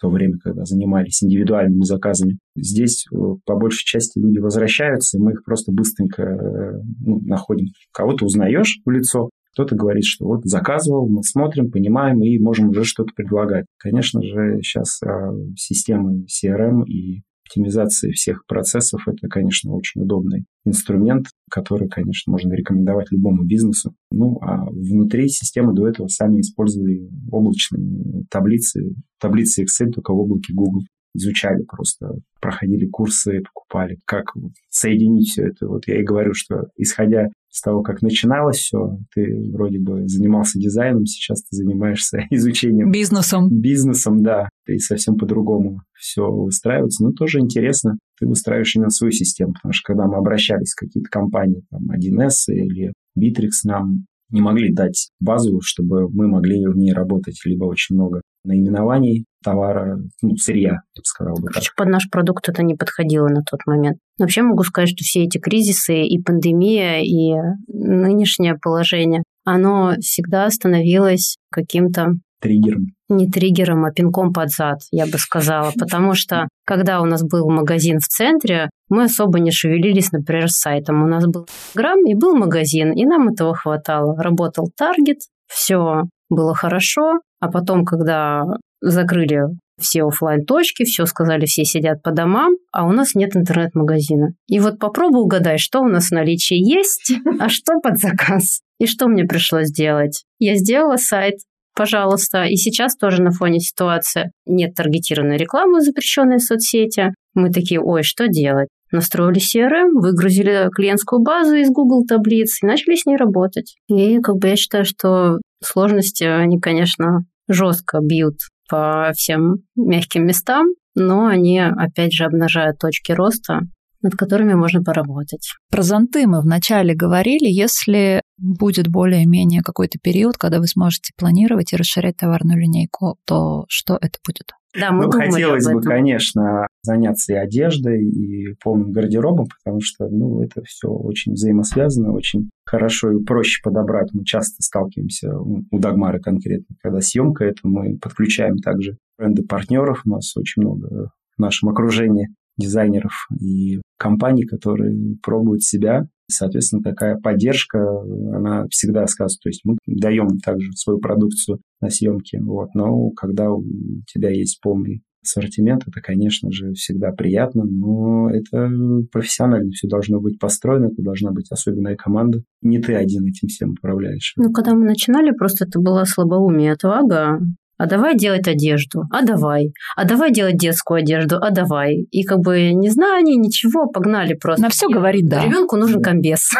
то 0.00 0.08
время, 0.08 0.38
когда 0.42 0.64
занимались 0.64 1.22
индивидуальными 1.22 1.84
заказами. 1.84 2.38
Здесь 2.56 3.06
э, 3.12 3.16
по 3.44 3.56
большей 3.56 3.84
части 3.84 4.18
люди 4.18 4.38
возвращаются, 4.38 5.18
и 5.18 5.20
мы 5.20 5.32
их 5.32 5.44
просто 5.44 5.72
быстренько 5.72 6.22
э, 6.22 6.82
ну, 7.04 7.20
находим. 7.20 7.66
Кого-то 7.92 8.24
узнаешь 8.24 8.80
в 8.84 8.90
лицо, 8.90 9.28
кто-то 9.52 9.74
говорит, 9.74 10.04
что 10.04 10.26
вот 10.26 10.44
заказывал, 10.44 11.08
мы 11.08 11.22
смотрим, 11.22 11.70
понимаем 11.70 12.22
и 12.22 12.38
можем 12.38 12.70
уже 12.70 12.84
что-то 12.84 13.12
предлагать. 13.14 13.66
Конечно 13.78 14.22
же, 14.22 14.60
сейчас 14.62 15.02
а, 15.02 15.32
системы 15.56 16.24
CRM 16.26 16.84
и 16.86 17.22
оптимизации 17.50 18.12
всех 18.12 18.44
процессов– 18.46 19.02
это, 19.08 19.28
конечно, 19.28 19.72
очень 19.72 20.02
удобный 20.02 20.44
инструмент, 20.64 21.26
который, 21.50 21.88
конечно, 21.88 22.30
можно 22.30 22.52
рекомендовать 22.52 23.10
любому 23.10 23.44
бизнесу. 23.44 23.94
Ну, 24.12 24.38
а 24.40 24.66
внутри 24.70 25.28
системы 25.28 25.74
до 25.74 25.88
этого 25.88 26.06
сами 26.08 26.40
использовали 26.40 27.08
облачные 27.30 28.24
таблицы, 28.30 28.94
таблицы 29.20 29.64
Excel 29.64 29.90
только 29.90 30.12
в 30.12 30.18
облаке 30.18 30.52
Google 30.54 30.82
изучали 31.14 31.64
просто, 31.64 32.14
проходили 32.40 32.86
курсы, 32.86 33.42
покупали, 33.42 33.98
как 34.04 34.26
соединить 34.68 35.30
все 35.30 35.46
это. 35.48 35.66
Вот 35.66 35.88
я 35.88 36.00
и 36.00 36.04
говорю, 36.04 36.34
что 36.34 36.68
исходя 36.76 37.28
с 37.50 37.60
того, 37.62 37.82
как 37.82 38.00
начиналось 38.00 38.58
все, 38.58 38.96
ты 39.14 39.50
вроде 39.52 39.80
бы 39.80 40.06
занимался 40.06 40.58
дизайном, 40.58 41.04
сейчас 41.04 41.42
ты 41.42 41.56
занимаешься 41.56 42.20
изучением... 42.30 42.90
Бизнесом. 42.90 43.48
Бизнесом, 43.50 44.22
да. 44.22 44.48
И 44.66 44.78
совсем 44.78 45.16
по-другому 45.16 45.80
все 45.94 46.30
выстраивается. 46.30 47.04
Но 47.04 47.12
тоже 47.12 47.40
интересно, 47.40 47.98
ты 48.18 48.26
выстраиваешь 48.26 48.74
именно 48.76 48.90
свою 48.90 49.10
систему, 49.10 49.52
потому 49.54 49.72
что 49.72 49.92
когда 49.92 50.06
мы 50.06 50.16
обращались 50.16 50.72
в 50.72 50.80
какие-то 50.80 51.10
компании, 51.10 51.64
там, 51.70 51.82
1С 51.90 52.52
или 52.52 52.92
Bittrex, 53.18 53.50
нам 53.64 54.04
не 54.30 54.40
могли 54.40 54.72
дать 54.72 55.10
базу, 55.20 55.60
чтобы 55.62 56.08
мы 56.10 56.28
могли 56.28 56.66
в 56.66 56.76
ней 56.76 56.92
работать, 56.92 57.40
либо 57.44 57.64
очень 57.64 57.96
много 57.96 58.22
наименований 58.44 59.26
товара, 59.42 59.98
ну, 60.22 60.36
сырья, 60.36 60.70
я 60.70 61.00
бы 61.00 61.04
сказал 61.04 61.34
бы 61.34 61.48
Короче, 61.48 61.70
под 61.76 61.88
наш 61.88 62.08
продукт 62.10 62.48
это 62.48 62.62
не 62.62 62.74
подходило 62.74 63.28
на 63.28 63.42
тот 63.42 63.60
момент. 63.66 63.98
Но 64.18 64.24
вообще 64.24 64.42
могу 64.42 64.62
сказать, 64.64 64.90
что 64.90 65.04
все 65.04 65.24
эти 65.24 65.38
кризисы 65.38 66.02
и 66.02 66.22
пандемия, 66.22 67.00
и 67.02 67.34
нынешнее 67.68 68.56
положение, 68.60 69.22
оно 69.44 69.94
всегда 70.00 70.48
становилось 70.50 71.36
каким-то 71.50 72.12
триггером. 72.40 72.86
Не 73.08 73.28
триггером, 73.28 73.84
а 73.84 73.92
пинком 73.92 74.32
под 74.32 74.50
зад, 74.50 74.80
я 74.90 75.06
бы 75.06 75.18
сказала. 75.18 75.72
Потому 75.78 76.14
что, 76.14 76.48
когда 76.64 77.00
у 77.00 77.04
нас 77.04 77.22
был 77.22 77.50
магазин 77.50 77.98
в 77.98 78.06
центре, 78.06 78.70
мы 78.90 79.04
особо 79.04 79.40
не 79.40 79.50
шевелились, 79.50 80.12
например, 80.12 80.50
с 80.50 80.58
сайтом. 80.58 81.02
У 81.02 81.06
нас 81.06 81.26
был 81.26 81.46
грамм 81.74 82.04
и 82.06 82.14
был 82.14 82.36
магазин, 82.36 82.92
и 82.92 83.06
нам 83.06 83.28
этого 83.28 83.54
хватало. 83.54 84.20
Работал 84.22 84.70
таргет, 84.76 85.20
все 85.46 86.02
было 86.28 86.54
хорошо, 86.54 87.20
а 87.40 87.50
потом, 87.50 87.84
когда 87.84 88.44
закрыли 88.82 89.40
все 89.80 90.04
офлайн 90.04 90.44
точки 90.44 90.84
все 90.84 91.06
сказали, 91.06 91.46
все 91.46 91.64
сидят 91.64 92.02
по 92.02 92.12
домам, 92.12 92.52
а 92.70 92.86
у 92.86 92.92
нас 92.92 93.14
нет 93.14 93.34
интернет-магазина. 93.34 94.34
И 94.46 94.60
вот 94.60 94.78
попробуй 94.78 95.22
угадай, 95.22 95.58
что 95.58 95.80
у 95.80 95.88
нас 95.88 96.08
в 96.08 96.12
наличии 96.12 96.56
есть, 96.56 97.12
а 97.40 97.48
что 97.48 97.80
под 97.80 97.98
заказ. 97.98 98.60
И 98.78 98.86
что 98.86 99.08
мне 99.08 99.24
пришлось 99.24 99.70
делать? 99.70 100.24
Я 100.38 100.56
сделала 100.56 100.96
сайт, 100.96 101.34
пожалуйста. 101.74 102.44
И 102.44 102.56
сейчас 102.56 102.96
тоже 102.96 103.22
на 103.22 103.30
фоне 103.30 103.60
ситуации 103.60 104.30
нет 104.46 104.74
таргетированной 104.74 105.36
рекламы, 105.36 105.80
в 105.80 106.42
соцсети. 106.42 107.12
Мы 107.34 107.50
такие, 107.50 107.80
ой, 107.80 108.02
что 108.02 108.28
делать? 108.28 108.68
Настроили 108.92 109.38
CRM, 109.38 110.00
выгрузили 110.00 110.68
клиентскую 110.74 111.22
базу 111.22 111.54
из 111.54 111.70
Google 111.70 112.04
таблиц 112.06 112.62
и 112.62 112.66
начали 112.66 112.96
с 112.96 113.06
ней 113.06 113.16
работать. 113.16 113.76
И 113.88 114.18
как 114.20 114.36
бы 114.36 114.48
я 114.48 114.56
считаю, 114.56 114.84
что 114.84 115.38
сложности, 115.62 116.24
они, 116.24 116.58
конечно, 116.58 117.24
жестко 117.48 118.00
бьют 118.02 118.36
по 118.68 119.12
всем 119.14 119.56
мягким 119.76 120.26
местам, 120.26 120.66
но 120.94 121.26
они, 121.26 121.60
опять 121.60 122.12
же, 122.12 122.24
обнажают 122.24 122.78
точки 122.78 123.12
роста, 123.12 123.60
над 124.02 124.14
которыми 124.14 124.54
можно 124.54 124.82
поработать. 124.82 125.52
Про 125.70 125.82
зонты 125.82 126.26
мы 126.26 126.40
вначале 126.40 126.94
говорили. 126.94 127.48
Если 127.48 128.22
будет 128.38 128.88
более-менее 128.88 129.62
какой-то 129.62 129.98
период, 129.98 130.36
когда 130.36 130.58
вы 130.58 130.66
сможете 130.66 131.12
планировать 131.16 131.72
и 131.72 131.76
расширять 131.76 132.16
товарную 132.16 132.58
линейку, 132.58 133.18
то 133.26 133.66
что 133.68 133.98
это 134.00 134.18
будет? 134.26 134.52
Да, 134.78 134.92
мы 134.92 135.06
ну, 135.06 135.10
хотелось 135.10 135.66
бы, 135.66 135.80
конечно, 135.82 136.68
заняться 136.82 137.32
и 137.32 137.36
одеждой, 137.36 138.04
и 138.04 138.54
полным 138.62 138.92
гардеробом, 138.92 139.46
потому 139.46 139.80
что, 139.80 140.08
ну, 140.08 140.42
это 140.42 140.62
все 140.64 140.88
очень 140.88 141.32
взаимосвязано, 141.32 142.12
очень 142.12 142.50
хорошо 142.64 143.10
и 143.10 143.24
проще 143.24 143.60
подобрать. 143.64 144.10
Мы 144.12 144.24
часто 144.24 144.62
сталкиваемся 144.62 145.36
у 145.36 145.78
Дагмара 145.78 146.20
конкретно, 146.20 146.76
когда 146.82 147.00
съемка 147.00 147.44
это 147.44 147.60
мы 147.64 147.98
подключаем 147.98 148.58
также 148.58 148.96
бренды 149.18 149.42
партнеров. 149.42 150.02
У 150.04 150.10
нас 150.10 150.36
очень 150.36 150.62
много 150.62 151.10
в 151.36 151.40
нашем 151.40 151.68
окружении 151.68 152.28
дизайнеров 152.56 153.26
и 153.40 153.80
компаний, 153.98 154.44
которые 154.44 155.16
пробуют 155.22 155.62
себя. 155.62 156.06
Соответственно, 156.32 156.82
такая 156.82 157.16
поддержка, 157.16 157.78
она 157.78 158.66
всегда 158.70 159.06
сказывается. 159.06 159.40
То 159.42 159.48
есть 159.48 159.60
мы 159.64 159.76
даем 159.86 160.38
также 160.38 160.72
свою 160.72 160.98
продукцию 160.98 161.60
на 161.80 161.90
съемки, 161.90 162.38
вот, 162.42 162.74
но 162.74 163.10
когда 163.10 163.50
у 163.50 163.64
тебя 164.06 164.30
есть 164.30 164.60
полный 164.62 165.02
ассортимент, 165.22 165.82
это, 165.86 166.00
конечно 166.00 166.50
же, 166.50 166.72
всегда 166.72 167.12
приятно, 167.12 167.64
но 167.64 168.30
это 168.30 168.70
профессионально 169.12 169.70
все 169.70 169.88
должно 169.88 170.20
быть 170.20 170.38
построено, 170.38 170.86
это 170.86 171.02
должна 171.02 171.30
быть 171.30 171.50
особенная 171.50 171.96
команда. 171.96 172.42
Не 172.62 172.78
ты 172.80 172.94
один 172.94 173.26
этим 173.26 173.48
всем 173.48 173.72
управляешь. 173.72 174.32
Ну, 174.36 174.52
когда 174.52 174.74
мы 174.74 174.86
начинали, 174.86 175.32
просто 175.32 175.66
это 175.66 175.78
была 175.78 176.04
слабоумие 176.04 176.72
отвага 176.72 177.40
а 177.80 177.86
давай 177.86 178.14
делать 178.14 178.46
одежду, 178.46 179.04
а 179.10 179.22
давай, 179.22 179.72
а 179.96 180.04
давай 180.04 180.30
делать 180.30 180.58
детскую 180.58 180.98
одежду, 180.98 181.38
а 181.40 181.50
давай. 181.50 181.94
И 182.10 182.24
как 182.24 182.40
бы 182.40 182.74
не 182.74 182.90
знаю 182.90 183.24
ничего, 183.24 183.86
погнали 183.86 184.34
просто. 184.34 184.64
На 184.64 184.68
все 184.68 184.86
говорит 184.86 185.30
да. 185.30 185.42
Ребенку 185.42 185.76
нужен 185.76 186.02
комбез. 186.02 186.50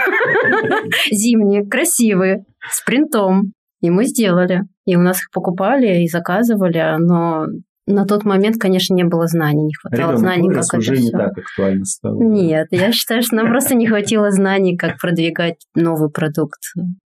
Зимний, 1.13 1.69
красивый, 1.69 2.47
с 2.71 2.83
принтом. 2.83 3.53
И 3.83 3.91
мы 3.91 4.07
сделали. 4.07 4.63
И 4.87 4.97
у 4.97 5.01
нас 5.01 5.19
их 5.19 5.31
покупали 5.31 6.05
и 6.05 6.09
заказывали, 6.09 6.97
но 6.99 7.45
на 7.87 8.07
тот 8.07 8.25
момент, 8.25 8.57
конечно, 8.59 8.95
не 8.95 9.05
было 9.05 9.27
знаний, 9.27 9.65
не 9.65 9.75
хватало 9.75 10.13
Ребенок 10.13 10.19
знаний, 10.21 10.49
как 10.49 10.73
уже 10.73 10.93
это 10.95 11.03
не 11.03 11.09
все. 11.09 11.19
так 11.19 11.37
актуально 11.37 11.85
стало. 11.85 12.23
Нет, 12.23 12.69
я 12.71 12.93
считаю, 12.93 13.23
что 13.23 13.37
нам 13.37 13.49
просто 13.49 13.75
не 13.75 13.87
хватило 13.87 14.31
знаний, 14.31 14.75
как 14.75 14.99
продвигать 14.99 15.57
новый 15.75 16.09
продукт 16.09 16.61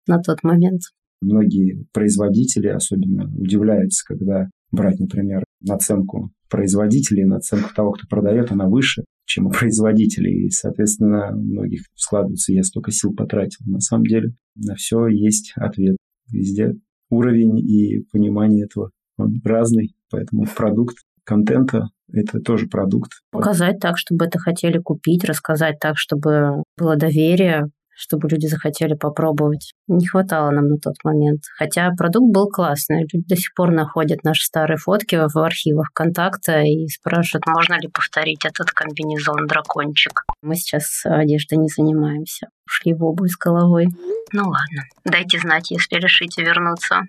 на 0.08 0.18
тот 0.18 0.42
момент. 0.42 0.80
Многие 1.20 1.84
производители 1.92 2.68
особенно 2.68 3.30
удивляются, 3.36 4.04
когда 4.06 4.48
брать, 4.70 4.98
например, 4.98 5.44
наценку 5.60 6.30
производителей, 6.48 7.24
наценку 7.24 7.74
того, 7.74 7.92
кто 7.92 8.06
продает, 8.08 8.50
она 8.50 8.66
выше, 8.66 9.04
чем 9.24 9.46
у 9.46 9.50
производителей. 9.50 10.46
И, 10.46 10.50
соответственно, 10.50 11.30
у 11.32 11.40
многих 11.40 11.82
складывается, 11.94 12.52
я 12.52 12.62
столько 12.62 12.90
сил 12.90 13.14
потратил. 13.14 13.64
На 13.66 13.80
самом 13.80 14.04
деле 14.04 14.34
на 14.56 14.74
все 14.74 15.06
есть 15.06 15.52
ответ. 15.56 15.96
Везде 16.32 16.74
уровень 17.10 17.58
и 17.58 18.04
понимание 18.12 18.64
этого 18.64 18.90
он 19.18 19.40
разный, 19.44 19.94
поэтому 20.10 20.46
продукт 20.56 20.96
контента 21.24 21.88
это 22.12 22.40
тоже 22.40 22.66
продукт. 22.66 23.12
Показать 23.30 23.78
так, 23.78 23.98
чтобы 23.98 24.24
это 24.24 24.38
хотели 24.38 24.78
купить, 24.78 25.24
рассказать 25.24 25.78
так, 25.78 25.96
чтобы 25.96 26.64
было 26.76 26.96
доверие, 26.96 27.66
чтобы 28.01 28.28
люди 28.30 28.46
захотели 28.46 28.94
попробовать. 28.94 29.74
Не 29.86 30.07
хватало 30.07 30.51
нам 30.51 30.68
на 30.68 30.78
тот 30.78 30.94
момент. 31.05 31.42
Хотя 31.59 31.90
продукт 31.90 32.32
был 32.32 32.48
классный. 32.48 33.03
Люди 33.03 33.26
до 33.28 33.36
сих 33.36 33.53
пор 33.55 33.72
находят 33.72 34.24
наши 34.24 34.42
старые 34.42 34.78
фотки 34.78 35.16
в 35.16 35.36
архивах 35.38 35.90
контакта 35.92 36.62
и 36.62 36.86
спрашивают, 36.88 37.44
можно 37.46 37.74
ли 37.74 37.88
повторить 37.88 38.46
этот 38.46 38.70
комбинезон 38.70 39.46
дракончик. 39.46 40.24
Мы 40.40 40.55
сейчас 40.55 41.03
одеждой 41.05 41.59
не 41.59 41.68
занимаемся. 41.68 42.48
Ушли 42.66 42.94
в 42.94 43.05
обувь 43.05 43.30
с 43.30 43.36
головой. 43.36 43.86
Ну 44.32 44.42
ладно, 44.44 44.84
дайте 45.05 45.38
знать, 45.38 45.70
если 45.70 45.96
решите 45.96 46.42
вернуться. 46.42 47.03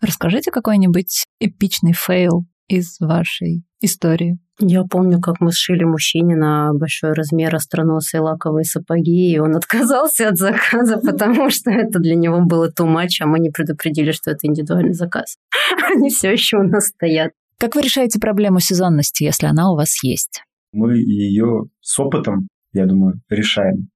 Расскажите 0.00 0.50
какой-нибудь 0.50 1.26
эпичный 1.40 1.92
фейл 1.92 2.46
из 2.68 3.00
вашей 3.00 3.64
истории. 3.80 4.38
Я 4.60 4.82
помню, 4.84 5.20
как 5.20 5.40
мы 5.40 5.52
сшили 5.52 5.84
мужчине 5.84 6.36
на 6.36 6.72
большой 6.74 7.12
размер 7.12 7.54
остроносые 7.54 8.20
лаковые 8.20 8.64
сапоги, 8.64 9.32
и 9.32 9.38
он 9.38 9.56
отказался 9.56 10.28
от 10.28 10.36
заказа, 10.36 10.98
потому 10.98 11.50
что 11.50 11.70
это 11.70 11.98
для 11.98 12.16
него 12.16 12.40
было 12.44 12.68
too 12.68 12.86
much, 12.86 13.20
а 13.20 13.26
мы 13.26 13.38
не 13.38 13.50
предупредили, 13.50 14.12
что 14.12 14.30
это 14.30 14.46
индивидуальный 14.46 14.94
заказ. 14.94 15.36
Они 15.94 16.10
все 16.10 16.32
еще 16.32 16.58
у 16.58 16.62
нас 16.62 16.86
стоят. 16.86 17.32
Как 17.58 17.74
вы 17.74 17.82
решаете 17.82 18.20
проблему 18.20 18.60
сезонности, 18.60 19.24
если 19.24 19.46
она 19.46 19.72
у 19.72 19.76
вас 19.76 20.02
есть? 20.04 20.42
Мы 20.72 20.96
ее 20.98 21.64
с 21.80 21.98
опытом, 21.98 22.48
я 22.72 22.86
думаю, 22.86 23.20
решаем. 23.28 23.88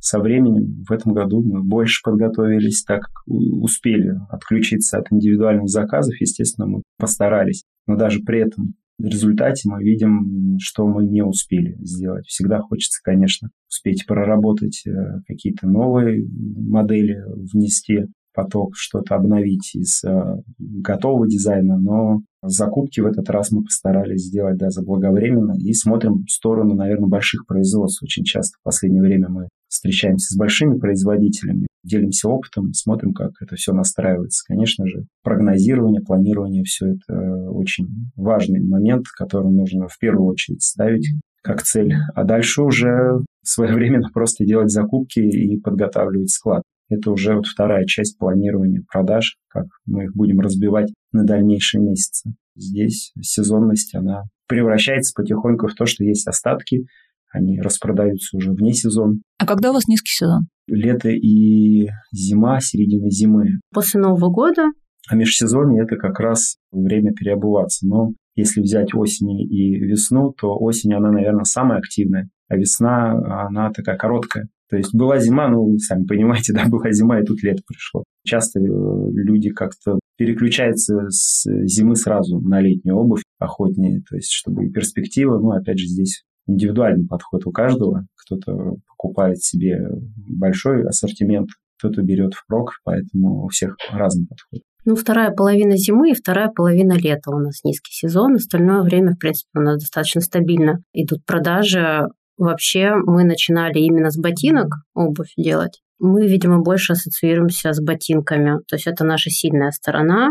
Со 0.00 0.20
временем 0.20 0.84
в 0.88 0.92
этом 0.92 1.12
году 1.12 1.42
мы 1.42 1.62
больше 1.64 2.00
подготовились, 2.04 2.84
так 2.84 3.00
как 3.02 3.26
успели 3.26 4.12
отключиться 4.30 4.98
от 4.98 5.06
индивидуальных 5.10 5.68
заказов. 5.68 6.14
Естественно, 6.20 6.68
мы 6.68 6.82
постарались. 6.96 7.64
Но 7.88 7.96
даже 7.96 8.20
при 8.20 8.40
этом 8.40 8.74
в 8.98 9.06
результате 9.06 9.68
мы 9.68 9.82
видим, 9.82 10.58
что 10.60 10.86
мы 10.86 11.04
не 11.04 11.24
успели 11.24 11.76
сделать. 11.80 12.26
Всегда 12.26 12.60
хочется, 12.60 13.00
конечно, 13.02 13.50
успеть 13.68 14.06
проработать 14.06 14.82
э, 14.86 14.90
какие-то 15.26 15.66
новые 15.66 16.24
модели, 16.28 17.22
внести 17.52 18.06
поток, 18.34 18.76
что-то 18.76 19.14
обновить 19.14 19.74
из 19.74 20.04
э, 20.04 20.36
готового 20.58 21.26
дизайна, 21.26 21.76
но 21.78 22.22
закупки 22.42 23.00
в 23.00 23.06
этот 23.06 23.30
раз 23.30 23.50
мы 23.50 23.62
постарались 23.62 24.26
сделать 24.26 24.58
да, 24.58 24.70
заблаговременно 24.70 25.54
и 25.58 25.72
смотрим 25.72 26.24
в 26.24 26.30
сторону, 26.30 26.74
наверное, 26.74 27.08
больших 27.08 27.46
производств. 27.46 28.02
Очень 28.02 28.24
часто 28.24 28.58
в 28.60 28.62
последнее 28.64 29.02
время 29.02 29.28
мы 29.28 29.48
встречаемся 29.68 30.34
с 30.34 30.36
большими 30.36 30.78
производителями, 30.78 31.66
делимся 31.84 32.28
опытом, 32.28 32.72
смотрим, 32.72 33.12
как 33.12 33.32
это 33.40 33.56
все 33.56 33.72
настраивается. 33.72 34.44
Конечно 34.46 34.86
же, 34.86 35.04
прогнозирование, 35.22 36.00
планирование, 36.00 36.64
все 36.64 36.94
это 36.94 37.50
очень 37.50 37.86
важный 38.16 38.60
момент, 38.60 39.06
который 39.16 39.52
нужно 39.52 39.88
в 39.88 39.98
первую 39.98 40.26
очередь 40.26 40.62
ставить 40.62 41.08
как 41.42 41.62
цель, 41.62 41.94
а 42.14 42.24
дальше 42.24 42.62
уже 42.62 43.22
своевременно 43.42 44.08
просто 44.12 44.44
делать 44.44 44.70
закупки 44.70 45.20
и 45.20 45.58
подготавливать 45.60 46.30
склад. 46.30 46.62
Это 46.90 47.10
уже 47.10 47.34
вот 47.36 47.46
вторая 47.46 47.84
часть 47.84 48.18
планирования 48.18 48.82
продаж, 48.90 49.36
как 49.48 49.66
мы 49.86 50.04
их 50.04 50.14
будем 50.14 50.40
разбивать 50.40 50.90
на 51.12 51.24
дальнейшие 51.24 51.82
месяцы. 51.82 52.32
Здесь 52.56 53.12
сезонность, 53.20 53.94
она 53.94 54.24
превращается 54.48 55.12
потихоньку 55.14 55.68
в 55.68 55.74
то, 55.74 55.84
что 55.84 56.04
есть 56.04 56.26
остатки, 56.26 56.86
они 57.30 57.60
распродаются 57.60 58.36
уже 58.36 58.52
вне 58.52 58.72
сезона. 58.72 59.14
А 59.38 59.46
когда 59.46 59.70
у 59.70 59.74
вас 59.74 59.86
низкий 59.86 60.12
сезон? 60.12 60.48
Лето 60.66 61.08
и 61.08 61.88
зима, 62.12 62.60
середина 62.60 63.10
зимы. 63.10 63.60
После 63.72 64.00
Нового 64.00 64.30
года? 64.30 64.66
А 65.08 65.16
межсезонье– 65.16 65.82
это 65.84 65.96
как 65.96 66.20
раз 66.20 66.56
время 66.70 67.12
переобуваться. 67.12 67.86
Но 67.86 68.12
если 68.36 68.60
взять 68.60 68.94
осень 68.94 69.40
и 69.40 69.76
весну, 69.76 70.32
то 70.38 70.56
осень, 70.58 70.94
она, 70.94 71.10
наверное, 71.10 71.44
самая 71.44 71.78
активная, 71.78 72.28
а 72.48 72.56
весна, 72.56 73.12
она 73.46 73.70
такая 73.72 73.96
короткая. 73.96 74.48
То 74.70 74.76
есть 74.76 74.94
была 74.94 75.18
зима, 75.18 75.48
ну, 75.48 75.64
вы 75.64 75.78
сами 75.78 76.04
понимаете, 76.04 76.52
да, 76.54 76.66
была 76.68 76.92
зима, 76.92 77.20
и 77.20 77.24
тут 77.24 77.42
лето 77.42 77.62
пришло. 77.66 78.04
Часто 78.24 78.60
э, 78.60 78.62
люди 78.64 79.50
как-то 79.50 79.98
переключаются 80.18 81.08
с 81.08 81.44
зимы 81.64 81.96
сразу 81.96 82.40
на 82.40 82.60
летнюю 82.60 82.96
обувь 82.96 83.22
охотнее, 83.38 84.02
то 84.08 84.16
есть 84.16 84.30
чтобы 84.32 84.66
и 84.66 84.70
перспектива, 84.70 85.38
ну, 85.38 85.52
опять 85.52 85.78
же, 85.78 85.86
здесь 85.86 86.22
индивидуальный 86.48 87.06
подход 87.06 87.46
у 87.46 87.52
каждого. 87.52 88.06
Кто-то 88.16 88.76
покупает 88.88 89.42
себе 89.42 89.78
большой 90.16 90.86
ассортимент, 90.86 91.50
кто-то 91.78 92.02
берет 92.02 92.34
впрок, 92.34 92.72
поэтому 92.84 93.44
у 93.44 93.48
всех 93.48 93.76
разный 93.92 94.26
подход. 94.26 94.62
Ну, 94.84 94.96
вторая 94.96 95.30
половина 95.32 95.76
зимы 95.76 96.10
и 96.10 96.14
вторая 96.14 96.48
половина 96.48 96.94
лета 96.94 97.30
у 97.30 97.38
нас 97.38 97.62
низкий 97.62 97.92
сезон. 97.92 98.36
Остальное 98.36 98.82
время, 98.82 99.12
в 99.12 99.18
принципе, 99.18 99.50
у 99.58 99.60
нас 99.60 99.80
достаточно 99.80 100.20
стабильно 100.20 100.78
идут 100.94 101.24
продажи. 101.26 102.08
Вообще 102.38 102.92
мы 102.94 103.24
начинали 103.24 103.80
именно 103.80 104.10
с 104.10 104.16
ботинок 104.16 104.68
обувь 104.94 105.32
делать. 105.36 105.82
Мы, 105.98 106.26
видимо, 106.26 106.62
больше 106.62 106.92
ассоциируемся 106.92 107.72
с 107.72 107.82
ботинками. 107.82 108.60
То 108.68 108.76
есть 108.76 108.86
это 108.86 109.04
наша 109.04 109.30
сильная 109.30 109.72
сторона. 109.72 110.30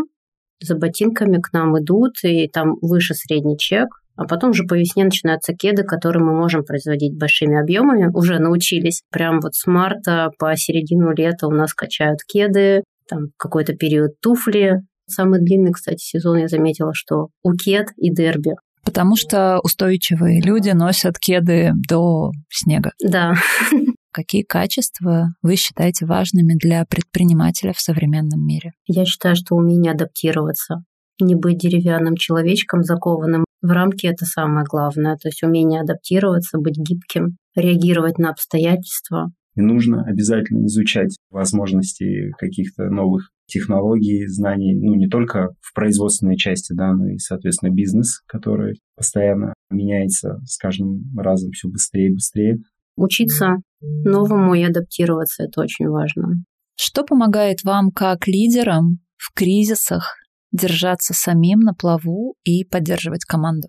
За 0.60 0.74
ботинками 0.74 1.40
к 1.40 1.52
нам 1.52 1.78
идут, 1.78 2.16
и 2.24 2.48
там 2.48 2.76
выше 2.80 3.14
средний 3.14 3.58
чек. 3.58 3.88
А 4.18 4.24
потом 4.24 4.50
уже 4.50 4.64
по 4.64 4.74
весне 4.74 5.04
начинаются 5.04 5.54
кеды, 5.54 5.84
которые 5.84 6.24
мы 6.24 6.36
можем 6.36 6.64
производить 6.64 7.16
большими 7.16 7.58
объемами. 7.58 8.10
Уже 8.12 8.40
научились. 8.40 9.02
Прям 9.12 9.38
вот 9.40 9.54
с 9.54 9.64
марта 9.68 10.30
по 10.38 10.56
середину 10.56 11.14
лета 11.14 11.46
у 11.46 11.52
нас 11.52 11.72
качают 11.72 12.18
кеды, 12.24 12.82
там 13.08 13.28
какой-то 13.36 13.74
период 13.74 14.20
туфли. 14.20 14.78
Самый 15.06 15.40
длинный, 15.40 15.72
кстати, 15.72 16.02
сезон 16.02 16.38
я 16.38 16.48
заметила, 16.48 16.92
что 16.94 17.28
у 17.44 17.52
кед 17.52 17.90
и 17.96 18.12
дерби. 18.12 18.56
Потому 18.84 19.14
что 19.14 19.60
устойчивые 19.62 20.42
люди 20.42 20.70
носят 20.70 21.18
кеды 21.18 21.70
до 21.88 22.32
снега. 22.50 22.90
Да. 23.00 23.34
Какие 24.12 24.42
качества 24.42 25.28
вы 25.42 25.54
считаете 25.54 26.06
важными 26.06 26.54
для 26.58 26.84
предпринимателя 26.86 27.72
в 27.72 27.80
современном 27.80 28.44
мире? 28.44 28.72
Я 28.86 29.04
считаю, 29.04 29.36
что 29.36 29.54
умение 29.54 29.92
адаптироваться. 29.92 30.82
Не 31.20 31.36
быть 31.36 31.58
деревянным 31.58 32.16
человечком, 32.16 32.82
закованным 32.82 33.44
в 33.62 33.70
рамки– 33.70 34.06
это 34.08 34.24
самое 34.24 34.64
главное. 34.68 35.16
То 35.16 35.28
есть 35.28 35.42
умение 35.42 35.80
адаптироваться, 35.80 36.58
быть 36.58 36.76
гибким, 36.76 37.36
реагировать 37.54 38.18
на 38.18 38.30
обстоятельства, 38.30 39.32
и 39.58 39.60
нужно 39.60 40.04
обязательно 40.04 40.66
изучать 40.66 41.16
возможности 41.30 42.30
каких-то 42.38 42.84
новых 42.84 43.30
технологий, 43.46 44.24
знаний, 44.28 44.78
ну, 44.80 44.94
не 44.94 45.08
только 45.08 45.48
в 45.60 45.74
производственной 45.74 46.36
части, 46.36 46.72
да, 46.74 46.92
но 46.92 47.08
и, 47.08 47.18
соответственно, 47.18 47.74
бизнес, 47.74 48.20
который 48.28 48.78
постоянно 48.94 49.54
меняется 49.68 50.38
с 50.46 50.58
каждым 50.58 51.02
разом 51.16 51.50
все 51.50 51.68
быстрее 51.68 52.10
и 52.10 52.14
быстрее. 52.14 52.58
Учиться 52.94 53.56
новому 53.80 54.54
и 54.54 54.62
адаптироваться– 54.62 55.42
это 55.44 55.60
очень 55.60 55.88
важно. 55.88 56.44
Что 56.76 57.02
помогает 57.02 57.64
вам 57.64 57.90
как 57.90 58.28
лидерам 58.28 59.00
в 59.16 59.34
кризисах 59.34 60.14
держаться 60.52 61.14
самим 61.14 61.60
на 61.60 61.74
плаву 61.74 62.34
и 62.44 62.64
поддерживать 62.64 63.24
команду? 63.24 63.68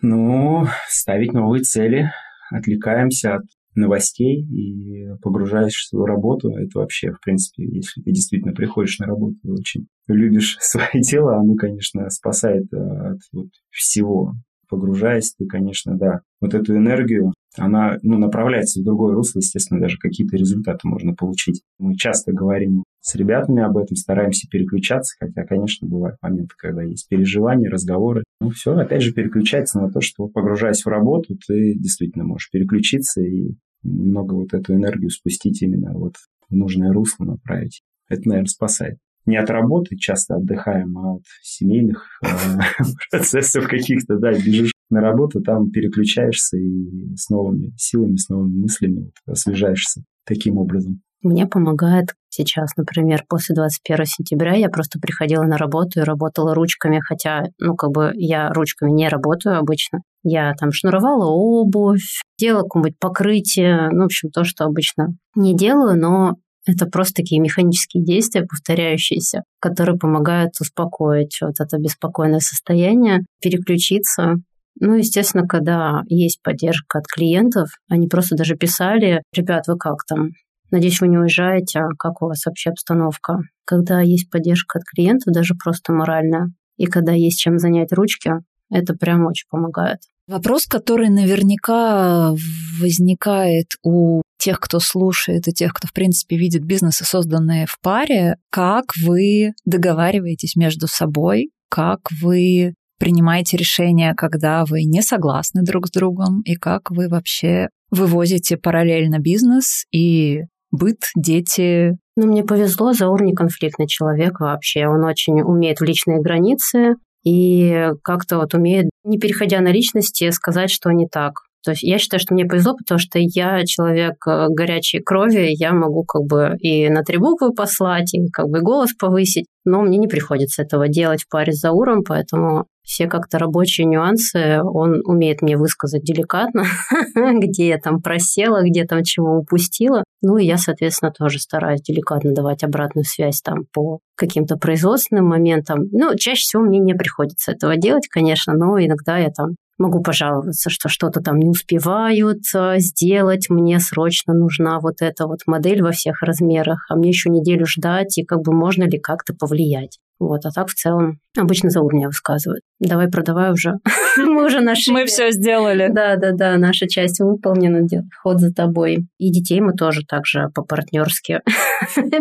Ну, 0.00 0.66
ставить 0.88 1.32
новые 1.32 1.62
цели, 1.62 2.10
отвлекаемся 2.50 3.36
от 3.36 3.44
новостей 3.74 4.42
и 4.42 5.16
погружаешься 5.22 5.78
в 5.78 5.88
свою 5.88 6.06
работу. 6.06 6.50
Это 6.50 6.78
вообще, 6.78 7.10
в 7.10 7.20
принципе, 7.20 7.64
если 7.64 8.02
ты 8.02 8.12
действительно 8.12 8.52
приходишь 8.52 8.98
на 8.98 9.06
работу 9.06 9.36
и 9.42 9.50
очень 9.50 9.86
любишь 10.06 10.56
свое 10.60 11.00
дело, 11.00 11.36
оно, 11.38 11.54
конечно, 11.54 12.08
спасает 12.10 12.72
э, 12.72 12.76
от 12.76 13.20
вот 13.32 13.48
всего. 13.70 14.34
Погружаясь, 14.68 15.34
ты, 15.34 15.46
конечно, 15.46 15.96
да, 15.96 16.20
вот 16.40 16.54
эту 16.54 16.76
энергию, 16.76 17.32
она 17.56 17.98
ну, 18.02 18.18
направляется 18.18 18.80
в 18.80 18.84
другое 18.84 19.14
русло, 19.14 19.38
естественно, 19.38 19.80
даже 19.80 19.98
какие-то 19.98 20.36
результаты 20.36 20.88
можно 20.88 21.14
получить. 21.14 21.62
Мы 21.78 21.96
часто 21.96 22.32
говорим 22.32 22.84
с 23.00 23.14
ребятами 23.14 23.62
об 23.62 23.76
этом, 23.76 23.96
стараемся 23.96 24.48
переключаться, 24.48 25.14
хотя, 25.18 25.44
конечно, 25.44 25.86
бывают 25.86 26.16
моменты, 26.22 26.54
когда 26.56 26.82
есть 26.82 27.08
переживания, 27.08 27.70
разговоры. 27.70 28.24
Ну, 28.40 28.50
все, 28.50 28.76
опять 28.76 29.02
же, 29.02 29.12
переключается 29.12 29.80
на 29.80 29.90
то, 29.90 30.00
что, 30.00 30.26
погружаясь 30.28 30.84
в 30.84 30.88
работу, 30.88 31.36
ты 31.46 31.74
действительно 31.74 32.24
можешь 32.24 32.50
переключиться 32.50 33.20
и 33.20 33.54
немного 33.82 34.34
вот 34.34 34.54
эту 34.54 34.74
энергию 34.74 35.10
спустить 35.10 35.62
именно 35.62 35.92
вот 35.92 36.14
в 36.48 36.54
нужное 36.54 36.92
русло 36.92 37.24
направить. 37.24 37.82
Это, 38.08 38.28
наверное, 38.28 38.48
спасает. 38.48 38.98
Не 39.26 39.36
от 39.36 39.48
работы 39.48 39.96
часто 39.96 40.36
отдыхаем, 40.36 40.98
а 40.98 41.14
от 41.14 41.22
семейных 41.42 42.06
э, 42.22 42.28
процессов 43.10 43.68
каких-то, 43.68 44.18
да, 44.18 44.32
бежишь 44.32 44.73
на 44.90 45.00
работу, 45.00 45.40
там 45.40 45.70
переключаешься 45.70 46.56
и 46.56 47.14
с 47.16 47.28
новыми 47.30 47.72
силами, 47.76 48.16
с 48.16 48.28
новыми 48.28 48.62
мыслями 48.62 49.10
освежаешься 49.26 50.02
таким 50.26 50.58
образом. 50.58 51.00
Мне 51.22 51.46
помогает 51.46 52.14
сейчас, 52.28 52.76
например, 52.76 53.24
после 53.26 53.54
21 53.54 54.04
сентября 54.04 54.56
я 54.56 54.68
просто 54.68 54.98
приходила 55.00 55.44
на 55.44 55.56
работу 55.56 56.00
и 56.00 56.04
работала 56.04 56.54
ручками, 56.54 57.00
хотя, 57.00 57.44
ну, 57.58 57.74
как 57.76 57.92
бы 57.92 58.12
я 58.14 58.50
ручками 58.52 58.90
не 58.90 59.08
работаю 59.08 59.58
обычно. 59.58 60.00
Я 60.22 60.52
там 60.60 60.70
шнуровала 60.70 61.24
обувь, 61.24 62.22
делала 62.38 62.64
какое-нибудь 62.64 62.98
покрытие, 62.98 63.88
ну, 63.90 64.02
в 64.02 64.04
общем, 64.06 64.30
то, 64.30 64.44
что 64.44 64.64
обычно 64.64 65.16
не 65.34 65.56
делаю, 65.56 65.98
но 65.98 66.34
это 66.66 66.84
просто 66.84 67.22
такие 67.22 67.40
механические 67.40 68.04
действия, 68.04 68.46
повторяющиеся, 68.46 69.44
которые 69.60 69.98
помогают 69.98 70.52
успокоить 70.60 71.38
вот 71.40 71.54
это 71.58 71.78
беспокойное 71.78 72.40
состояние, 72.40 73.20
переключиться. 73.40 74.34
Ну, 74.80 74.94
естественно, 74.94 75.46
когда 75.46 76.02
есть 76.08 76.42
поддержка 76.42 76.98
от 76.98 77.06
клиентов, 77.06 77.68
они 77.88 78.08
просто 78.08 78.36
даже 78.36 78.56
писали, 78.56 79.22
ребят, 79.32 79.66
вы 79.68 79.76
как 79.76 80.04
там? 80.08 80.30
Надеюсь, 80.70 81.00
вы 81.00 81.08
не 81.08 81.18
уезжаете. 81.18 81.80
А 81.80 81.88
как 81.96 82.22
у 82.22 82.26
вас 82.26 82.44
вообще 82.46 82.70
обстановка? 82.70 83.38
Когда 83.64 84.00
есть 84.00 84.30
поддержка 84.30 84.78
от 84.78 84.84
клиентов, 84.84 85.32
даже 85.32 85.54
просто 85.54 85.92
моральная, 85.92 86.52
и 86.76 86.86
когда 86.86 87.12
есть 87.12 87.38
чем 87.38 87.58
занять 87.58 87.92
ручки, 87.92 88.32
это 88.70 88.94
прям 88.94 89.26
очень 89.26 89.46
помогает. 89.48 90.00
Вопрос, 90.26 90.66
который 90.66 91.10
наверняка 91.10 92.32
возникает 92.80 93.66
у 93.82 94.22
тех, 94.38 94.58
кто 94.58 94.80
слушает, 94.80 95.46
и 95.48 95.52
тех, 95.52 95.72
кто, 95.72 95.86
в 95.86 95.92
принципе, 95.92 96.36
видит 96.36 96.64
бизнесы, 96.64 97.04
созданные 97.04 97.66
в 97.66 97.78
паре, 97.80 98.36
как 98.50 98.86
вы 99.02 99.52
договариваетесь 99.64 100.56
между 100.56 100.86
собой, 100.86 101.50
как 101.68 102.00
вы 102.22 102.74
принимаете 102.98 103.56
решения, 103.56 104.14
когда 104.14 104.64
вы 104.64 104.84
не 104.84 105.02
согласны 105.02 105.62
друг 105.62 105.88
с 105.88 105.90
другом, 105.90 106.42
и 106.44 106.54
как 106.54 106.90
вы 106.90 107.08
вообще 107.08 107.68
вывозите 107.90 108.56
параллельно 108.56 109.18
бизнес 109.18 109.84
и 109.92 110.42
быт, 110.70 110.98
дети. 111.16 111.96
Ну, 112.16 112.26
мне 112.26 112.44
повезло, 112.44 112.92
Заур 112.92 113.22
не 113.22 113.34
конфликтный 113.34 113.86
человек 113.86 114.40
вообще. 114.40 114.86
Он 114.86 115.04
очень 115.04 115.40
умеет 115.42 115.80
в 115.80 115.84
личные 115.84 116.20
границы 116.20 116.96
и 117.24 117.90
как-то 118.02 118.38
вот 118.38 118.54
умеет, 118.54 118.90
не 119.04 119.18
переходя 119.18 119.60
на 119.60 119.68
личности, 119.68 120.30
сказать, 120.30 120.70
что 120.70 120.90
не 120.90 121.06
так. 121.08 121.34
То 121.64 121.70
есть 121.70 121.82
я 121.82 121.98
считаю, 121.98 122.20
что 122.20 122.34
мне 122.34 122.44
повезло, 122.44 122.74
потому 122.76 122.98
что 122.98 123.18
я 123.18 123.64
человек 123.64 124.16
э, 124.26 124.48
горячей 124.50 125.00
крови, 125.00 125.48
я 125.50 125.72
могу 125.72 126.04
как 126.04 126.22
бы 126.24 126.56
и 126.60 126.88
на 126.90 127.02
три 127.02 127.18
буквы 127.18 127.54
послать, 127.54 128.12
и 128.14 128.28
как 128.30 128.48
бы 128.48 128.60
голос 128.60 128.92
повысить, 128.92 129.46
но 129.64 129.80
мне 129.80 129.96
не 129.96 130.06
приходится 130.06 130.62
этого 130.62 130.88
делать 130.88 131.22
в 131.22 131.28
паре 131.28 131.52
с 131.52 131.60
Зауром, 131.60 132.02
поэтому 132.04 132.66
все 132.84 133.06
как-то 133.06 133.38
рабочие 133.38 133.86
нюансы 133.86 134.60
он 134.62 135.00
умеет 135.06 135.40
мне 135.40 135.56
высказать 135.56 136.02
деликатно, 136.02 136.64
где 137.40 137.68
я 137.68 137.78
там 137.78 138.02
просела, 138.02 138.62
где 138.62 138.84
там 138.84 139.02
чего 139.02 139.38
упустила. 139.38 140.04
Ну 140.20 140.36
и 140.36 140.44
я, 140.44 140.58
соответственно, 140.58 141.10
тоже 141.10 141.38
стараюсь 141.38 141.80
деликатно 141.80 142.34
давать 142.34 142.62
обратную 142.62 143.04
связь 143.06 143.40
там 143.40 143.64
по 143.72 144.00
каким-то 144.16 144.56
производственным 144.56 145.26
моментам. 145.26 145.84
Ну, 145.92 146.14
чаще 146.16 146.42
всего 146.42 146.62
мне 146.62 146.78
не 146.78 146.94
приходится 146.94 147.52
этого 147.52 147.76
делать, 147.76 148.06
конечно, 148.08 148.52
но 148.52 148.78
иногда 148.78 149.16
я 149.16 149.30
там 149.30 149.54
могу 149.78 150.02
пожаловаться, 150.02 150.70
что 150.70 150.88
что-то 150.88 151.20
там 151.20 151.38
не 151.38 151.48
успевают 151.48 152.42
э, 152.54 152.76
сделать, 152.78 153.50
мне 153.50 153.80
срочно 153.80 154.34
нужна 154.34 154.80
вот 154.80 154.96
эта 155.00 155.26
вот 155.26 155.40
модель 155.46 155.82
во 155.82 155.92
всех 155.92 156.22
размерах, 156.22 156.86
а 156.88 156.96
мне 156.96 157.08
еще 157.08 157.30
неделю 157.30 157.66
ждать, 157.66 158.18
и 158.18 158.24
как 158.24 158.42
бы 158.42 158.52
можно 158.52 158.84
ли 158.84 158.98
как-то 158.98 159.34
повлиять. 159.34 159.98
Вот, 160.20 160.46
а 160.46 160.50
так 160.50 160.68
в 160.68 160.74
целом 160.74 161.18
обычно 161.36 161.70
за 161.70 161.80
уровня 161.80 162.06
высказывают. 162.06 162.62
Давай 162.78 163.08
продавай 163.08 163.52
уже. 163.52 163.74
Мы 164.16 164.46
уже 164.46 164.60
нашли. 164.60 164.92
Мы 164.92 165.06
все 165.06 165.32
сделали. 165.32 165.90
Да, 165.92 166.16
да, 166.16 166.32
да, 166.32 166.56
наша 166.56 166.86
часть 166.86 167.20
выполнена, 167.20 167.86
ход 168.22 168.40
за 168.40 168.52
тобой. 168.52 169.08
И 169.18 169.32
детей 169.32 169.60
мы 169.60 169.72
тоже 169.72 170.02
также 170.06 170.48
по-партнерски 170.54 171.40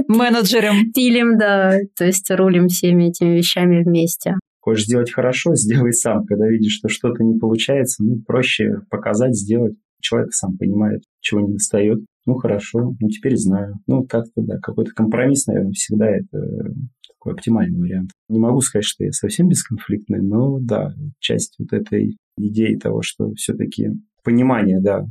менеджером 0.08 0.92
пилим, 0.94 1.38
да, 1.38 1.78
то 1.96 2.06
есть 2.06 2.30
рулим 2.32 2.68
всеми 2.68 3.10
этими 3.10 3.38
вещами 3.38 3.84
вместе. 3.84 4.36
Хочешь 4.64 4.86
сделать 4.86 5.12
хорошо, 5.12 5.56
сделай 5.56 5.92
сам. 5.92 6.26
Когда 6.26 6.48
видишь, 6.48 6.78
что 6.78 6.88
что-то 6.88 7.24
не 7.24 7.38
получается, 7.38 8.04
ну, 8.04 8.22
проще 8.26 8.80
показать, 8.90 9.36
сделать. 9.36 9.76
Человек 10.02 10.34
сам 10.34 10.58
понимает, 10.58 11.04
чего 11.22 11.42
не 11.42 11.54
достает. 11.54 12.00
Ну, 12.26 12.36
хорошо, 12.36 12.94
ну, 13.00 13.10
теперь 13.10 13.36
знаю. 13.36 13.76
Ну, 13.88 14.06
как-то, 14.06 14.42
да, 14.42 14.58
какой-то 14.60 14.92
компромисс, 14.92 15.48
наверное, 15.48 15.74
всегда 15.74 16.10
это 16.10 16.74
такой 17.08 17.34
оптимальный 17.34 17.80
вариант. 17.80 18.12
Не 18.30 18.40
могу 18.40 18.62
сказать, 18.62 18.86
что 18.86 19.04
я 19.04 19.12
совсем 19.12 19.50
бесконфликтный, 19.50 20.22
но 20.22 20.60
да, 20.60 20.94
часть 21.20 21.56
вот 21.60 21.74
этой 21.74 22.18
идеи 22.38 22.76
того, 22.76 23.02
что 23.02 23.34
все-таки 23.34 23.90
понимание, 24.24 24.80
да, 24.82 25.06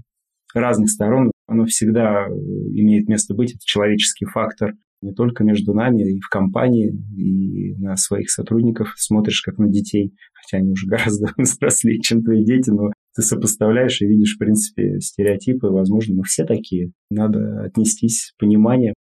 разных 0.54 0.90
сторон, 0.90 1.30
оно 1.46 1.66
всегда 1.66 2.26
имеет 2.28 3.08
место 3.08 3.34
быть, 3.34 3.52
это 3.52 3.60
человеческий 3.64 4.24
фактор 4.26 4.72
не 5.02 5.12
только 5.12 5.44
между 5.44 5.74
нами, 5.74 6.16
и 6.16 6.20
в 6.20 6.28
компании, 6.28 6.92
и 7.16 7.74
на 7.74 7.96
своих 7.96 8.30
сотрудников 8.30 8.94
смотришь 8.96 9.42
как 9.42 9.58
на 9.58 9.68
детей, 9.68 10.14
хотя 10.32 10.58
они 10.62 10.72
уже 10.72 10.86
гораздо 10.88 11.32
взрослее, 11.36 12.00
чем 12.00 12.22
твои 12.22 12.44
дети, 12.44 12.70
но 12.70 12.92
ты 13.14 13.22
сопоставляешь 13.22 14.00
и 14.00 14.06
видишь, 14.06 14.36
в 14.36 14.38
принципе, 14.38 14.98
стереотипы, 15.00 15.66
возможно, 15.66 16.14
мы 16.16 16.22
все 16.22 16.44
такие. 16.44 16.92
Надо 17.10 17.62
отнестись 17.64 18.26
с 18.26 18.32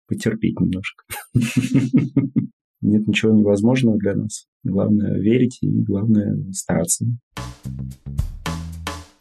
потерпеть 0.09 0.59
немножко. 0.59 1.05
Нет 2.83 3.07
ничего 3.07 3.33
невозможного 3.33 3.99
для 3.99 4.15
нас. 4.15 4.47
Главное 4.65 5.19
верить 5.19 5.59
и 5.61 5.69
главное 5.69 6.35
стараться. 6.51 7.05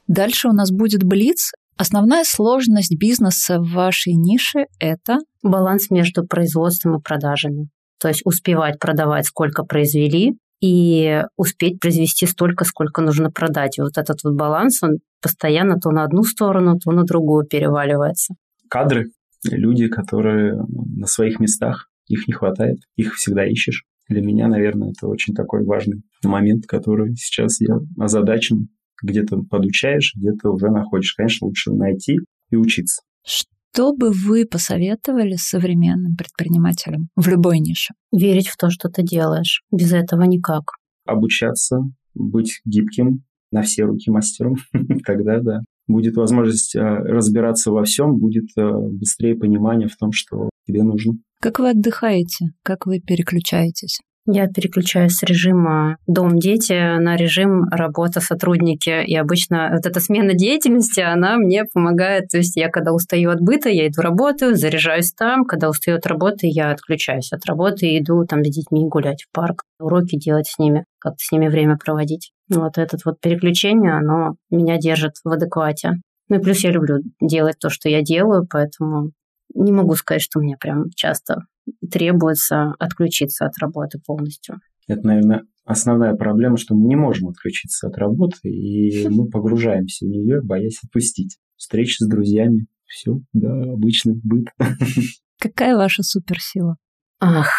Дальше 0.08 0.48
у 0.48 0.54
нас 0.54 0.72
будет 0.72 1.04
блиц. 1.04 1.52
Основная 1.80 2.26
сложность 2.26 2.94
бизнеса 3.00 3.58
в 3.58 3.72
вашей 3.72 4.12
нише– 4.12 4.66
это 4.82 5.20
баланс 5.42 5.90
между 5.90 6.28
производством 6.28 6.98
и 6.98 7.02
продажами. 7.02 7.70
То 8.02 8.10
есть 8.10 8.22
успевать 8.26 8.80
продавать, 8.80 9.28
сколько 9.28 9.64
произвели, 9.64 10.34
и 10.60 11.24
успеть 11.38 11.80
произвести 11.80 12.26
столько, 12.26 12.66
сколько 12.66 13.02
нужно 13.02 13.32
продать. 13.32 13.78
И 13.78 13.82
вот 13.82 13.98
этот 13.98 14.18
вот 14.26 14.34
баланс, 14.34 14.84
он 14.84 14.98
постоянно 15.22 15.80
то 15.80 15.92
на 15.92 16.04
одну 16.04 16.24
сторону, 16.24 16.78
то 16.78 16.92
на 16.92 17.06
другую 17.06 17.46
переваливается. 17.46 18.34
Кадры, 18.70 19.06
люди, 19.50 19.88
которые 19.88 20.62
на 20.68 21.08
своих 21.08 21.40
местах, 21.40 21.88
их 22.08 22.28
не 22.28 22.34
хватает, 22.34 22.80
их 22.98 23.16
всегда 23.16 23.46
ищешь. 23.48 23.86
Для 24.10 24.22
меня, 24.22 24.50
наверное, 24.50 24.90
это 24.90 25.08
очень 25.08 25.34
такой 25.34 25.64
важный 25.64 26.02
момент, 26.26 26.66
который 26.68 27.16
сейчас 27.16 27.62
я 27.62 27.78
озадачен 27.98 28.68
где-то 29.04 29.38
подучаешь, 29.50 30.14
где-то 30.16 30.52
уже 30.52 30.70
находишь. 30.70 31.14
Конечно, 31.14 31.48
лучше 31.48 31.72
найти 31.72 32.20
и 32.52 32.56
учиться. 32.56 33.02
Что 33.26 33.94
бы 33.94 34.12
вы 34.12 34.46
посоветовали 34.46 35.36
современным 35.36 36.16
предпринимателям 36.16 37.10
в 37.16 37.28
любой 37.28 37.60
нише? 37.60 37.94
Верить 38.12 38.48
в 38.48 38.58
то, 38.58 38.70
что 38.70 38.90
ты 38.90 39.04
делаешь. 39.04 39.62
Без 39.72 39.94
этого 39.94 40.24
никак. 40.24 40.64
Обучаться, 41.06 41.82
быть 42.14 42.62
гибким, 42.66 43.24
на 43.52 43.62
все 43.62 43.84
руки 43.84 44.10
мастером. 44.10 44.56
Тогда, 45.06 45.40
да, 45.40 45.60
будет 45.88 46.16
возможность 46.16 46.76
э, 46.76 46.80
разбираться 46.80 47.72
во 47.72 47.84
всем, 47.84 48.18
будет 48.18 48.50
э, 48.58 48.70
быстрее 48.72 49.36
понимание 49.36 49.88
в 49.88 49.98
том, 49.98 50.12
что 50.12 50.50
тебе 50.68 50.84
нужно. 50.84 51.14
Как 51.42 51.60
вы 51.60 51.72
отдыхаете? 51.72 52.48
Как 52.64 52.86
вы 52.86 53.00
переключаетесь? 53.00 54.00
Я 54.26 54.48
переключаюсь 54.48 55.14
с 55.14 55.24
режима 55.24 55.98
дом-дети 56.06 57.00
на 57.00 57.16
режим 57.16 57.64
работа-сотрудники. 57.72 59.04
И 59.06 59.16
обычно 59.16 59.72
вот 59.74 59.86
эта 59.86 60.00
смена 60.00 60.34
деятельности, 60.34 61.00
она 61.00 61.38
мне 61.38 61.66
помогает. 61.66 62.28
То 62.28 62.38
есть 62.38 62.56
я, 62.56 62.70
когда 62.70 62.92
устаю 62.92 63.32
от 63.32 63.42
быта, 63.42 63.70
я 63.70 63.88
иду 63.88 64.02
работаю, 64.02 64.56
заряжаюсь 64.56 65.14
там. 65.14 65.46
Когда 65.46 65.70
устаю 65.70 65.98
от 65.98 66.06
работы, 66.06 66.48
я 66.48 66.72
отключаюсь 66.72 67.32
от 67.32 67.46
работы 67.46 67.88
и 67.88 68.00
иду 68.00 68.24
там 68.26 68.44
с 68.44 68.50
детьми 68.50 68.88
гулять 68.88 69.24
в 69.24 69.32
парк, 69.34 69.64
уроки 69.80 70.16
делать 70.16 70.48
с 70.48 70.60
ними, 70.60 70.86
как-то 71.00 71.20
с 71.20 71.32
ними 71.32 71.48
время 71.48 71.78
проводить. 71.78 72.32
Вот 72.50 72.78
этот 72.78 73.06
вот 73.06 73.20
переключение, 73.20 73.94
оно 73.94 74.36
меня 74.52 74.78
держит 74.78 75.14
в 75.24 75.30
адеквате. 75.30 75.94
Ну 76.30 76.38
и 76.38 76.40
плюс 76.40 76.64
я 76.64 76.72
люблю 76.72 77.00
делать 77.20 77.58
то, 77.60 77.70
что 77.70 77.90
я 77.90 78.04
делаю, 78.04 78.46
поэтому 78.48 79.12
не 79.56 79.72
могу 79.72 79.96
сказать, 79.96 80.22
что 80.22 80.40
мне 80.40 80.56
прям 80.60 80.86
часто 80.96 81.42
требуется 81.90 82.74
отключиться 82.80 83.46
от 83.46 83.58
работы 83.60 84.00
полностью. 84.06 84.56
Это, 84.88 85.06
наверное, 85.06 85.44
основная 85.66 86.16
проблема, 86.16 86.58
что 86.58 86.76
мы 86.76 86.88
не 86.88 86.96
можем 86.96 87.30
отключиться 87.30 87.88
от 87.88 87.98
работы, 87.98 88.50
и 88.50 89.08
мы 89.10 89.28
погружаемся 89.28 90.06
в 90.06 90.10
нее, 90.10 90.42
боясь 90.42 90.80
отпустить. 90.84 91.38
Встречи 91.56 92.02
с 92.02 92.08
друзьями, 92.08 92.68
все, 92.86 93.20
да, 93.34 93.52
обычный 93.74 94.20
быт. 94.24 94.48
Какая 95.40 95.76
ваша 95.76 96.04
суперсила? 96.04 96.78
Ах, 97.20 97.52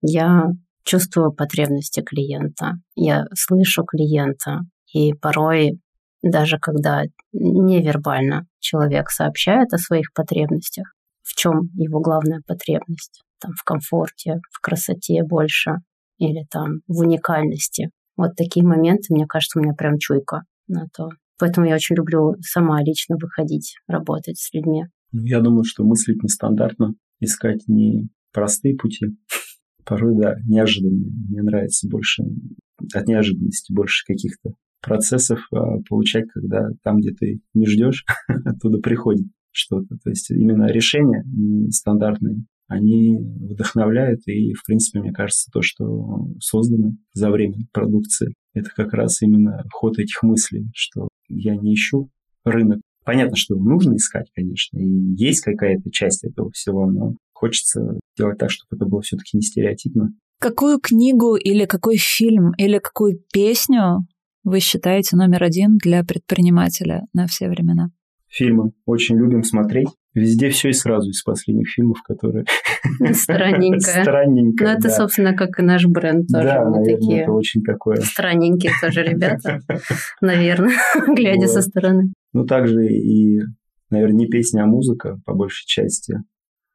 я 0.00 0.46
чувствую 0.84 1.32
потребности 1.32 2.02
клиента, 2.02 2.74
я 2.94 3.26
слышу 3.34 3.84
клиента, 3.84 4.60
и 4.92 5.12
порой 5.12 5.80
даже 6.22 6.58
когда 6.58 7.02
невербально 7.32 8.46
человек 8.60 9.10
сообщает 9.10 9.72
о 9.72 9.78
своих 9.78 10.12
потребностях, 10.12 10.94
в 11.22 11.34
чем 11.34 11.70
его 11.74 12.00
главная 12.00 12.40
потребность? 12.46 13.22
Там 13.42 13.52
в 13.56 13.64
комфорте, 13.64 14.40
в 14.50 14.60
красоте 14.60 15.22
больше 15.24 15.72
или 16.18 16.46
там 16.50 16.80
в 16.86 17.00
уникальности. 17.00 17.90
Вот 18.16 18.36
такие 18.36 18.64
моменты, 18.64 19.12
мне 19.12 19.26
кажется, 19.26 19.58
у 19.58 19.62
меня 19.62 19.74
прям 19.74 19.98
чуйка 19.98 20.42
на 20.68 20.86
то. 20.96 21.08
Поэтому 21.38 21.66
я 21.66 21.74
очень 21.74 21.96
люблю 21.96 22.36
сама 22.40 22.80
лично 22.82 23.16
выходить, 23.20 23.74
работать 23.88 24.38
с 24.38 24.52
людьми. 24.54 24.84
Ну, 25.10 25.24
я 25.24 25.40
думаю, 25.40 25.64
что 25.64 25.82
мыслить 25.82 26.22
нестандартно, 26.22 26.94
искать 27.20 27.66
не 27.66 28.08
простые 28.32 28.76
пути, 28.76 29.06
порой, 29.84 30.16
да, 30.16 30.36
неожиданные. 30.46 31.10
Мне 31.28 31.42
нравится 31.42 31.88
больше 31.88 32.22
от 32.94 33.06
неожиданности, 33.08 33.72
больше 33.72 34.04
каких-то 34.06 34.52
процессов 34.80 35.40
а, 35.52 35.78
получать, 35.88 36.28
когда 36.32 36.68
там, 36.82 36.98
где 36.98 37.10
ты 37.10 37.40
не 37.54 37.66
ждешь, 37.66 38.04
оттуда 38.44 38.78
приходит 38.78 39.26
что-то. 39.52 39.96
То 40.02 40.10
есть 40.10 40.30
именно 40.30 40.66
решения 40.66 41.24
стандартные, 41.70 42.44
они 42.72 43.18
вдохновляют, 43.18 44.20
и, 44.26 44.52
в 44.54 44.64
принципе, 44.64 45.00
мне 45.00 45.12
кажется, 45.12 45.50
то, 45.52 45.62
что 45.62 46.28
создано 46.40 46.92
за 47.12 47.30
время 47.30 47.66
продукции, 47.72 48.34
это 48.54 48.70
как 48.74 48.92
раз 48.92 49.22
именно 49.22 49.64
ход 49.72 49.98
этих 49.98 50.22
мыслей, 50.22 50.70
что 50.74 51.08
я 51.28 51.56
не 51.56 51.74
ищу 51.74 52.10
рынок. 52.44 52.80
Понятно, 53.04 53.36
что 53.36 53.54
его 53.54 53.64
нужно 53.64 53.96
искать, 53.96 54.30
конечно, 54.34 54.78
и 54.78 55.14
есть 55.16 55.40
какая-то 55.40 55.90
часть 55.90 56.24
этого 56.24 56.50
всего, 56.52 56.86
но 56.86 57.14
хочется 57.32 57.98
делать 58.16 58.38
так, 58.38 58.50
чтобы 58.50 58.76
это 58.76 58.86
было 58.86 59.02
все-таки 59.02 59.36
не 59.36 59.42
стереотипно. 59.42 60.10
Какую 60.38 60.78
книгу 60.80 61.36
или 61.36 61.66
какой 61.66 61.96
фильм 61.96 62.52
или 62.56 62.78
какую 62.78 63.20
песню 63.32 64.06
вы 64.44 64.60
считаете 64.60 65.16
номер 65.16 65.42
один 65.44 65.78
для 65.78 66.04
предпринимателя 66.04 67.02
на 67.12 67.26
все 67.26 67.48
времена? 67.48 67.90
фильмы 68.32 68.72
очень 68.86 69.16
любим 69.16 69.44
смотреть. 69.44 69.88
Везде 70.14 70.50
все 70.50 70.68
и 70.68 70.72
сразу 70.72 71.08
из 71.10 71.22
последних 71.22 71.68
фильмов, 71.70 72.02
которые... 72.02 72.44
Странненькое. 73.12 74.02
Странненькое, 74.02 74.70
Ну, 74.70 74.78
это, 74.78 74.88
да. 74.88 74.94
собственно, 74.94 75.32
как 75.34 75.58
и 75.58 75.62
наш 75.62 75.86
бренд 75.86 76.28
тоже. 76.28 76.44
Да, 76.44 76.64
Мы 76.64 76.70
наверное, 76.76 76.96
такие 76.96 77.20
это 77.22 77.32
очень 77.32 77.62
такое. 77.62 77.96
странненькие 77.96 78.72
тоже 78.82 79.02
ребята, 79.04 79.60
наверное, 80.20 80.76
глядя 81.16 81.46
со 81.48 81.62
стороны. 81.62 82.12
Ну, 82.34 82.44
также 82.44 82.86
и, 82.86 83.40
наверное, 83.90 84.16
не 84.16 84.26
песня, 84.26 84.62
а 84.64 84.66
музыка, 84.66 85.18
по 85.24 85.34
большей 85.34 85.64
части. 85.66 86.16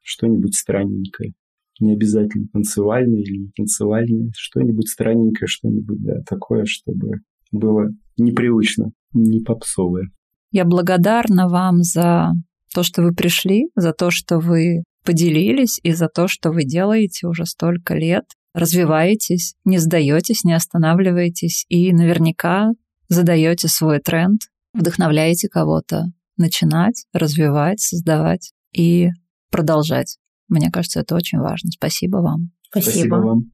Что-нибудь 0.02 0.54
странненькое. 0.56 1.32
Не 1.80 1.92
обязательно 1.92 2.46
танцевальное 2.52 3.20
или 3.20 3.36
не 3.36 3.50
танцевальное. 3.56 4.32
Что-нибудь 4.36 4.88
странненькое, 4.88 5.46
что-нибудь, 5.46 6.02
да, 6.02 6.22
такое, 6.28 6.64
чтобы 6.64 7.20
было 7.52 7.88
непривычно, 8.16 8.90
не 9.12 9.40
попсовое. 9.40 10.08
Я 10.50 10.64
благодарна 10.64 11.48
вам 11.48 11.82
за 11.82 12.32
то, 12.74 12.82
что 12.82 13.02
вы 13.02 13.12
пришли, 13.12 13.68
за 13.74 13.92
то, 13.92 14.10
что 14.10 14.38
вы 14.38 14.82
поделились 15.04 15.80
и 15.82 15.92
за 15.92 16.08
то, 16.08 16.28
что 16.28 16.50
вы 16.50 16.64
делаете 16.64 17.26
уже 17.26 17.46
столько 17.46 17.94
лет. 17.94 18.24
Развиваетесь, 18.54 19.54
не 19.64 19.78
сдаетесь, 19.78 20.44
не 20.44 20.52
останавливаетесь 20.52 21.64
и 21.68 21.92
наверняка 21.92 22.70
задаете 23.08 23.68
свой 23.68 24.00
тренд, 24.00 24.42
вдохновляете 24.74 25.48
кого-то 25.48 26.06
начинать, 26.36 27.04
развивать, 27.12 27.80
создавать 27.80 28.52
и 28.72 29.08
продолжать. 29.50 30.18
Мне 30.48 30.70
кажется, 30.70 31.00
это 31.00 31.14
очень 31.14 31.38
важно. 31.38 31.70
Спасибо 31.70 32.18
вам. 32.18 32.50
Спасибо. 32.70 33.16
вам. 33.16 33.52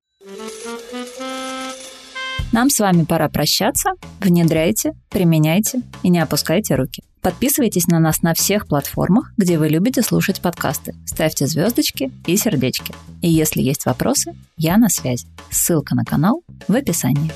Нам 2.54 2.70
с 2.70 2.78
вами 2.78 3.02
пора 3.02 3.28
прощаться. 3.28 3.94
Внедряйте, 4.20 4.92
применяйте 5.10 5.80
и 6.04 6.08
не 6.08 6.20
опускайте 6.20 6.76
руки. 6.76 7.02
Подписывайтесь 7.20 7.88
на 7.88 7.98
нас 7.98 8.22
на 8.22 8.32
всех 8.32 8.68
платформах, 8.68 9.32
где 9.36 9.58
вы 9.58 9.68
любите 9.68 10.02
слушать 10.02 10.40
подкасты. 10.40 10.94
Ставьте 11.04 11.48
звездочки 11.48 12.12
и 12.28 12.36
сердечки. 12.36 12.94
И 13.22 13.28
если 13.28 13.60
есть 13.60 13.86
вопросы, 13.86 14.36
я 14.56 14.76
на 14.76 14.88
связи. 14.88 15.26
Ссылка 15.50 15.96
на 15.96 16.04
канал 16.04 16.44
в 16.68 16.76
описании. 16.76 17.32